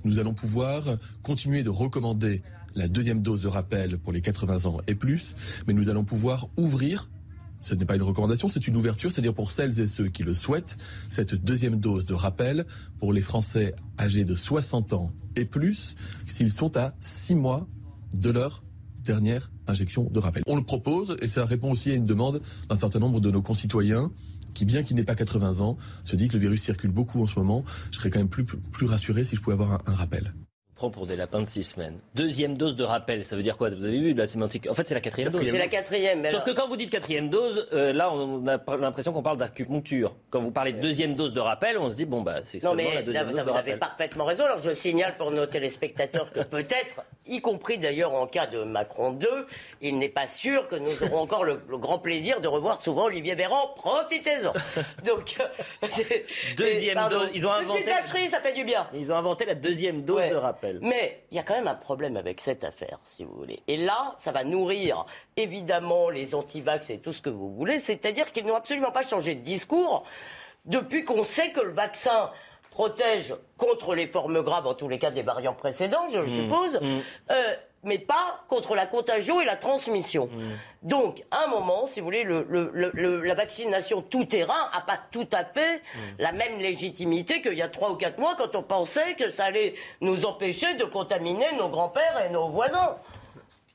nous 0.03 0.19
allons 0.19 0.33
pouvoir 0.33 0.83
continuer 1.23 1.63
de 1.63 1.69
recommander 1.69 2.41
la 2.75 2.87
deuxième 2.87 3.21
dose 3.21 3.41
de 3.41 3.47
rappel 3.47 3.97
pour 3.97 4.11
les 4.11 4.21
80 4.21 4.65
ans 4.65 4.77
et 4.87 4.95
plus, 4.95 5.35
mais 5.67 5.73
nous 5.73 5.89
allons 5.89 6.03
pouvoir 6.03 6.47
ouvrir 6.57 7.07
ce 7.65 7.73
n'est 7.73 7.85
pas 7.85 7.95
une 7.95 8.03
recommandation, 8.03 8.47
c'est 8.47 8.67
une 8.67 8.75
ouverture, 8.75 9.11
c'est-à-dire 9.11 9.33
pour 9.33 9.49
celles 9.49 9.79
et 9.79 9.87
ceux 9.87 10.07
qui 10.07 10.21
le 10.21 10.35
souhaitent, 10.35 10.77
cette 11.09 11.33
deuxième 11.33 11.77
dose 11.77 12.05
de 12.05 12.13
rappel 12.13 12.65
pour 12.99 13.11
les 13.11 13.21
Français 13.21 13.73
âgés 13.97 14.23
de 14.23 14.35
60 14.35 14.93
ans 14.93 15.11
et 15.35 15.45
plus, 15.45 15.95
s'ils 16.27 16.51
sont 16.51 16.77
à 16.77 16.93
6 17.01 17.33
mois 17.33 17.67
de 18.13 18.29
leur 18.29 18.63
dernière 19.03 19.51
injection 19.65 20.03
de 20.11 20.19
rappel. 20.19 20.43
On 20.45 20.55
le 20.55 20.63
propose 20.63 21.17
et 21.21 21.27
ça 21.27 21.43
répond 21.43 21.71
aussi 21.71 21.89
à 21.89 21.95
une 21.95 22.05
demande 22.05 22.39
d'un 22.69 22.75
certain 22.75 22.99
nombre 22.99 23.19
de 23.19 23.31
nos 23.31 23.41
concitoyens 23.41 24.11
qui, 24.53 24.65
bien 24.65 24.83
qu'il 24.83 24.95
n'ait 24.95 25.03
pas 25.03 25.15
80 25.15 25.59
ans, 25.59 25.75
se 26.03 26.15
disent 26.15 26.29
que 26.29 26.35
le 26.35 26.41
virus 26.41 26.61
circule 26.61 26.91
beaucoup 26.91 27.23
en 27.23 27.27
ce 27.27 27.39
moment. 27.39 27.63
Je 27.91 27.97
serais 27.97 28.11
quand 28.11 28.19
même 28.19 28.29
plus, 28.29 28.45
plus 28.45 28.85
rassuré 28.85 29.25
si 29.25 29.35
je 29.35 29.41
pouvais 29.41 29.55
avoir 29.55 29.73
un, 29.73 29.79
un 29.87 29.95
rappel. 29.95 30.35
Prend 30.75 30.89
pour 30.89 31.07
des 31.07 31.15
lapins 31.15 31.41
de 31.41 31.47
six 31.47 31.63
semaines. 31.63 31.99
Deuxième 32.15 32.57
dose 32.57 32.75
de 32.75 32.83
rappel, 32.83 33.23
ça 33.23 33.35
veut 33.35 33.43
dire 33.43 33.55
quoi? 33.57 33.69
Vous 33.69 33.83
avez 33.85 33.99
vu 33.99 34.13
la 34.13 34.27
sémantique? 34.27 34.67
En 34.69 34.73
fait, 34.73 34.85
c'est 34.87 34.93
la 34.93 34.99
quatrième 35.01 35.31
dose. 35.31 35.41
C'est 35.43 35.57
la 35.57 35.67
quatrième. 35.67 36.25
Sauf 36.29 36.43
que 36.43 36.51
quand 36.51 36.67
vous 36.67 36.75
dites 36.75 36.89
quatrième 36.89 37.29
dose, 37.29 37.67
euh, 37.73 37.93
là, 37.93 38.11
on 38.11 38.45
a 38.45 38.57
l'impression 38.77 39.13
qu'on 39.13 39.23
parle 39.23 39.37
d'acupuncture. 39.37 40.15
Quand 40.29 40.41
vous 40.41 40.51
parlez 40.51 40.73
de 40.73 40.81
deuxième 40.81 41.15
dose 41.15 41.33
de 41.33 41.39
rappel, 41.39 41.77
on 41.77 41.89
se 41.89 41.95
dit 41.95 42.05
bon 42.05 42.21
bah 42.21 42.41
c'est 42.43 42.61
Non 42.61 42.73
mais 42.75 42.89
la 42.89 42.93
là, 42.95 43.01
deuxième 43.03 43.23
vous 43.27 43.31
dose 43.31 43.35
de 43.45 43.49
avez 43.49 43.51
rappel. 43.57 43.79
parfaitement 43.79 44.25
raison. 44.25 44.43
Alors 44.43 44.61
je 44.61 44.73
signale 44.73 45.15
pour 45.17 45.31
nos 45.31 45.45
téléspectateurs 45.55 46.31
que 46.31 46.41
peut-être, 46.41 47.03
y 47.27 47.41
compris 47.41 47.77
d'ailleurs 47.77 48.13
en 48.13 48.27
cas 48.27 48.47
de 48.47 48.63
Macron 48.63 49.11
2, 49.11 49.47
il 49.81 49.97
n'est 49.97 50.09
pas 50.09 50.27
sûr 50.27 50.67
que 50.67 50.75
nous 50.75 51.03
aurons 51.03 51.19
encore 51.21 51.43
le, 51.43 51.61
le 51.67 51.77
grand 51.77 51.99
plaisir 51.99 52.41
de 52.41 52.47
revoir 52.47 52.81
souvent 52.81 53.05
Olivier 53.05 53.35
Véran. 53.35 53.69
Profitez-en. 53.75 54.53
Donc 55.05 55.35
euh, 55.39 55.87
Deuxième 56.57 56.95
pardon. 56.95 57.19
dose, 57.19 57.29
ils 57.33 57.45
ont 57.47 57.51
inventé- 57.51 57.85
ça 58.29 58.39
fait 58.41 58.53
du 58.53 58.63
bien. 58.63 58.87
Ils 58.93 59.11
ont 59.11 59.15
inventé 59.15 59.45
la 59.45 59.55
deuxième 59.55 60.03
dose 60.03 60.15
Ouais. 60.17 60.29
de 60.29 60.35
rappel. 60.35 60.79
Mais 60.81 61.23
il 61.31 61.37
y 61.37 61.39
a 61.39 61.43
quand 61.43 61.55
même 61.55 61.67
un 61.67 61.75
problème 61.75 62.15
avec 62.17 62.39
cette 62.41 62.63
affaire, 62.63 62.99
si 63.03 63.23
vous 63.23 63.33
voulez. 63.35 63.59
Et 63.67 63.77
là, 63.77 64.13
ça 64.17 64.31
va 64.31 64.43
nourrir 64.43 65.05
évidemment 65.35 66.09
les 66.09 66.35
antivax 66.35 66.89
et 66.89 66.99
tout 66.99 67.13
ce 67.13 67.21
que 67.21 67.29
vous 67.29 67.53
voulez. 67.53 67.79
C'est-à-dire 67.79 68.31
qu'ils 68.31 68.45
n'ont 68.45 68.55
absolument 68.55 68.91
pas 68.91 69.01
changé 69.01 69.35
de 69.35 69.41
discours 69.41 70.03
depuis 70.65 71.03
qu'on 71.03 71.23
sait 71.23 71.51
que 71.51 71.59
le 71.61 71.71
vaccin 71.73 72.31
protège 72.75 73.33
contre 73.57 73.95
les 73.95 74.05
formes 74.07 74.41
graves, 74.43 74.67
en 74.67 74.73
tous 74.73 74.89
les 74.89 74.99
cas 74.99 75.09
des 75.09 75.21
variants 75.23 75.53
précédents, 75.53 76.07
je 76.11 76.19
suppose, 76.29 76.77
euh, 77.31 77.55
mais 77.83 77.99
pas 77.99 78.41
contre 78.49 78.75
la 78.75 78.85
contagion 78.85 79.39
et 79.39 79.45
la 79.45 79.55
transmission. 79.55 80.27
Donc, 80.83 81.23
à 81.31 81.45
un 81.45 81.47
moment, 81.47 81.87
si 81.87 82.01
vous 82.01 82.05
voulez, 82.07 82.23
le- 82.23 82.45
le- 82.49 82.69
le- 82.73 82.91
le- 82.93 83.21
la 83.21 83.33
vaccination 83.33 84.01
tout 84.01 84.25
terrain 84.25 84.69
n'a 84.73 84.81
pas 84.81 84.99
tout 85.09 85.27
à 85.31 85.45
fait 85.45 85.81
la 86.19 86.33
même 86.33 86.59
légitimité 86.59 87.41
qu'il 87.41 87.53
y 87.53 87.61
a 87.61 87.69
trois 87.69 87.91
ou 87.91 87.95
quatre 87.95 88.19
mois 88.19 88.35
quand 88.35 88.55
on 88.57 88.63
pensait 88.63 89.13
que 89.13 89.29
ça 89.29 89.45
allait 89.45 89.75
nous 90.01 90.25
empêcher 90.25 90.73
de 90.73 90.83
contaminer 90.83 91.45
nos 91.57 91.69
grands-pères 91.69 92.25
et 92.25 92.29
nos 92.29 92.49
voisins. 92.49 92.97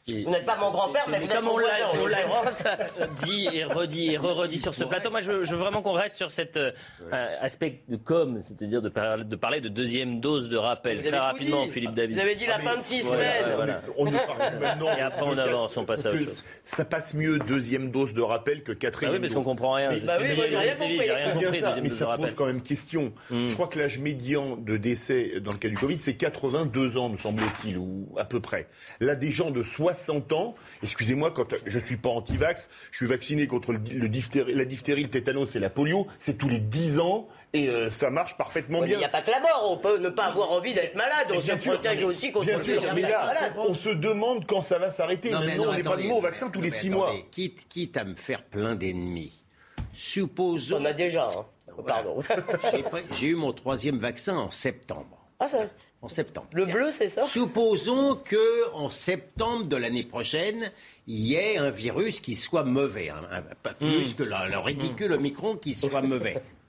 Vous 0.08 0.30
n'êtes 0.30 0.46
pas 0.46 0.56
mon 0.56 0.70
grand-père, 0.70 1.04
mais 1.10 1.18
vous 1.18 1.26
êtes 1.26 1.34
comme 1.34 1.44
mon 1.44 1.52
on 1.54 1.58
l'a 1.58 1.68
voisin. 1.86 2.00
on 2.02 2.06
l'a 2.06 3.06
dit 3.26 3.48
et 3.52 3.64
redit 3.64 4.12
et 4.14 4.16
re-redit 4.16 4.58
sur 4.58 4.74
ce 4.74 4.82
plateau, 4.84 5.10
moi 5.10 5.20
je, 5.20 5.44
je 5.44 5.50
veux 5.54 5.58
vraiment 5.60 5.82
qu'on 5.82 5.92
reste 5.92 6.16
sur 6.16 6.30
cet 6.30 6.56
euh, 6.56 6.72
euh, 7.12 7.36
aspect 7.40 7.82
de 7.88 7.96
com, 7.96 8.40
c'est-à-dire 8.42 8.80
de, 8.82 8.88
par- 8.88 9.18
de 9.24 9.36
parler 9.36 9.60
de 9.60 9.68
deuxième 9.68 10.18
dose 10.20 10.48
de 10.48 10.56
rappel. 10.56 11.02
Vous 11.02 11.08
Très 11.08 11.18
rapidement, 11.18 11.66
dit. 11.66 11.72
Philippe 11.72 11.94
David. 11.94 12.16
Vous 12.16 12.20
avez 12.22 12.34
dit 12.34 12.46
la 12.46 12.58
fin 12.58 12.76
de 12.78 12.82
six 12.82 13.04
Voilà, 13.04 13.40
semaines. 13.40 13.54
voilà. 13.56 13.82
On 13.98 14.06
ne 14.06 14.16
parle 14.16 14.58
maintenant. 14.58 14.96
Et 14.96 15.00
après 15.00 15.22
on 15.22 15.36
avance, 15.38 15.76
on 15.76 15.84
passe 15.84 16.06
à 16.06 16.10
autre 16.10 16.18
chose. 16.18 16.44
Ça 16.64 16.84
passe 16.86 17.14
mieux 17.14 17.38
deuxième 17.38 17.90
dose 17.90 18.14
de 18.14 18.22
rappel 18.22 18.62
que 18.64 18.72
Ah 18.72 18.76
quatrième 18.76 19.12
oui, 19.14 19.20
parce 19.20 19.32
dose. 19.34 19.44
qu'on 19.44 19.50
comprend 19.50 19.74
rien. 19.74 19.90
Mais- 19.90 20.00
Bah 20.00 20.16
oui, 20.20 20.34
moi, 20.34 20.46
j'ai 20.48 20.56
rien 20.56 20.76
compris. 20.76 20.98
mais 21.82 21.88
dose 21.88 21.98
ça 21.98 22.16
pose 22.16 22.34
quand 22.34 22.46
même 22.46 22.62
question. 22.62 23.12
Mm. 23.30 23.48
Je 23.48 23.54
crois 23.54 23.68
que 23.68 23.78
l'âge 23.78 23.98
médian 23.98 24.56
de 24.56 24.76
décès 24.78 25.40
dans 25.40 25.52
le 25.52 25.58
cas 25.58 25.68
du 25.68 25.76
Covid, 25.76 25.98
c'est 25.98 26.14
82 26.14 26.96
ans, 26.96 27.10
me 27.10 27.18
semble-t-il, 27.18 27.76
ou 27.76 28.08
à 28.16 28.24
peu 28.24 28.40
près. 28.40 28.66
Là, 29.00 29.14
des 29.14 29.30
gens 29.30 29.50
de 29.50 29.62
60 29.62 29.89
ans, 30.32 30.54
excusez-moi, 30.82 31.30
quand 31.30 31.46
je 31.66 31.78
suis 31.78 31.96
pas 31.96 32.08
anti-vax, 32.10 32.68
je 32.90 32.96
suis 32.96 33.06
vacciné 33.06 33.46
contre 33.46 33.72
le, 33.72 33.78
le 33.78 34.08
diphtérie- 34.08 34.54
la 34.54 34.64
diphtérie, 34.64 35.02
le 35.02 35.10
tétanos 35.10 35.54
et 35.56 35.58
la 35.58 35.70
polio, 35.70 36.06
c'est 36.18 36.38
tous 36.38 36.48
les 36.48 36.58
10 36.58 36.98
ans, 36.98 37.28
et 37.52 37.68
euh, 37.68 37.90
ça 37.90 38.10
marche 38.10 38.36
parfaitement 38.36 38.78
Ouais, 38.80 38.86
mais 38.86 38.92
Il 38.92 38.98
bien. 38.98 38.98
n'y 38.98 39.04
a 39.04 39.08
pas 39.08 39.22
que 39.22 39.30
la 39.30 39.40
mort, 39.40 39.66
on 39.70 39.76
peut 39.76 39.98
ne 39.98 40.08
pas 40.08 40.24
avoir 40.26 40.50
envie 40.52 40.72
d'être 40.74 40.94
malade, 40.94 41.26
on 41.34 41.40
Bien 41.40 41.56
se 41.56 41.62
sûr, 41.62 41.72
protège 41.74 41.98
mais- 41.98 42.04
aussi 42.04 42.32
contre 42.32 42.46
Bien 42.46 42.58
le 42.58 42.62
sûr, 42.64 42.82
mais 42.94 43.00
là, 43.02 43.26
malade. 43.26 43.52
on 43.58 43.74
se 43.74 43.88
demande 43.88 44.46
quand 44.46 44.62
ça 44.62 44.78
va 44.78 44.90
s'arrêter. 44.90 45.30
Non, 45.30 45.40
mais 45.40 45.46
Maintenant, 45.48 45.64
non, 45.64 45.70
on 45.70 45.74
n'est 45.74 45.82
pas 45.82 45.96
de 45.96 46.08
au 46.08 46.20
vaccin 46.20 46.48
tous 46.50 46.58
non, 46.60 46.64
les 46.64 46.70
mais 46.70 46.76
6 46.76 46.88
attendez, 46.88 46.96
mois. 46.96 47.14
Quitte, 47.30 47.68
quitte 47.68 47.96
à 47.96 48.04
me 48.04 48.14
faire 48.14 48.42
plein 48.44 48.74
d'ennemis. 48.76 49.42
Supposons. 49.92 50.78
On 50.80 50.84
a 50.84 50.92
déjà, 50.92 51.26
hein. 51.36 51.44
pardon. 51.86 52.22
J'ai 53.18 53.28
eu 53.28 53.34
mon 53.34 53.52
troisième 53.52 53.98
vaccin 53.98 54.36
en 54.36 54.50
septembre. 54.50 55.18
Ah, 55.40 55.48
ça- 55.48 55.58
En 56.02 56.08
septembre. 56.08 56.48
le 56.52 56.64
bleu, 56.64 56.90
c'est 56.92 57.10
ça? 57.10 57.26
Supposons 57.26 58.14
que 58.16 58.72
en 58.72 58.88
septembre 58.88 59.64
de 59.66 59.76
l'année 59.76 60.02
prochaine, 60.04 60.70
il 61.06 61.18
y 61.18 61.34
ait 61.34 61.58
un 61.58 61.70
virus 61.70 62.20
qui 62.20 62.36
soit 62.36 62.64
mauvais, 62.64 63.10
hein, 63.10 63.20
un- 63.30 63.42
pas 63.62 63.74
plus 63.74 64.14
que 64.14 64.22
le, 64.22 64.50
le 64.50 64.58
ridicule 64.58 65.12
Omicron 65.12 65.56
qui 65.56 65.74
soit 65.74 66.00
mauvais. 66.02 66.42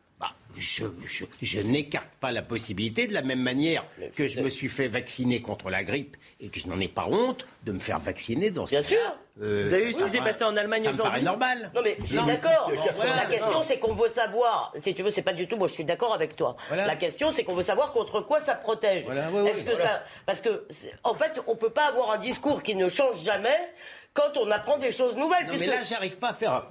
Je 0.57 0.83
je- 1.07 1.25
je 1.41 1.59
n'écarte 1.61 2.09
pas 2.19 2.31
la 2.31 2.41
possibilité, 2.41 3.07
de 3.07 3.13
la 3.13 3.21
même 3.21 3.39
manière 3.41 3.85
que 4.15 4.27
je 4.27 4.39
me 4.41 4.49
suis 4.49 4.67
fait 4.67 4.87
vacciner 4.87 5.41
contre 5.41 5.69
la 5.69 5.83
grippe 5.83 6.17
et 6.39 6.49
que 6.49 6.59
je 6.59 6.67
n'en 6.67 6.79
ai 6.79 6.87
pas 6.87 7.05
honte 7.07 7.47
de 7.63 7.71
me 7.71 7.79
faire 7.79 7.99
vacciner 7.99 8.51
dans 8.51 8.65
ce 8.67 8.71
Bien 8.71 8.81
sûr. 8.81 8.97
Euh, 9.41 9.65
Vous 9.67 9.73
avez 9.73 9.85
vu 9.85 9.93
ce 9.93 9.99
ça 9.99 10.05
qui 10.05 10.11
s'est 10.11 10.17
passé 10.19 10.43
en 10.43 10.55
Allemagne 10.57 10.83
Ça 10.83 10.91
me 10.91 10.97
paraît 10.97 11.21
aujourd'hui 11.21 11.25
normal. 11.25 11.71
Non 11.73 11.81
mais 11.83 11.95
je 12.01 12.05
suis 12.17 12.25
d'accord. 12.25 12.69
il 12.69 12.75
y 12.75 12.79
a 12.79 12.83
80 12.83 13.15
La 13.15 13.25
question 13.25 13.63
c'est 13.63 13.79
qu'on 13.79 13.95
veut 13.95 14.09
savoir. 14.09 14.73
Si 14.75 14.93
tu 14.93 15.03
veux, 15.03 15.11
c'est 15.11 15.21
pas 15.21 15.33
du 15.33 15.47
tout. 15.47 15.55
Moi, 15.55 15.67
je 15.67 15.73
suis 15.73 15.85
d'accord 15.85 16.13
avec 16.13 16.35
toi. 16.35 16.57
Voilà. 16.67 16.85
La 16.85 16.95
question 16.97 17.31
c'est 17.31 17.43
qu'on 17.43 17.55
veut 17.55 17.63
savoir 17.63 17.93
contre 17.93 18.19
quoi 18.21 18.39
ça 18.39 18.55
protège. 18.55 19.03
Voilà, 19.05 19.29
que 19.53 19.75
ça 19.75 20.03
Parce 20.25 20.41
que 20.41 20.67
en 21.03 21.13
fait, 21.15 21.39
on 21.47 21.55
peut 21.55 21.69
pas 21.69 21.85
avoir 21.87 22.11
un 22.11 22.17
discours 22.17 22.61
qui 22.61 22.75
ne 22.75 22.89
change 22.89 23.23
jamais 23.23 23.57
quand 24.13 24.35
on 24.37 24.51
apprend 24.51 24.77
des 24.77 24.91
choses 24.91 25.15
nouvelles. 25.15 25.45
Non, 25.47 25.53
mais 25.53 25.59
puisque- 25.59 25.71
là, 25.73 25.83
j'arrive 25.85 26.17
pas 26.17 26.29
à 26.29 26.33
faire, 26.33 26.67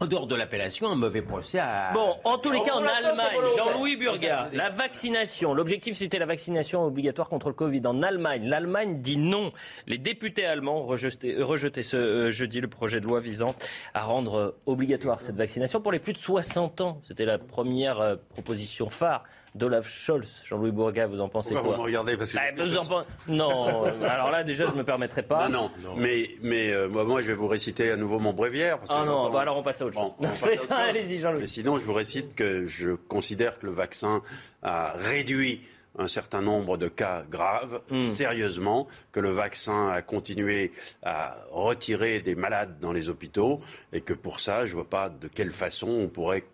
en 0.00 0.06
dehors 0.06 0.26
de 0.26 0.34
l'appellation, 0.34 0.88
un 0.88 0.94
mauvais 0.94 1.22
procès 1.22 1.58
à. 1.58 1.92
Bon, 1.92 2.16
en 2.24 2.38
tous 2.38 2.50
les 2.50 2.62
cas, 2.62 2.74
en 2.74 2.84
Allemagne. 2.84 3.36
Jean-Louis 3.56 3.96
Burga, 3.96 4.48
la 4.52 4.70
vaccination, 4.70 5.54
l'objectif 5.54 5.96
c'était 5.96 6.18
la 6.18 6.26
vaccination 6.26 6.84
obligatoire 6.84 7.28
contre 7.28 7.48
le 7.48 7.54
Covid 7.54 7.82
en 7.86 8.02
Allemagne. 8.02 8.46
L'Allemagne 8.46 9.00
dit 9.00 9.16
non. 9.16 9.52
Les 9.86 9.98
députés 9.98 10.46
allemands 10.46 10.82
ont 10.82 10.86
rejeté, 10.86 11.34
euh, 11.34 11.44
rejeté 11.44 11.82
ce 11.82 11.96
euh, 11.96 12.30
jeudi 12.30 12.60
le 12.60 12.68
projet 12.68 13.00
de 13.00 13.06
loi 13.06 13.20
visant 13.20 13.54
à 13.94 14.02
rendre 14.02 14.34
euh, 14.34 14.58
obligatoire 14.66 15.20
cette 15.20 15.36
vaccination 15.36 15.80
pour 15.80 15.92
les 15.92 15.98
plus 15.98 16.12
de 16.12 16.18
60 16.18 16.80
ans. 16.80 17.00
C'était 17.06 17.24
la 17.24 17.38
première 17.38 18.00
euh, 18.00 18.16
proposition 18.34 18.90
phare 18.90 19.24
d'Olaf 19.54 19.88
Scholz. 19.88 20.42
Jean-Louis 20.46 20.70
Burga, 20.72 21.06
vous 21.06 21.20
en 21.20 21.28
pensez 21.28 21.50
Pourquoi 21.54 21.62
quoi 21.70 21.76
vous 21.76 21.82
me 21.82 21.86
regardez 21.86 22.16
Parce 22.16 22.32
que 22.32 22.36
Bah, 22.36 22.64
vous 22.64 22.76
en 22.76 22.84
pensez- 22.84 23.08
Non, 23.28 23.82
alors 24.02 24.30
là 24.30 24.44
déjà 24.44 24.66
je 24.66 24.72
ne 24.72 24.76
me 24.78 24.84
permettrai 24.84 25.22
pas. 25.22 25.48
Non, 25.48 25.70
non, 25.82 25.94
mais, 25.96 26.30
mais 26.42 26.70
euh, 26.72 26.88
moi, 26.88 27.04
moi, 27.04 27.22
je 27.22 27.28
vais 27.28 27.34
vous 27.34 27.48
réciter 27.48 27.90
à 27.90 27.96
nouveau 27.96 28.18
mon 28.18 28.32
bréviaire. 28.32 28.78
Parce 28.78 28.90
que 28.90 28.96
Ah 28.96 29.04
non, 29.04 29.30
bah 29.30 29.40
alors 29.40 29.56
on 29.56 29.62
passe 29.62 29.80
à 29.82 29.86
autre 29.86 29.94
chose. 29.98 30.12
Bon. 30.18 30.28
Allez-y 30.76 31.18
Jean-Louis. 31.18 31.40
Mais 31.40 31.46
sinon, 31.46 31.78
je 31.78 31.84
vous 31.84 31.92
récite 31.94 32.34
que 32.34 32.66
je 32.66 32.90
considère 32.92 33.58
que 33.58 33.66
le 33.66 33.72
vaccin 33.72 34.22
a 34.62 34.92
réduit 34.96 35.62
un 36.00 36.06
certain 36.06 36.42
nombre 36.42 36.76
de 36.76 36.86
cas 36.86 37.24
graves, 37.28 37.80
Hmm. 37.90 38.00
sérieusement, 38.00 38.86
que 39.10 39.18
le 39.18 39.30
vaccin 39.30 39.88
a 39.88 40.00
continué 40.02 40.70
à 41.02 41.36
retirer 41.50 42.20
des 42.20 42.36
malades 42.36 42.78
dans 42.78 42.92
les 42.92 43.08
hôpitaux, 43.08 43.60
et 43.92 44.00
que 44.00 44.12
pour 44.12 44.38
ça, 44.38 44.64
je 44.64 44.70
ne 44.70 44.74
vois 44.76 44.88
pas 44.88 45.08
de 45.08 45.26
quelle 45.26 45.50
façon 45.50 45.88
on 45.88 46.06
pourrait 46.08 46.44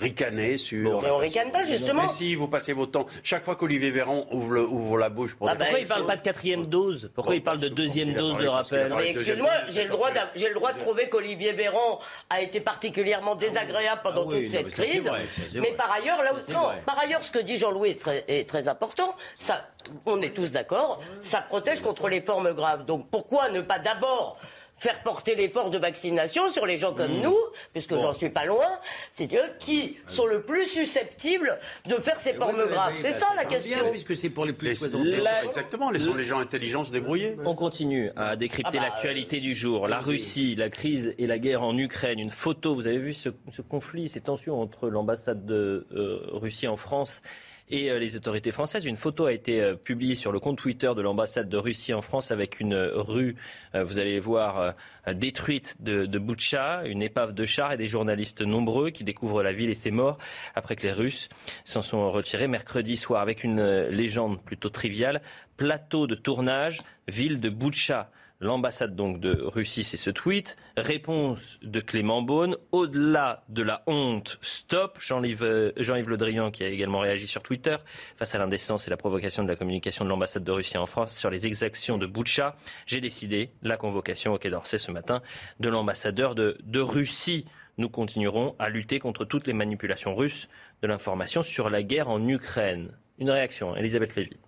ricaner 0.00 0.58
sur... 0.58 1.02
Mais 1.02 1.10
on 1.10 1.18
ricane 1.18 1.50
pas 1.50 1.64
justement. 1.64 2.02
Mais 2.02 2.08
si, 2.08 2.34
vous 2.34 2.48
passez 2.48 2.72
votre 2.72 2.92
temps. 2.92 3.06
Chaque 3.22 3.44
fois 3.44 3.54
qu'Olivier 3.56 3.90
Véran 3.90 4.26
ouvre, 4.30 4.52
le- 4.52 4.66
ouvre 4.66 4.98
la 4.98 5.08
bouche 5.10 5.34
pour 5.36 5.48
Ah 5.48 5.52
dire- 5.52 5.58
bah, 5.58 5.64
Pourquoi 5.66 5.80
il 5.80 5.86
parle 5.86 6.06
pas 6.06 6.16
de 6.16 6.22
quatrième 6.22 6.66
dose 6.66 7.10
Pourquoi 7.14 7.32
Bon, 7.34 7.38
il 7.38 7.42
parle 7.42 7.58
de 7.58 7.68
deuxième 7.68 8.14
dose 8.14 8.36
de 8.38 8.46
rappel 8.48 8.92
Mais 8.96 9.10
excuse-moi, 9.10 9.50
j'ai 9.68 9.84
le 9.84 9.90
droit, 9.90 10.10
d'a- 10.10 10.30
j'ai 10.34 10.48
le 10.48 10.54
droit 10.54 10.72
de 10.72 10.78
trouver 10.80 11.08
qu'Olivier 11.08 11.52
Véran 11.52 12.00
a 12.30 12.40
été 12.40 12.60
particulièrement 12.60 13.34
désagréable 13.34 14.00
pendant 14.02 14.22
Ah 14.22 14.28
oui, 14.28 14.40
toute 14.44 14.48
cette 14.52 14.64
mais 14.66 14.70
crise. 14.72 15.06
vrai, 15.06 15.20
mais 15.54 15.72
par 15.72 15.92
ailleurs, 15.92 16.22
là 16.22 16.32
où, 16.34 16.52
non, 16.52 16.70
par 16.86 16.98
ailleurs, 16.98 17.22
ce 17.22 17.30
que 17.32 17.38
dit 17.38 17.56
Jean-Louis 17.56 17.90
est 17.90 18.00
très, 18.00 18.24
est 18.28 18.48
très 18.48 18.68
important. 18.68 19.14
Ça, 19.36 19.66
on 20.06 20.20
est 20.22 20.34
tous 20.34 20.52
d'accord. 20.52 21.00
Ça 21.20 21.40
protège 21.42 21.80
contre 21.82 22.08
les 22.08 22.20
formes 22.20 22.52
graves. 22.52 22.84
Donc 22.86 23.10
pourquoi 23.10 23.50
ne 23.50 23.60
pas 23.60 23.78
d'abord 23.78 24.38
faire 24.80 25.02
porter 25.02 25.34
l'effort 25.34 25.68
de 25.70 25.76
vaccination 25.78 26.50
sur 26.50 26.64
les 26.66 26.76
gens 26.78 26.92
Mmh. 26.92 26.96
comme 26.96 27.20
nous, 27.20 27.36
puisque 27.74 27.92
j'en 27.94 28.14
suis 28.14 28.30
pas 28.30 28.46
loin, 28.46 28.66
c'est 29.10 29.32
eux 29.34 29.50
qui 29.58 29.98
sont 30.08 30.24
le 30.26 30.40
plus 30.42 30.66
susceptibles 30.66 31.58
de 31.86 31.94
faire 31.96 32.18
ces 32.18 32.32
formes 32.32 32.66
graves. 32.66 32.94
oui, 32.94 32.98
c'est 33.02 33.10
bah, 33.10 33.14
ça 33.14 33.26
la 33.36 33.44
question. 33.44 33.82
bien, 33.82 33.90
puisque 33.90 34.16
c'est 34.16 34.30
pour 34.30 34.46
les 34.46 34.54
plus 34.54 34.64
de 34.66 34.70
Laisse- 34.70 34.78
60 34.78 35.04
laissons- 35.04 35.24
La- 35.24 35.44
Exactement, 35.44 35.90
laissons 35.90 36.14
les 36.14 36.24
gens 36.24 36.40
intelligents 36.40 36.84
se 36.84 36.92
débrouiller. 36.92 37.36
On 37.44 37.54
continue 37.54 38.10
à 38.16 38.36
décrypter 38.36 38.78
Ah 38.78 38.80
bah, 38.80 38.88
l'actualité 38.88 39.40
du 39.40 39.54
jour. 39.54 39.86
La 39.86 39.98
Russie, 40.00 40.54
la 40.56 40.70
crise 40.70 41.14
et 41.18 41.26
la 41.26 41.38
guerre 41.38 41.62
en 41.62 41.76
Ukraine. 41.76 42.18
Une 42.18 42.30
photo, 42.30 42.74
vous 42.74 42.86
avez 42.86 42.98
vu 42.98 43.12
ce, 43.12 43.28
ce 43.52 43.60
conflit, 43.60 44.08
ces 44.08 44.22
tensions 44.22 44.60
entre 44.60 44.88
l'ambassade 44.88 45.44
de 45.44 45.86
euh, 45.92 46.20
Russie 46.32 46.66
en 46.68 46.76
France 46.76 47.20
et 47.70 47.90
euh, 47.90 47.98
les 47.98 48.16
autorités 48.16 48.52
françaises. 48.52 48.84
Une 48.84 48.96
photo 48.96 49.26
a 49.26 49.32
été 49.32 49.60
euh, 49.60 49.74
publiée 49.74 50.14
sur 50.14 50.32
le 50.32 50.40
compte 50.40 50.58
Twitter 50.58 50.92
de 50.94 51.00
l'ambassade 51.00 51.48
de 51.48 51.56
Russie 51.56 51.94
en 51.94 52.02
France 52.02 52.30
avec 52.30 52.60
une 52.60 52.74
euh, 52.74 52.90
rue, 52.94 53.36
vous 53.72 54.00
allez 54.00 54.18
voir, 54.18 54.74
détruite 55.14 55.76
de, 55.80 56.04
de 56.04 56.18
Boutcha, 56.18 56.82
une 56.86 57.02
épave 57.02 57.34
de 57.34 57.44
char 57.44 57.72
et 57.72 57.76
des 57.76 57.86
journalistes 57.86 58.42
nombreux 58.42 58.90
qui 58.90 59.04
découvrent 59.04 59.44
la 59.44 59.52
ville 59.52 59.70
et 59.70 59.76
ses 59.76 59.92
morts 59.92 60.18
après 60.56 60.74
que 60.74 60.86
les 60.86 60.92
Russes 60.92 61.28
s'en 61.64 61.82
sont 61.82 62.10
retirés 62.10 62.48
mercredi 62.48 62.96
soir 62.96 63.20
avec 63.20 63.44
une 63.44 63.86
légende 63.88 64.42
plutôt 64.42 64.70
triviale. 64.70 65.22
Plateau 65.56 66.08
de 66.08 66.16
tournage, 66.16 66.80
ville 67.06 67.38
de 67.38 67.48
Boutcha. 67.48 68.10
L'ambassade 68.42 68.96
donc 68.96 69.20
de 69.20 69.38
Russie, 69.38 69.84
c'est 69.84 69.98
ce 69.98 70.08
tweet. 70.08 70.56
Réponse 70.78 71.58
de 71.62 71.78
Clément 71.78 72.22
Beaune. 72.22 72.56
Au-delà 72.72 73.44
de 73.50 73.62
la 73.62 73.82
honte, 73.86 74.38
stop. 74.40 74.98
Jean-Yves 74.98 75.42
euh, 75.42 75.72
Jean-Yves 75.76 76.08
Le 76.08 76.16
Drian 76.16 76.50
qui 76.50 76.64
a 76.64 76.68
également 76.68 77.00
réagi 77.00 77.26
sur 77.26 77.42
Twitter 77.42 77.76
face 78.16 78.34
à 78.34 78.38
l'indécence 78.38 78.86
et 78.86 78.90
la 78.90 78.96
provocation 78.96 79.42
de 79.42 79.48
la 79.48 79.56
communication 79.56 80.06
de 80.06 80.08
l'ambassade 80.08 80.42
de 80.42 80.52
Russie 80.52 80.78
en 80.78 80.86
France 80.86 81.14
sur 81.14 81.28
les 81.28 81.46
exactions 81.46 81.98
de 81.98 82.06
Boutcha. 82.06 82.56
J'ai 82.86 83.02
décidé 83.02 83.50
la 83.62 83.76
convocation 83.76 84.32
au 84.32 84.38
Quai 84.38 84.48
d'Orsay 84.48 84.78
ce 84.78 84.90
matin 84.90 85.20
de 85.60 85.68
l'ambassadeur 85.68 86.34
de, 86.34 86.56
de 86.64 86.80
Russie. 86.80 87.44
Nous 87.76 87.90
continuerons 87.90 88.54
à 88.58 88.70
lutter 88.70 89.00
contre 89.00 89.26
toutes 89.26 89.46
les 89.46 89.52
manipulations 89.52 90.14
russes 90.16 90.48
de 90.80 90.88
l'information 90.88 91.42
sur 91.42 91.68
la 91.68 91.82
guerre 91.82 92.08
en 92.08 92.26
Ukraine. 92.26 92.92
Une 93.18 93.30
réaction, 93.30 93.76
Elisabeth 93.76 94.16
Lévy. 94.16 94.38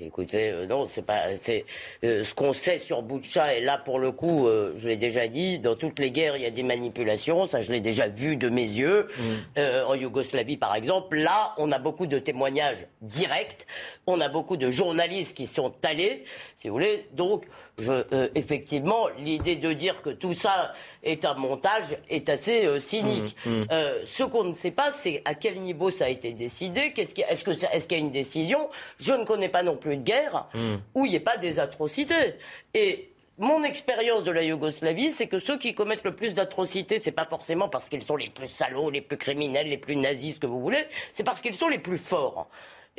Écoutez, 0.00 0.50
euh, 0.50 0.66
non, 0.66 0.86
c'est 0.88 1.02
pas, 1.04 1.36
c'est 1.36 1.64
euh, 2.04 2.22
ce 2.22 2.32
qu'on 2.32 2.52
sait 2.52 2.78
sur 2.78 3.02
Boutcha 3.02 3.54
et 3.54 3.60
là 3.60 3.78
pour 3.78 3.98
le 3.98 4.12
coup, 4.12 4.46
euh, 4.46 4.72
je 4.80 4.86
l'ai 4.86 4.96
déjà 4.96 5.26
dit, 5.26 5.58
dans 5.58 5.74
toutes 5.74 5.98
les 5.98 6.12
guerres 6.12 6.36
il 6.36 6.42
y 6.42 6.46
a 6.46 6.52
des 6.52 6.62
manipulations, 6.62 7.48
ça 7.48 7.62
je 7.62 7.72
l'ai 7.72 7.80
déjà 7.80 8.06
vu 8.06 8.36
de 8.36 8.48
mes 8.48 8.62
yeux. 8.62 9.08
Euh, 9.56 9.84
en 9.86 9.94
Yougoslavie 9.94 10.56
par 10.56 10.76
exemple, 10.76 11.16
là 11.16 11.52
on 11.58 11.72
a 11.72 11.80
beaucoup 11.80 12.06
de 12.06 12.20
témoignages 12.20 12.86
directs, 13.02 13.66
on 14.06 14.20
a 14.20 14.28
beaucoup 14.28 14.56
de 14.56 14.70
journalistes 14.70 15.36
qui 15.36 15.46
sont 15.46 15.72
allés, 15.82 16.22
si 16.54 16.68
vous 16.68 16.74
voulez. 16.74 17.06
Donc, 17.12 17.44
je, 17.78 17.92
effectivement, 18.34 19.08
l'idée 19.18 19.56
de 19.56 19.72
dire 19.72 20.00
que 20.02 20.10
tout 20.10 20.32
ça 20.34 20.72
est 21.04 21.24
un 21.24 21.34
montage 21.34 21.96
est 22.08 22.28
assez 22.28 22.80
cynique. 22.80 23.36
Euh, 23.46 24.02
ce 24.06 24.24
qu'on 24.24 24.44
ne 24.44 24.54
sait 24.54 24.70
pas, 24.70 24.90
c'est 24.90 25.22
à 25.24 25.34
quel 25.34 25.60
niveau 25.60 25.90
ça 25.90 26.06
a 26.06 26.08
été 26.08 26.32
décidé. 26.32 26.92
Qu'est-ce 26.92 27.14
qui- 27.14 27.22
Est-ce 27.28 27.44
que 27.44 27.52
ça- 27.52 27.68
est-ce 27.72 27.86
qu'il 27.86 27.98
y 27.98 28.00
a 28.00 28.04
une 28.04 28.10
décision? 28.10 28.68
Je 28.98 29.12
ne 29.12 29.24
connais 29.24 29.48
pas 29.50 29.62
non 29.62 29.76
plus 29.76 29.87
de 29.96 30.02
guerre 30.02 30.46
où 30.94 31.04
il 31.04 31.10
n'y 31.10 31.16
ait 31.16 31.20
pas 31.20 31.36
des 31.36 31.58
atrocités. 31.58 32.34
Et 32.74 33.10
mon 33.38 33.62
expérience 33.62 34.24
de 34.24 34.30
la 34.32 34.42
Yougoslavie, 34.42 35.12
c'est 35.12 35.26
que 35.28 35.38
ceux 35.38 35.58
qui 35.58 35.74
commettent 35.74 36.04
le 36.04 36.14
plus 36.14 36.34
d'atrocités, 36.34 36.98
c'est 36.98 37.12
pas 37.12 37.24
forcément 37.24 37.68
parce 37.68 37.88
qu'ils 37.88 38.02
sont 38.02 38.16
les 38.16 38.30
plus 38.30 38.48
salauds, 38.48 38.90
les 38.90 39.00
plus 39.00 39.16
criminels, 39.16 39.68
les 39.68 39.78
plus 39.78 39.94
nazis, 39.96 40.34
ce 40.34 40.40
que 40.40 40.46
vous 40.46 40.60
voulez, 40.60 40.86
c'est 41.12 41.22
parce 41.24 41.40
qu'ils 41.40 41.54
sont 41.54 41.68
les 41.68 41.78
plus 41.78 41.98
forts. 41.98 42.48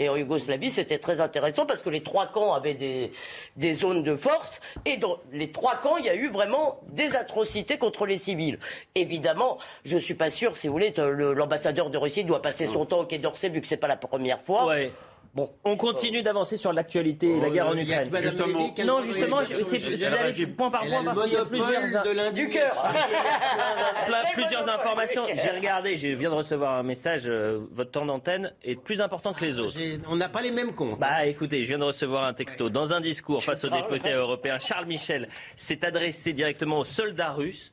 Et 0.02 0.08
en 0.08 0.16
Yougoslavie, 0.16 0.72
c'était 0.72 0.98
très 0.98 1.20
intéressant 1.20 1.66
parce 1.66 1.82
que 1.84 1.90
les 1.90 2.02
trois 2.02 2.28
camps 2.28 2.54
avaient 2.54 2.74
des, 2.74 3.12
des 3.58 3.74
zones 3.74 4.02
de 4.02 4.16
force. 4.16 4.62
Et 4.86 4.96
dans 4.96 5.18
les 5.34 5.52
trois 5.52 5.76
camps, 5.76 5.98
il 5.98 6.06
y 6.06 6.10
a 6.10 6.16
eu 6.16 6.30
vraiment 6.30 6.80
des 6.94 7.18
atrocités 7.18 7.78
contre 7.78 8.06
les 8.06 8.16
civils. 8.16 8.60
Évidemment, 8.96 9.58
je 9.84 9.98
suis 9.98 10.14
pas 10.14 10.30
sûr, 10.30 10.56
si 10.56 10.68
vous 10.68 10.74
voulez, 10.74 10.94
le- 10.98 11.34
l'ambassadeur 11.34 11.90
de 11.90 11.98
Russie 11.98 12.24
doit 12.24 12.42
passer 12.42 12.66
son 12.66 12.86
temps 12.86 13.00
au 13.02 13.06
Quai 13.06 13.18
d'Orsay 13.18 13.50
vu 13.50 13.60
que 13.60 13.68
c'est 13.68 13.76
pas 13.76 13.90
la 13.90 13.98
première 13.98 14.42
fois. 14.42 14.68
Ouais. 14.68 14.94
Bon. 15.40 15.54
On 15.64 15.78
continue 15.78 16.22
d'avancer 16.22 16.58
sur 16.58 16.74
l'actualité 16.74 17.28
et 17.38 17.40
la 17.40 17.48
Oh, 17.48 17.52
guerre 17.52 17.68
en 17.68 17.78
Ukraine. 17.78 18.10
Justement. 18.22 18.48
Lévy 18.60 18.86
Non, 18.86 19.02
justement, 19.02 19.38
c'est 19.46 20.46
point 20.48 20.70
par 20.70 20.82
point 20.86 21.04
parce 21.06 21.24
qu'il 21.24 21.34
y 21.34 21.38
a 21.38 21.46
plusieurs 21.46 22.04
de 22.04 22.12
l'indignation. 22.12 22.60
Plein- 24.08 24.24
plusieurs 24.34 24.68
informations. 24.70 25.24
J'ai 25.34 25.52
regardé, 25.52 25.96
je 25.96 26.08
viens 26.10 26.30
de 26.30 26.36
recevoir 26.36 26.74
un 26.74 26.84
message. 26.84 27.24
euh, 27.28 27.60
votre 27.72 27.92
temps 27.92 28.06
d'antenne 28.06 28.54
est 28.64 28.76
plus 28.76 29.00
important 29.02 29.34
que 29.34 29.46
les 29.46 29.60
autres. 29.60 29.74
J'ai- 29.78 30.00
On 30.10 30.16
n'a 30.16 30.28
pas 30.30 30.42
les 30.42 30.52
mêmes 30.52 30.74
comptes. 30.74 31.00
Bah 31.00 31.26
écoutez, 31.26 31.64
je 31.64 31.70
viens 31.70 31.80
de 31.80 31.84
recevoir 31.86 32.24
un 32.26 32.34
texto. 32.34 32.70
Dans 32.70 32.92
un 32.94 33.00
discours 33.02 33.42
face 33.44 33.64
aux 33.64 33.70
députés 33.70 34.12
européens, 34.12 34.60
Charles 34.60 34.86
Michel 34.88 35.30
s'est 35.56 35.86
adressé 35.86 36.34
directement 36.34 36.80
aux 36.80 36.84
soldats 36.84 37.32
russes 37.32 37.72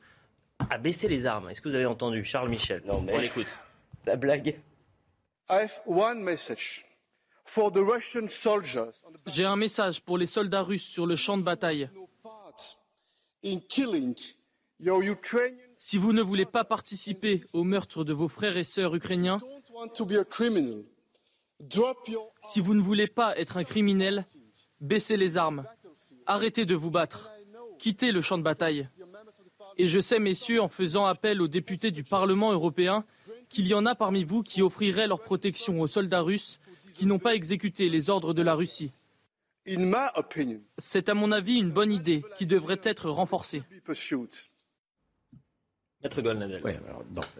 à 0.69 0.77
baisser 0.77 1.07
les 1.07 1.25
armes. 1.25 1.49
Est-ce 1.49 1.61
que 1.61 1.69
vous 1.69 1.75
avez 1.75 1.85
entendu 1.85 2.23
Charles 2.23 2.49
Michel? 2.49 2.81
Non, 2.85 3.01
mais- 3.01 3.13
On 3.13 3.17
l'écoute. 3.19 3.47
La 4.05 4.15
blague. 4.15 4.55
I 5.49 5.63
have 5.63 5.73
one 5.85 6.21
message 6.23 6.85
J'ai 9.27 9.45
un 9.45 9.55
message 9.55 10.01
pour 10.01 10.17
les 10.17 10.25
soldats 10.25 10.63
russes 10.63 10.85
sur 10.85 11.05
le 11.05 11.15
champ 11.15 11.37
de 11.37 11.43
bataille. 11.43 11.89
Si 15.77 15.97
vous 15.97 16.13
ne 16.13 16.21
voulez 16.21 16.45
pas 16.45 16.63
participer 16.63 17.43
au 17.53 17.63
meurtre 17.63 18.03
de 18.03 18.13
vos 18.13 18.27
frères 18.27 18.57
et 18.57 18.63
sœurs 18.63 18.95
ukrainiens, 18.95 19.39
si 22.43 22.59
vous 22.59 22.73
ne 22.73 22.81
voulez 22.81 23.07
pas 23.07 23.37
être 23.37 23.57
un 23.57 23.63
criminel, 23.63 24.25
baissez 24.81 25.17
les 25.17 25.37
armes. 25.37 25.65
Arrêtez 26.25 26.65
de 26.65 26.75
vous 26.75 26.91
battre. 26.91 27.29
Quittez 27.79 28.11
le 28.11 28.21
champ 28.21 28.37
de 28.37 28.43
bataille. 28.43 28.87
Et 29.77 29.87
je 29.87 29.99
sais, 29.99 30.19
messieurs, 30.19 30.61
en 30.61 30.67
faisant 30.67 31.05
appel 31.05 31.41
aux 31.41 31.47
députés 31.47 31.91
du 31.91 32.03
Parlement 32.03 32.51
européen, 32.51 33.05
qu'il 33.49 33.67
y 33.67 33.73
en 33.73 33.85
a 33.85 33.95
parmi 33.95 34.23
vous 34.23 34.43
qui 34.43 34.61
offriraient 34.61 35.07
leur 35.07 35.21
protection 35.21 35.79
aux 35.79 35.87
soldats 35.87 36.21
russes 36.21 36.59
qui 36.97 37.05
n'ont 37.05 37.19
pas 37.19 37.35
exécuté 37.35 37.89
les 37.89 38.09
ordres 38.09 38.33
de 38.33 38.41
la 38.41 38.55
Russie. 38.55 38.91
in 39.67 39.79
my 39.85 40.07
opinion, 40.15 40.61
C'est 40.77 41.09
à 41.09 41.13
mon 41.13 41.31
avis 41.31 41.57
une 41.59 41.71
bonne 41.71 41.91
idée 41.91 42.23
qui 42.37 42.45
devrait 42.45 42.79
être 42.83 43.09
renforcée. 43.09 43.63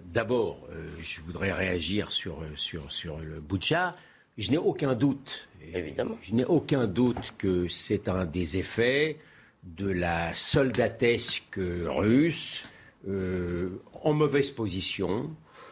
D'abord, 0.05 0.68
euh, 0.72 0.89
je 1.01 1.22
voudrais 1.22 1.51
réagir 1.53 2.12
sur, 2.12 2.41
euh, 2.41 2.47
sur, 2.55 2.91
sur 2.91 3.20
le 3.20 3.39
Butcha. 3.39 3.95
Je 4.38 4.51
n'ai 4.51 4.58
aucun 4.58 4.93
doute, 4.93 5.47
Évidemment. 5.74 6.18
je 6.22 6.34
n'ai 6.34 6.45
aucun 6.45 6.86
doute 6.86 7.34
que 7.38 7.68
c'est 7.68 8.08
un 8.10 8.26
des 8.26 8.58
effets 8.58 9.18
de 9.64 9.89
la 9.89 10.34
soldatesque 10.34 11.60
russe 11.86 12.64
euh, 13.08 13.70
en 14.03 14.14
mauvaise 14.14 14.51
position, 14.51 15.30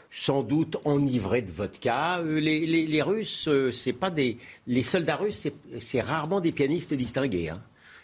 sans 0.09 0.43
doute 0.43 0.77
enivrés 0.85 1.41
de 1.41 1.51
vodka. 1.51 2.19
Euh, 2.19 2.39
Les, 2.39 2.65
les- 2.65 3.01
Russes, 3.01 3.47
euh, 3.47 3.71
c'est 3.71 3.93
pas 3.93 4.09
des, 4.09 4.37
les 4.67 4.83
soldats 4.83 5.15
russes, 5.17 5.47
c'est- 5.79 6.01
rarement 6.01 6.41
des 6.41 6.51
pianistes 6.51 6.93
distingués. 6.93 7.49
hein. 7.49 7.61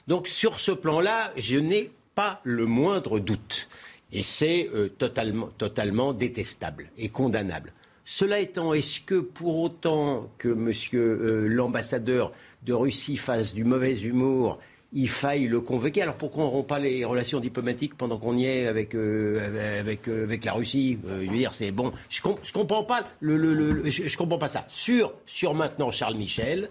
Donc 0.07 0.27
sur 0.27 0.59
ce 0.59 0.71
plan-là, 0.71 1.31
je 1.37 1.57
n'ai 1.57 1.91
pas 2.15 2.41
le 2.43 2.65
moindre 2.65 3.19
doute. 3.19 3.69
Et 4.11 4.23
c'est 4.23 4.69
euh, 4.73 4.89
totalement, 4.89 5.47
totalement 5.57 6.13
détestable 6.13 6.89
et 6.97 7.09
condamnable. 7.09 7.71
Cela 8.03 8.39
étant, 8.39 8.73
est-ce 8.73 8.99
que 8.99 9.15
pour 9.15 9.59
autant 9.59 10.29
que 10.37 10.49
monsieur 10.49 11.47
l'ambassadeur 11.47 12.33
de 12.63 12.73
Russie 12.73 13.15
fasse 13.15 13.53
du 13.53 13.63
mauvais 13.63 13.97
humour, 14.01 14.59
il 14.93 15.07
faille 15.09 15.47
le 15.47 15.61
convoquer 15.61 16.01
Alors 16.01 16.15
pourquoi 16.15 16.43
on 16.43 16.49
rompt 16.49 16.67
pas 16.67 16.79
les 16.79 17.05
relations 17.05 17.39
diplomatiques 17.39 17.95
pendant 17.97 18.17
qu'on 18.17 18.35
y 18.37 18.45
est 18.45 18.67
avec, 18.67 18.93
euh, 18.93 19.79
avec, 19.79 20.07
euh, 20.07 20.23
avec 20.25 20.43
la 20.43 20.53
Russie? 20.53 20.97
Euh, 21.07 21.21
Je 21.25 21.31
veux 21.31 21.37
dire, 21.37 21.53
c'est 21.53 21.71
bon. 21.71 21.93
Je, 22.09 22.21
com- 22.21 22.35
je 22.43 22.51
comprends 22.51 22.83
pas 22.83 23.07
je, 23.21 24.17
comprends 24.17 24.37
pas 24.37 24.49
ça. 24.49 24.65
Sur, 24.67 25.13
sur 25.25 25.53
maintenant 25.53 25.91
Charles 25.91 26.15
Michel, 26.17 26.69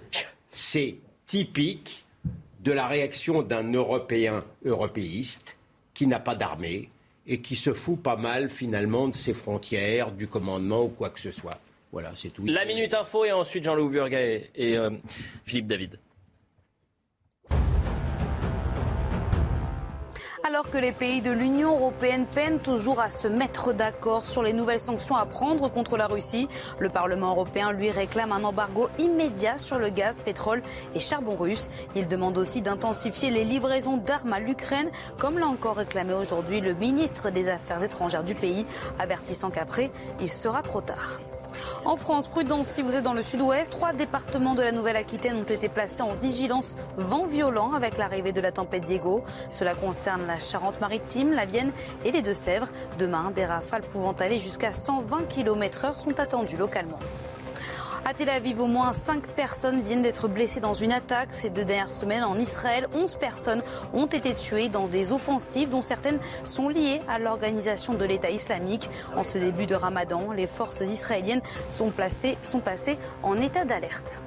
c'est 0.48 0.96
typique 1.26 2.04
de 2.62 2.72
la 2.72 2.86
réaction 2.86 3.42
d'un 3.42 3.72
Européen 3.72 4.44
européiste 4.66 5.56
qui 5.94 6.06
n'a 6.06 6.20
pas 6.20 6.34
d'armée 6.34 6.90
et 7.26 7.40
qui 7.40 7.56
se 7.56 7.72
fout 7.72 8.02
pas 8.02 8.16
mal 8.16 8.50
finalement 8.50 9.08
de 9.08 9.16
ses 9.16 9.32
frontières, 9.32 10.10
du 10.12 10.26
commandement 10.26 10.84
ou 10.84 10.88
quoi 10.88 11.08
que 11.10 11.20
ce 11.20 11.30
soit. 11.30 11.58
Voilà, 11.92 12.12
c'est 12.14 12.30
tout. 12.30 12.44
La 12.46 12.64
Minute 12.66 12.92
Info 12.94 13.24
et 13.24 13.32
ensuite 13.32 13.64
Jean-Louis 13.64 13.90
Burguet 13.92 14.50
et 14.54 14.76
Philippe 15.46 15.66
David. 15.66 15.98
Alors 20.42 20.70
que 20.70 20.78
les 20.78 20.92
pays 20.92 21.20
de 21.20 21.30
l'Union 21.30 21.74
européenne 21.76 22.26
peinent 22.26 22.60
toujours 22.60 22.98
à 22.98 23.10
se 23.10 23.28
mettre 23.28 23.74
d'accord 23.74 24.26
sur 24.26 24.42
les 24.42 24.54
nouvelles 24.54 24.80
sanctions 24.80 25.14
à 25.14 25.26
prendre 25.26 25.68
contre 25.68 25.98
la 25.98 26.06
Russie, 26.06 26.48
le 26.78 26.88
Parlement 26.88 27.32
européen 27.32 27.72
lui 27.72 27.90
réclame 27.90 28.32
un 28.32 28.42
embargo 28.42 28.88
immédiat 28.98 29.58
sur 29.58 29.78
le 29.78 29.90
gaz, 29.90 30.18
pétrole 30.20 30.62
et 30.94 30.98
charbon 30.98 31.36
russe. 31.36 31.68
Il 31.94 32.08
demande 32.08 32.38
aussi 32.38 32.62
d'intensifier 32.62 33.30
les 33.30 33.44
livraisons 33.44 33.98
d'armes 33.98 34.32
à 34.32 34.40
l'Ukraine, 34.40 34.90
comme 35.18 35.38
l'a 35.38 35.46
encore 35.46 35.76
réclamé 35.76 36.14
aujourd'hui 36.14 36.62
le 36.62 36.72
ministre 36.72 37.30
des 37.30 37.48
Affaires 37.48 37.84
étrangères 37.84 38.24
du 38.24 38.34
pays, 38.34 38.64
avertissant 38.98 39.50
qu'après, 39.50 39.90
il 40.20 40.30
sera 40.30 40.62
trop 40.62 40.80
tard. 40.80 41.20
En 41.84 41.96
France, 41.96 42.28
prudence 42.28 42.68
si 42.68 42.82
vous 42.82 42.94
êtes 42.94 43.02
dans 43.02 43.14
le 43.14 43.22
sud-ouest. 43.22 43.70
Trois 43.70 43.92
départements 43.92 44.54
de 44.54 44.62
la 44.62 44.72
Nouvelle-Aquitaine 44.72 45.36
ont 45.38 45.44
été 45.44 45.68
placés 45.68 46.02
en 46.02 46.14
vigilance 46.14 46.76
vent 46.96 47.26
violent 47.26 47.72
avec 47.72 47.96
l'arrivée 47.96 48.32
de 48.32 48.40
la 48.40 48.52
tempête 48.52 48.84
Diego. 48.84 49.22
Cela 49.50 49.74
concerne 49.74 50.26
la 50.26 50.38
Charente-Maritime, 50.38 51.32
la 51.32 51.46
Vienne 51.46 51.72
et 52.04 52.12
les 52.12 52.22
Deux-Sèvres. 52.22 52.68
Demain, 52.98 53.32
des 53.34 53.44
rafales 53.44 53.82
pouvant 53.82 54.12
aller 54.12 54.38
jusqu'à 54.38 54.72
120 54.72 55.28
km/h 55.28 55.94
sont 55.94 56.20
attendues 56.20 56.56
localement. 56.56 56.98
À 58.06 58.14
Tel 58.14 58.30
Aviv, 58.30 58.60
au 58.60 58.66
moins 58.66 58.94
5 58.94 59.26
personnes 59.28 59.82
viennent 59.82 60.00
d'être 60.00 60.26
blessées 60.26 60.60
dans 60.60 60.72
une 60.72 60.90
attaque. 60.90 61.32
Ces 61.32 61.50
deux 61.50 61.64
dernières 61.64 61.90
semaines 61.90 62.24
en 62.24 62.38
Israël, 62.38 62.86
11 62.94 63.16
personnes 63.16 63.62
ont 63.92 64.06
été 64.06 64.34
tuées 64.34 64.70
dans 64.70 64.88
des 64.88 65.12
offensives 65.12 65.68
dont 65.68 65.82
certaines 65.82 66.18
sont 66.42 66.70
liées 66.70 67.00
à 67.08 67.18
l'organisation 67.18 67.94
de 67.94 68.04
l'État 68.04 68.30
islamique. 68.30 68.88
En 69.16 69.22
ce 69.22 69.36
début 69.36 69.66
de 69.66 69.74
ramadan, 69.74 70.32
les 70.32 70.46
forces 70.46 70.80
israéliennes 70.80 71.42
sont, 71.70 71.90
placées, 71.90 72.38
sont 72.42 72.60
passées 72.60 72.96
en 73.22 73.36
état 73.36 73.66
d'alerte. 73.66 74.18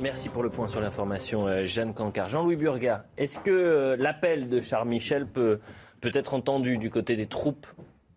Merci 0.00 0.28
pour 0.28 0.42
le 0.42 0.50
point 0.50 0.68
sur 0.68 0.80
l'information, 0.80 1.46
euh, 1.46 1.64
Jeanne 1.64 1.94
Cancard. 1.94 2.28
Jean-Louis 2.28 2.56
Burga, 2.56 3.06
est-ce 3.16 3.38
que 3.38 3.50
euh, 3.50 3.96
l'appel 3.96 4.48
de 4.48 4.60
Charles 4.60 4.88
Michel 4.88 5.26
peut 5.26 5.60
être 6.02 6.34
entendu 6.34 6.76
du 6.76 6.90
côté 6.90 7.16
des 7.16 7.26
troupes 7.26 7.66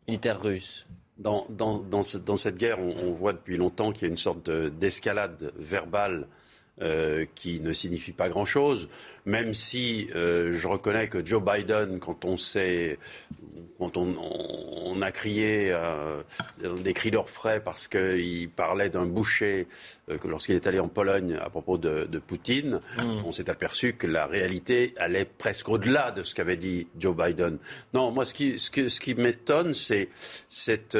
militaires 0.08 0.42
russes? 0.42 0.85
Dans, 1.18 1.46
dans, 1.50 1.80
dans, 1.80 2.04
ce- 2.04 2.18
dans 2.18 2.36
cette 2.36 2.58
guerre, 2.58 2.78
on, 2.80 3.12
voit 3.14 3.32
depuis 3.32 3.56
longtemps 3.56 3.94
qu'il 3.94 4.04
y 4.04 4.06
a 4.06 4.12
une 4.12 4.18
sorte 4.18 4.46
de- 4.48 4.68
d'escalade 4.70 5.54
verbale 5.56 6.28
euh, 6.82 7.26
qui 7.36 7.60
ne 7.62 7.72
signifie 7.72 8.12
pas 8.12 8.28
grand-chose, 8.30 8.90
même 9.26 9.54
si 9.54 10.10
euh, 10.16 10.54
je 10.54 10.68
reconnais 10.68 11.08
que 11.08 11.26
Joe 11.26 11.42
Biden, 11.42 12.00
quand 12.00 12.26
on 12.26 12.36
s'est, 12.38 13.00
quand 13.80 13.96
on, 13.98 14.10
on- 14.18 14.76
on 14.98 15.02
a 15.02 15.12
crié 15.12 15.72
euh, 15.74 16.22
des 16.82 16.94
cris 16.94 17.12
d'orfraie 17.12 17.60
parce 17.62 17.88
qu'il 17.90 18.50
parlait 18.50 18.90
d'un 18.90 19.06
boucher 19.06 19.68
lorsqu'il 20.24 20.56
est 20.56 20.68
allé 20.68 20.80
en 20.80 20.88
Pologne 20.88 21.38
à 21.42 21.50
propos 21.50 21.78
de, 21.78 22.06
de 22.06 22.20
Poutine, 22.20 22.80
on 23.26 23.32
s'est 23.32 23.50
aperçu 23.50 23.94
que 23.94 24.08
la 24.08 24.26
réalité 24.26 24.94
allait 24.98 25.26
presque 25.26 25.68
au-delà 25.70 26.12
de 26.12 26.24
ce 26.24 26.34
qu'avait 26.36 26.56
dit 26.58 26.88
Joe 27.00 27.16
Biden. 27.16 27.58
Non, 27.94 28.12
moi, 28.12 28.24
ce 28.26 28.34
qui, 28.34 28.58
ce 28.60 28.70
que- 28.70 28.88
ce 28.90 29.00
qui 29.02 29.16
m'étonne, 29.16 29.74
c'est 29.74 30.08
cette. 30.50 30.96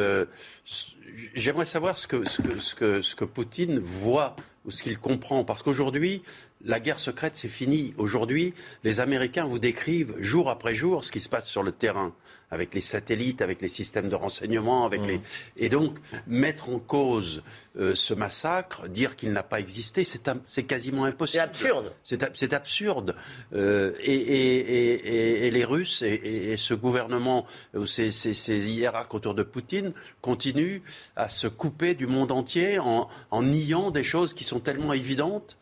J'aimerais 1.36 1.66
savoir 1.66 1.98
ce 1.98 2.08
que, 2.08 2.28
ce, 2.28 2.42
que, 2.42 2.60
ce, 2.60 2.76
que, 2.76 3.02
ce 3.02 3.16
que 3.16 3.26
Poutine 3.26 3.80
voit 3.80 4.36
ou 4.66 4.72
ce 4.72 4.84
qu'il 4.84 4.98
comprend. 4.98 5.44
Parce 5.44 5.64
qu'aujourd'hui, 5.64 6.22
la 6.66 6.80
guerre 6.80 7.00
secrète, 7.00 7.36
c'est 7.36 7.48
fini. 7.48 7.94
Aujourd'hui, 7.98 8.54
les 8.84 9.00
Américains 9.00 9.46
vous 9.46 9.60
décrivent 9.60 10.16
jour 10.20 10.50
après 10.50 10.76
jour 10.76 11.06
ce 11.06 11.12
qui 11.12 11.22
se 11.22 11.30
passe 11.30 11.48
sur 11.48 11.64
le 11.64 11.72
terrain, 11.72 12.14
avec 12.52 12.74
les 12.74 12.82
satellites, 12.82 13.42
avec 13.42 13.62
les 13.62 13.68
systèmes 13.68 14.10
de 14.10 14.16
renseignement, 14.16 14.86
avec 14.86 15.02
les... 15.06 15.22
Et 15.58 15.70
donc, 15.70 15.98
mettre 16.28 16.70
en 16.70 16.80
cause 16.80 17.44
euh, 17.78 17.94
ce 17.96 18.14
massacre, 18.14 18.88
dire 18.88 19.16
qu'il 19.16 19.32
n'a 19.32 19.44
pas 19.44 19.60
existé, 19.60 20.04
c'est 20.04 20.28
un- 20.28 20.40
quasiment 20.68 21.06
impossible. 21.06 21.50
C'est 21.54 21.66
absurde. 21.68 21.94
C'est 22.04 22.24
ab- 22.24 22.34
c'est 22.36 22.54
absurde. 22.54 23.16
Euh, 23.54 23.94
et, 24.00 24.14
et- 24.16 24.58
et- 24.60 24.94
et- 24.94 25.48
et 25.48 25.52
les 25.52 25.66
Russes 25.66 26.02
et, 26.02 26.56
ce 26.58 26.74
gouvernement, 26.74 27.46
ou 27.76 27.86
ces, 27.86 28.12
ces- 28.12 28.34
ces 28.34 28.70
hiérarques 28.72 29.14
autour 29.14 29.34
de 29.36 29.44
Poutine, 29.44 29.94
continuent 30.22 30.80
à 31.16 31.28
se 31.28 31.48
couper 31.48 31.94
du 31.96 32.08
monde 32.08 32.32
entier 32.32 32.80
en, 32.80 33.08
en 33.32 33.44
niant 33.44 33.92
des 33.92 34.04
choses 34.04 34.34
qui 34.34 34.44
sont 34.44 34.60
tellement 34.60 34.94
évidentes. 34.94 35.58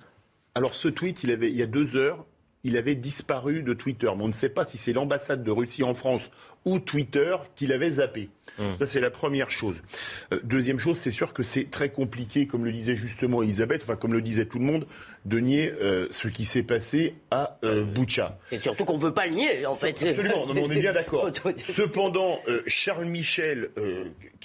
Alors 0.56 0.76
ce 0.76 0.88
tweet, 0.88 1.24
il, 1.24 1.32
avait, 1.32 1.50
il 1.50 1.56
y 1.56 1.64
a 1.64 1.68
deux 1.68 1.96
heures, 1.96 2.26
il 2.64 2.78
avait 2.78 2.96
disparu 2.96 3.64
de 3.64 3.74
Twitter. 3.74 4.10
Mais 4.16 4.24
on 4.24 4.28
ne 4.28 4.34
sait 4.34 4.50
pas 4.50 4.66
si 4.66 4.78
c'est 4.78 4.94
l'ambassade 4.94 5.44
de 5.44 5.52
Russie 5.52 5.84
en 5.84 5.94
France 5.94 6.30
ou 6.66 6.80
Twitter 6.80 7.36
qu'il 7.56 7.72
avait 7.74 7.92
zappé. 7.92 8.30
Mmh. 8.60 8.76
Ça, 8.76 8.86
c'est 8.86 9.00
la 9.00 9.10
première 9.10 9.50
chose. 9.50 9.82
Euh, 10.32 10.40
deuxième 10.44 10.78
chose, 10.78 10.98
c'est 10.98 11.12
sûr 11.12 11.34
que 11.34 11.44
c'est 11.44 11.70
très 11.70 11.90
compliqué, 11.90 12.46
comme 12.46 12.66
le 12.66 12.72
disait 12.72 12.96
justement 12.96 13.42
Elisabeth, 13.42 13.82
enfin 13.84 13.96
comme 13.96 14.14
le 14.14 14.22
disait 14.22 14.46
tout 14.46 14.60
le 14.60 14.66
monde, 14.66 14.86
de 15.26 15.40
nier 15.40 15.74
euh, 15.82 16.08
ce 16.12 16.28
qui 16.28 16.46
s'est 16.46 16.64
passé 16.64 17.16
à 17.32 17.58
euh, 17.64 17.84
Boucha. 17.84 18.38
C'est 18.50 18.62
surtout 18.62 18.86
qu'on 18.86 18.98
ne 18.98 19.04
veut 19.04 19.14
pas 19.14 19.26
le 19.26 19.34
nier, 19.34 19.66
en 19.66 19.76
fait. 19.76 20.04
Absolument, 20.04 20.46
on 20.48 20.70
est 20.70 20.80
bien 20.80 20.94
d'accord. 20.94 21.30
Cependant, 21.66 22.40
Charles 22.68 23.06
Michel, 23.06 23.70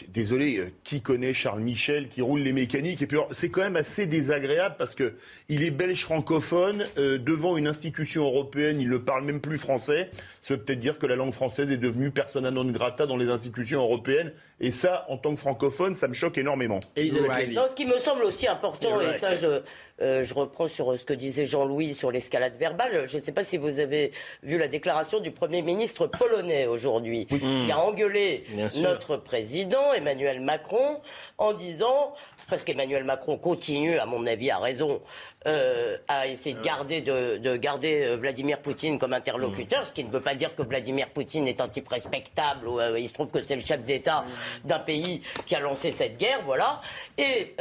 désolé, 0.08 0.72
qui 0.84 1.02
connaît 1.02 1.34
Charles 1.34 1.60
Michel, 1.60 2.08
qui 2.08 2.22
roule 2.22 2.40
les 2.40 2.52
mécaniques, 2.52 3.02
et 3.02 3.06
puis 3.06 3.18
c'est 3.32 3.50
quand 3.50 3.62
même 3.62 3.76
assez 3.76 4.06
désagréable 4.06 4.76
parce 4.78 4.94
que 4.94 5.14
il 5.48 5.62
est 5.62 5.70
belge 5.70 6.02
francophone, 6.02 6.84
devant 6.96 7.56
une 7.56 7.66
institution 7.66 8.24
européenne, 8.24 8.80
il 8.80 8.88
ne 8.88 8.98
parle 8.98 9.24
même 9.24 9.40
plus 9.40 9.58
français. 9.58 10.10
Ça 10.40 10.54
veut 10.54 10.60
peut-être 10.60 10.80
dire 10.80 10.98
que 10.98 11.06
la 11.06 11.16
langue 11.16 11.34
française 11.34 11.70
est 11.70 11.76
devenue 11.76 12.07
persona 12.12 12.50
non 12.50 12.64
grata 12.66 13.06
dans 13.06 13.16
les 13.16 13.30
institutions 13.30 13.80
européennes. 13.80 14.32
Et 14.60 14.70
ça, 14.70 15.06
en 15.08 15.16
tant 15.16 15.30
que 15.30 15.36
francophone, 15.36 15.96
ça 15.96 16.08
me 16.08 16.14
choque 16.14 16.38
énormément. 16.38 16.80
ce 16.96 17.74
qui 17.74 17.86
me 17.86 17.98
semble 17.98 18.24
aussi 18.24 18.48
important, 18.48 19.00
et 19.00 19.18
ça, 19.18 19.36
je, 19.36 19.60
euh, 20.00 20.22
je 20.22 20.32
reprends 20.34 20.68
sur 20.68 20.96
ce 20.96 21.04
que 21.04 21.12
disait 21.12 21.44
Jean-Louis 21.44 21.94
sur 21.94 22.12
l'escalade 22.12 22.56
verbale. 22.56 23.06
Je 23.06 23.16
ne 23.16 23.22
sais 23.22 23.32
pas 23.32 23.42
si 23.42 23.56
vous 23.56 23.80
avez 23.80 24.12
vu 24.42 24.56
la 24.56 24.68
déclaration 24.68 25.18
du 25.18 25.32
Premier 25.32 25.62
ministre 25.62 26.06
polonais 26.06 26.66
aujourd'hui, 26.66 27.26
qui 27.26 27.72
a 27.72 27.78
engueulé 27.78 28.44
notre 28.76 29.16
président 29.16 29.92
Emmanuel 29.92 30.40
Macron 30.40 31.00
en 31.36 31.52
disant, 31.52 32.14
parce 32.48 32.64
qu'Emmanuel 32.64 33.04
Macron 33.04 33.38
continue, 33.38 33.98
à 33.98 34.06
mon 34.06 34.24
avis, 34.26 34.50
à 34.50 34.58
raison, 34.58 35.00
euh, 35.46 35.96
à 36.08 36.26
essayer 36.26 36.54
de 36.54 36.60
garder, 36.60 37.00
de, 37.00 37.56
garder 37.56 38.02
euh, 38.04 38.16
Vladimir 38.16 38.60
Poutine 38.60 38.98
comme 38.98 39.12
interlocuteur, 39.12 39.86
ce 39.86 39.92
qui 39.92 40.04
ne 40.04 40.10
veut 40.10 40.20
pas 40.20 40.34
dire 40.34 40.54
que 40.54 40.62
Vladimir 40.62 41.08
Poutine 41.08 41.48
est 41.48 41.60
un 41.60 41.68
type 41.68 41.88
respectable. 41.88 42.68
Ou, 42.68 42.80
il 42.96 43.08
se 43.08 43.14
trouve 43.14 43.30
que 43.30 43.42
c'est 43.42 43.56
le 43.56 43.62
chef 43.62 43.82
d'État 43.82 44.24
d'un 44.64 44.78
pays 44.78 45.22
qui 45.46 45.56
a 45.56 45.60
lancé 45.60 45.90
cette 45.90 46.18
guerre, 46.18 46.40
voilà. 46.44 46.80
Et 47.16 47.54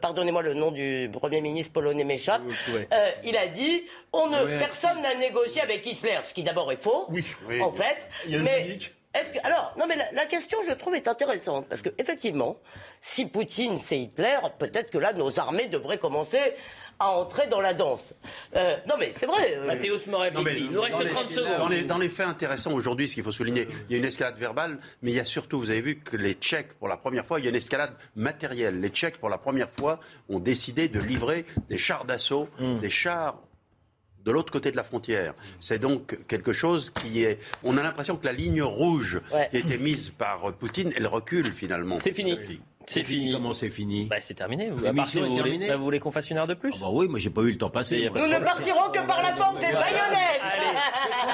pardonnez-moi 0.00 0.42
le 0.42 0.54
nom 0.54 0.70
du 0.72 0.95
Premier 1.12 1.40
ministre 1.40 1.72
polonais 1.72 2.04
m'échappe, 2.04 2.42
euh, 2.70 3.10
il 3.24 3.36
a 3.36 3.48
dit 3.48 3.84
on 4.12 4.28
ne, 4.28 4.58
personne 4.58 5.00
n'a 5.02 5.14
négocié 5.14 5.62
avec 5.62 5.84
Hitler, 5.86 6.18
ce 6.22 6.32
qui 6.34 6.42
d'abord 6.42 6.70
est 6.72 6.82
faux, 6.82 7.08
en 7.60 7.72
fait. 7.72 8.08
mais 8.28 8.78
est-ce 9.18 9.32
que, 9.32 9.38
alors, 9.44 9.72
non, 9.78 9.86
mais 9.86 9.96
la, 10.12 10.26
question, 10.26 10.58
je 10.66 10.72
trouve, 10.72 10.94
est 10.94 11.08
intéressante. 11.08 11.66
Parce 11.68 11.80
que, 11.80 11.88
effectivement, 11.96 12.58
si 13.00 13.24
Poutine, 13.24 13.78
c'est 13.78 13.98
Hitler, 13.98 14.36
peut-être 14.58 14.90
que 14.90 14.98
là, 14.98 15.14
nos 15.14 15.40
armées 15.40 15.68
devraient 15.68 15.98
commencer 15.98 16.54
à 16.98 17.10
entrer 17.10 17.46
dans 17.46 17.60
la 17.60 17.74
danse. 17.74 18.14
Euh, 18.54 18.76
non, 18.88 18.94
mais 18.98 19.10
c'est 19.12 19.26
vrai. 19.26 19.56
Euh... 19.56 19.66
Mathéos 19.66 19.98
il 20.06 20.70
nous 20.70 20.80
reste 20.80 21.10
30 21.10 21.26
secondes. 21.26 21.58
Dans 21.58 21.68
les, 21.68 21.84
dans 21.84 21.98
les, 21.98 22.08
faits 22.08 22.26
intéressants 22.26 22.72
aujourd'hui, 22.72 23.08
ce 23.08 23.14
qu'il 23.14 23.24
faut 23.24 23.32
souligner, 23.32 23.68
il 23.88 23.92
y 23.92 23.94
a 23.96 23.98
une 23.98 24.04
escalade 24.04 24.36
verbale, 24.38 24.78
mais 25.02 25.10
il 25.10 25.16
y 25.16 25.20
a 25.20 25.24
surtout, 25.24 25.58
vous 25.58 25.70
avez 25.70 25.80
vu 25.80 25.96
que 25.96 26.16
les 26.16 26.34
Tchèques, 26.34 26.74
pour 26.74 26.88
la 26.88 26.96
première 26.96 27.26
fois, 27.26 27.38
il 27.38 27.44
y 27.44 27.46
a 27.46 27.50
une 27.50 27.56
escalade 27.56 27.92
matérielle. 28.14 28.80
Les 28.80 28.88
Tchèques, 28.88 29.18
pour 29.18 29.28
la 29.28 29.38
première 29.38 29.70
fois, 29.70 30.00
ont 30.28 30.40
décidé 30.40 30.88
de 30.88 30.98
livrer 30.98 31.44
des 31.68 31.78
chars 31.78 32.04
d'assaut, 32.04 32.48
hmm. 32.58 32.80
des 32.80 32.90
chars 32.90 33.40
de 34.26 34.32
l'autre 34.32 34.52
côté 34.52 34.72
de 34.72 34.76
la 34.76 34.82
frontière. 34.82 35.34
C'est 35.60 35.78
donc 35.78 36.18
quelque 36.26 36.52
chose 36.52 36.90
qui 36.90 37.22
est. 37.22 37.38
On 37.62 37.78
a 37.78 37.82
l'impression 37.82 38.16
que 38.16 38.26
la 38.26 38.32
ligne 38.32 38.62
rouge 38.62 39.20
qui 39.50 39.56
a 39.56 39.60
été 39.60 39.78
mise 39.78 40.10
par 40.10 40.52
Poutine, 40.54 40.92
elle 40.96 41.06
recule 41.06 41.52
finalement. 41.52 41.96
C'est 42.00 42.12
fini. 42.12 42.36
C'est 42.86 43.04
fini. 43.04 43.32
Comment 43.32 43.54
c'est 43.54 43.70
fini 43.70 44.06
bah, 44.06 44.16
C'est 44.20 44.34
terminé. 44.34 44.70
Vous, 44.70 44.76
vous, 44.76 45.36
voulez, 45.36 45.68
bah, 45.68 45.76
vous 45.76 45.84
voulez 45.84 46.00
qu'on 46.00 46.12
fasse 46.12 46.30
une 46.30 46.38
heure 46.38 46.46
de 46.46 46.54
plus 46.54 46.72
ah 46.76 46.78
bah 46.82 46.88
Oui, 46.92 47.08
moi 47.08 47.18
j'ai 47.18 47.30
pas 47.30 47.42
eu 47.42 47.50
le 47.50 47.58
temps 47.58 47.70
passer. 47.70 48.08
Nous 48.14 48.26
ne 48.26 48.38
partirons 48.38 48.90
que 48.92 49.06
par 49.06 49.22
la 49.22 49.32
porte 49.32 49.56
des 49.56 49.66
baïonnettes 49.66 50.42
Allez, 50.42 50.78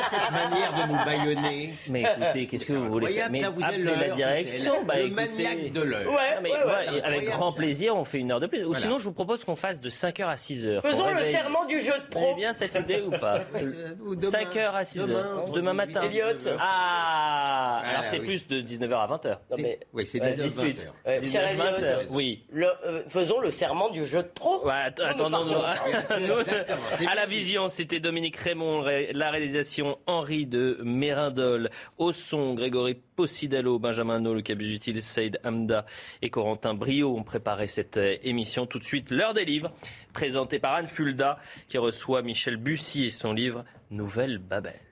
cette 0.09 0.31
manière 0.31 0.73
de 0.75 0.93
nous 0.93 1.05
baïonner 1.05 1.75
Mais 1.89 2.03
écoutez, 2.03 2.47
qu'est-ce 2.47 2.67
que 2.67 2.77
vous 2.77 2.91
voulez 2.91 3.09
faire 3.09 3.31
Mais 3.31 3.43
vous 3.43 3.63
appelez 3.63 3.85
la 3.85 4.11
direction, 4.11 4.85
bah, 4.85 4.99
le 4.99 5.09
maniaque 5.09 5.73
de 5.73 5.81
l'heure. 5.81 6.13
Ouais, 6.13 7.01
avec 7.03 7.27
grand 7.27 7.53
plaisir, 7.53 7.97
on 7.97 8.05
fait 8.05 8.19
une 8.19 8.33
heure 8.33 8.41
de 8.41 8.47
plus. 8.47 8.65
Ou 8.65 8.75
sinon, 8.75 8.99
je 8.99 9.05
vous 9.05 9.13
propose 9.13 9.45
qu'on 9.45 9.57
fasse 9.57 9.81
de 9.81 9.91
5h 9.91 10.25
à 10.25 10.37
6h. 10.37 10.81
Faisons 10.81 11.13
le 11.13 11.25
serment 11.25 11.65
du 11.67 11.81
jeu 11.81 11.93
de 11.93 12.11
pro. 12.11 12.35
bien 12.35 12.53
cette 12.53 12.75
idée 12.75 13.03
ou 13.03 13.11
pas 13.11 13.41
5h 13.53 14.71
à 14.73 14.83
6h. 14.83 15.53
Demain 15.53 15.75
matin. 15.75 16.03
Elliot. 16.03 16.57
Ah 16.59 17.83
Alors 17.85 18.05
c'est 18.05 18.21
plus 18.21 18.47
de 18.49 18.61
19h 18.63 18.95
à 18.95 19.07
20h. 19.07 19.37
Oui, 19.93 20.07
c'est 20.07 20.19
19h 20.19 21.42
à 21.43 21.55
20h 21.55 22.07
oui. 22.11 22.45
Euh, 22.55 23.03
faisons 23.09 23.41
le 23.41 23.51
serment 23.51 23.91
du 23.91 24.07
jeu 24.07 24.23
de 24.23 24.29
attends, 24.69 25.31
non, 25.31 25.45
non. 25.45 25.63
à 25.63 27.15
la 27.15 27.27
vision, 27.27 27.69
c'était 27.69 28.01
Dominique 28.01 28.37
Raymond, 28.37 28.85
la 29.13 29.31
réalisation 29.31 29.99
Henri 30.07 30.47
de 30.47 30.79
Mérindol, 30.83 31.71
au 31.99 32.13
son 32.13 32.55
Grégory 32.55 32.97
Possidalo, 33.17 33.79
Benjamin 33.79 34.21
No, 34.21 34.35
le 34.35 34.43
cabus 34.43 34.73
utile, 34.73 35.03
Saïd 35.03 35.41
Hamda 35.45 35.87
et 36.23 36.31
Corentin 36.31 36.75
Brio 36.75 37.17
ont 37.17 37.25
préparé 37.25 37.69
cette 37.69 37.97
euh, 37.97 38.17
émission. 38.23 38.67
Tout 38.67 38.79
de 38.79 38.85
suite, 38.85 39.11
l'heure 39.11 39.35
des 39.35 39.45
livres, 39.45 39.73
présenté 40.13 40.59
par 40.59 40.75
Anne 40.75 40.89
Fulda, 40.89 41.39
qui 41.69 41.79
reçoit 41.79 42.23
Michel 42.23 42.57
Bussy 42.57 43.05
et 43.07 43.11
son 43.11 43.33
livre 43.33 43.65
Nouvelle 43.91 44.39
Babel. 44.39 44.92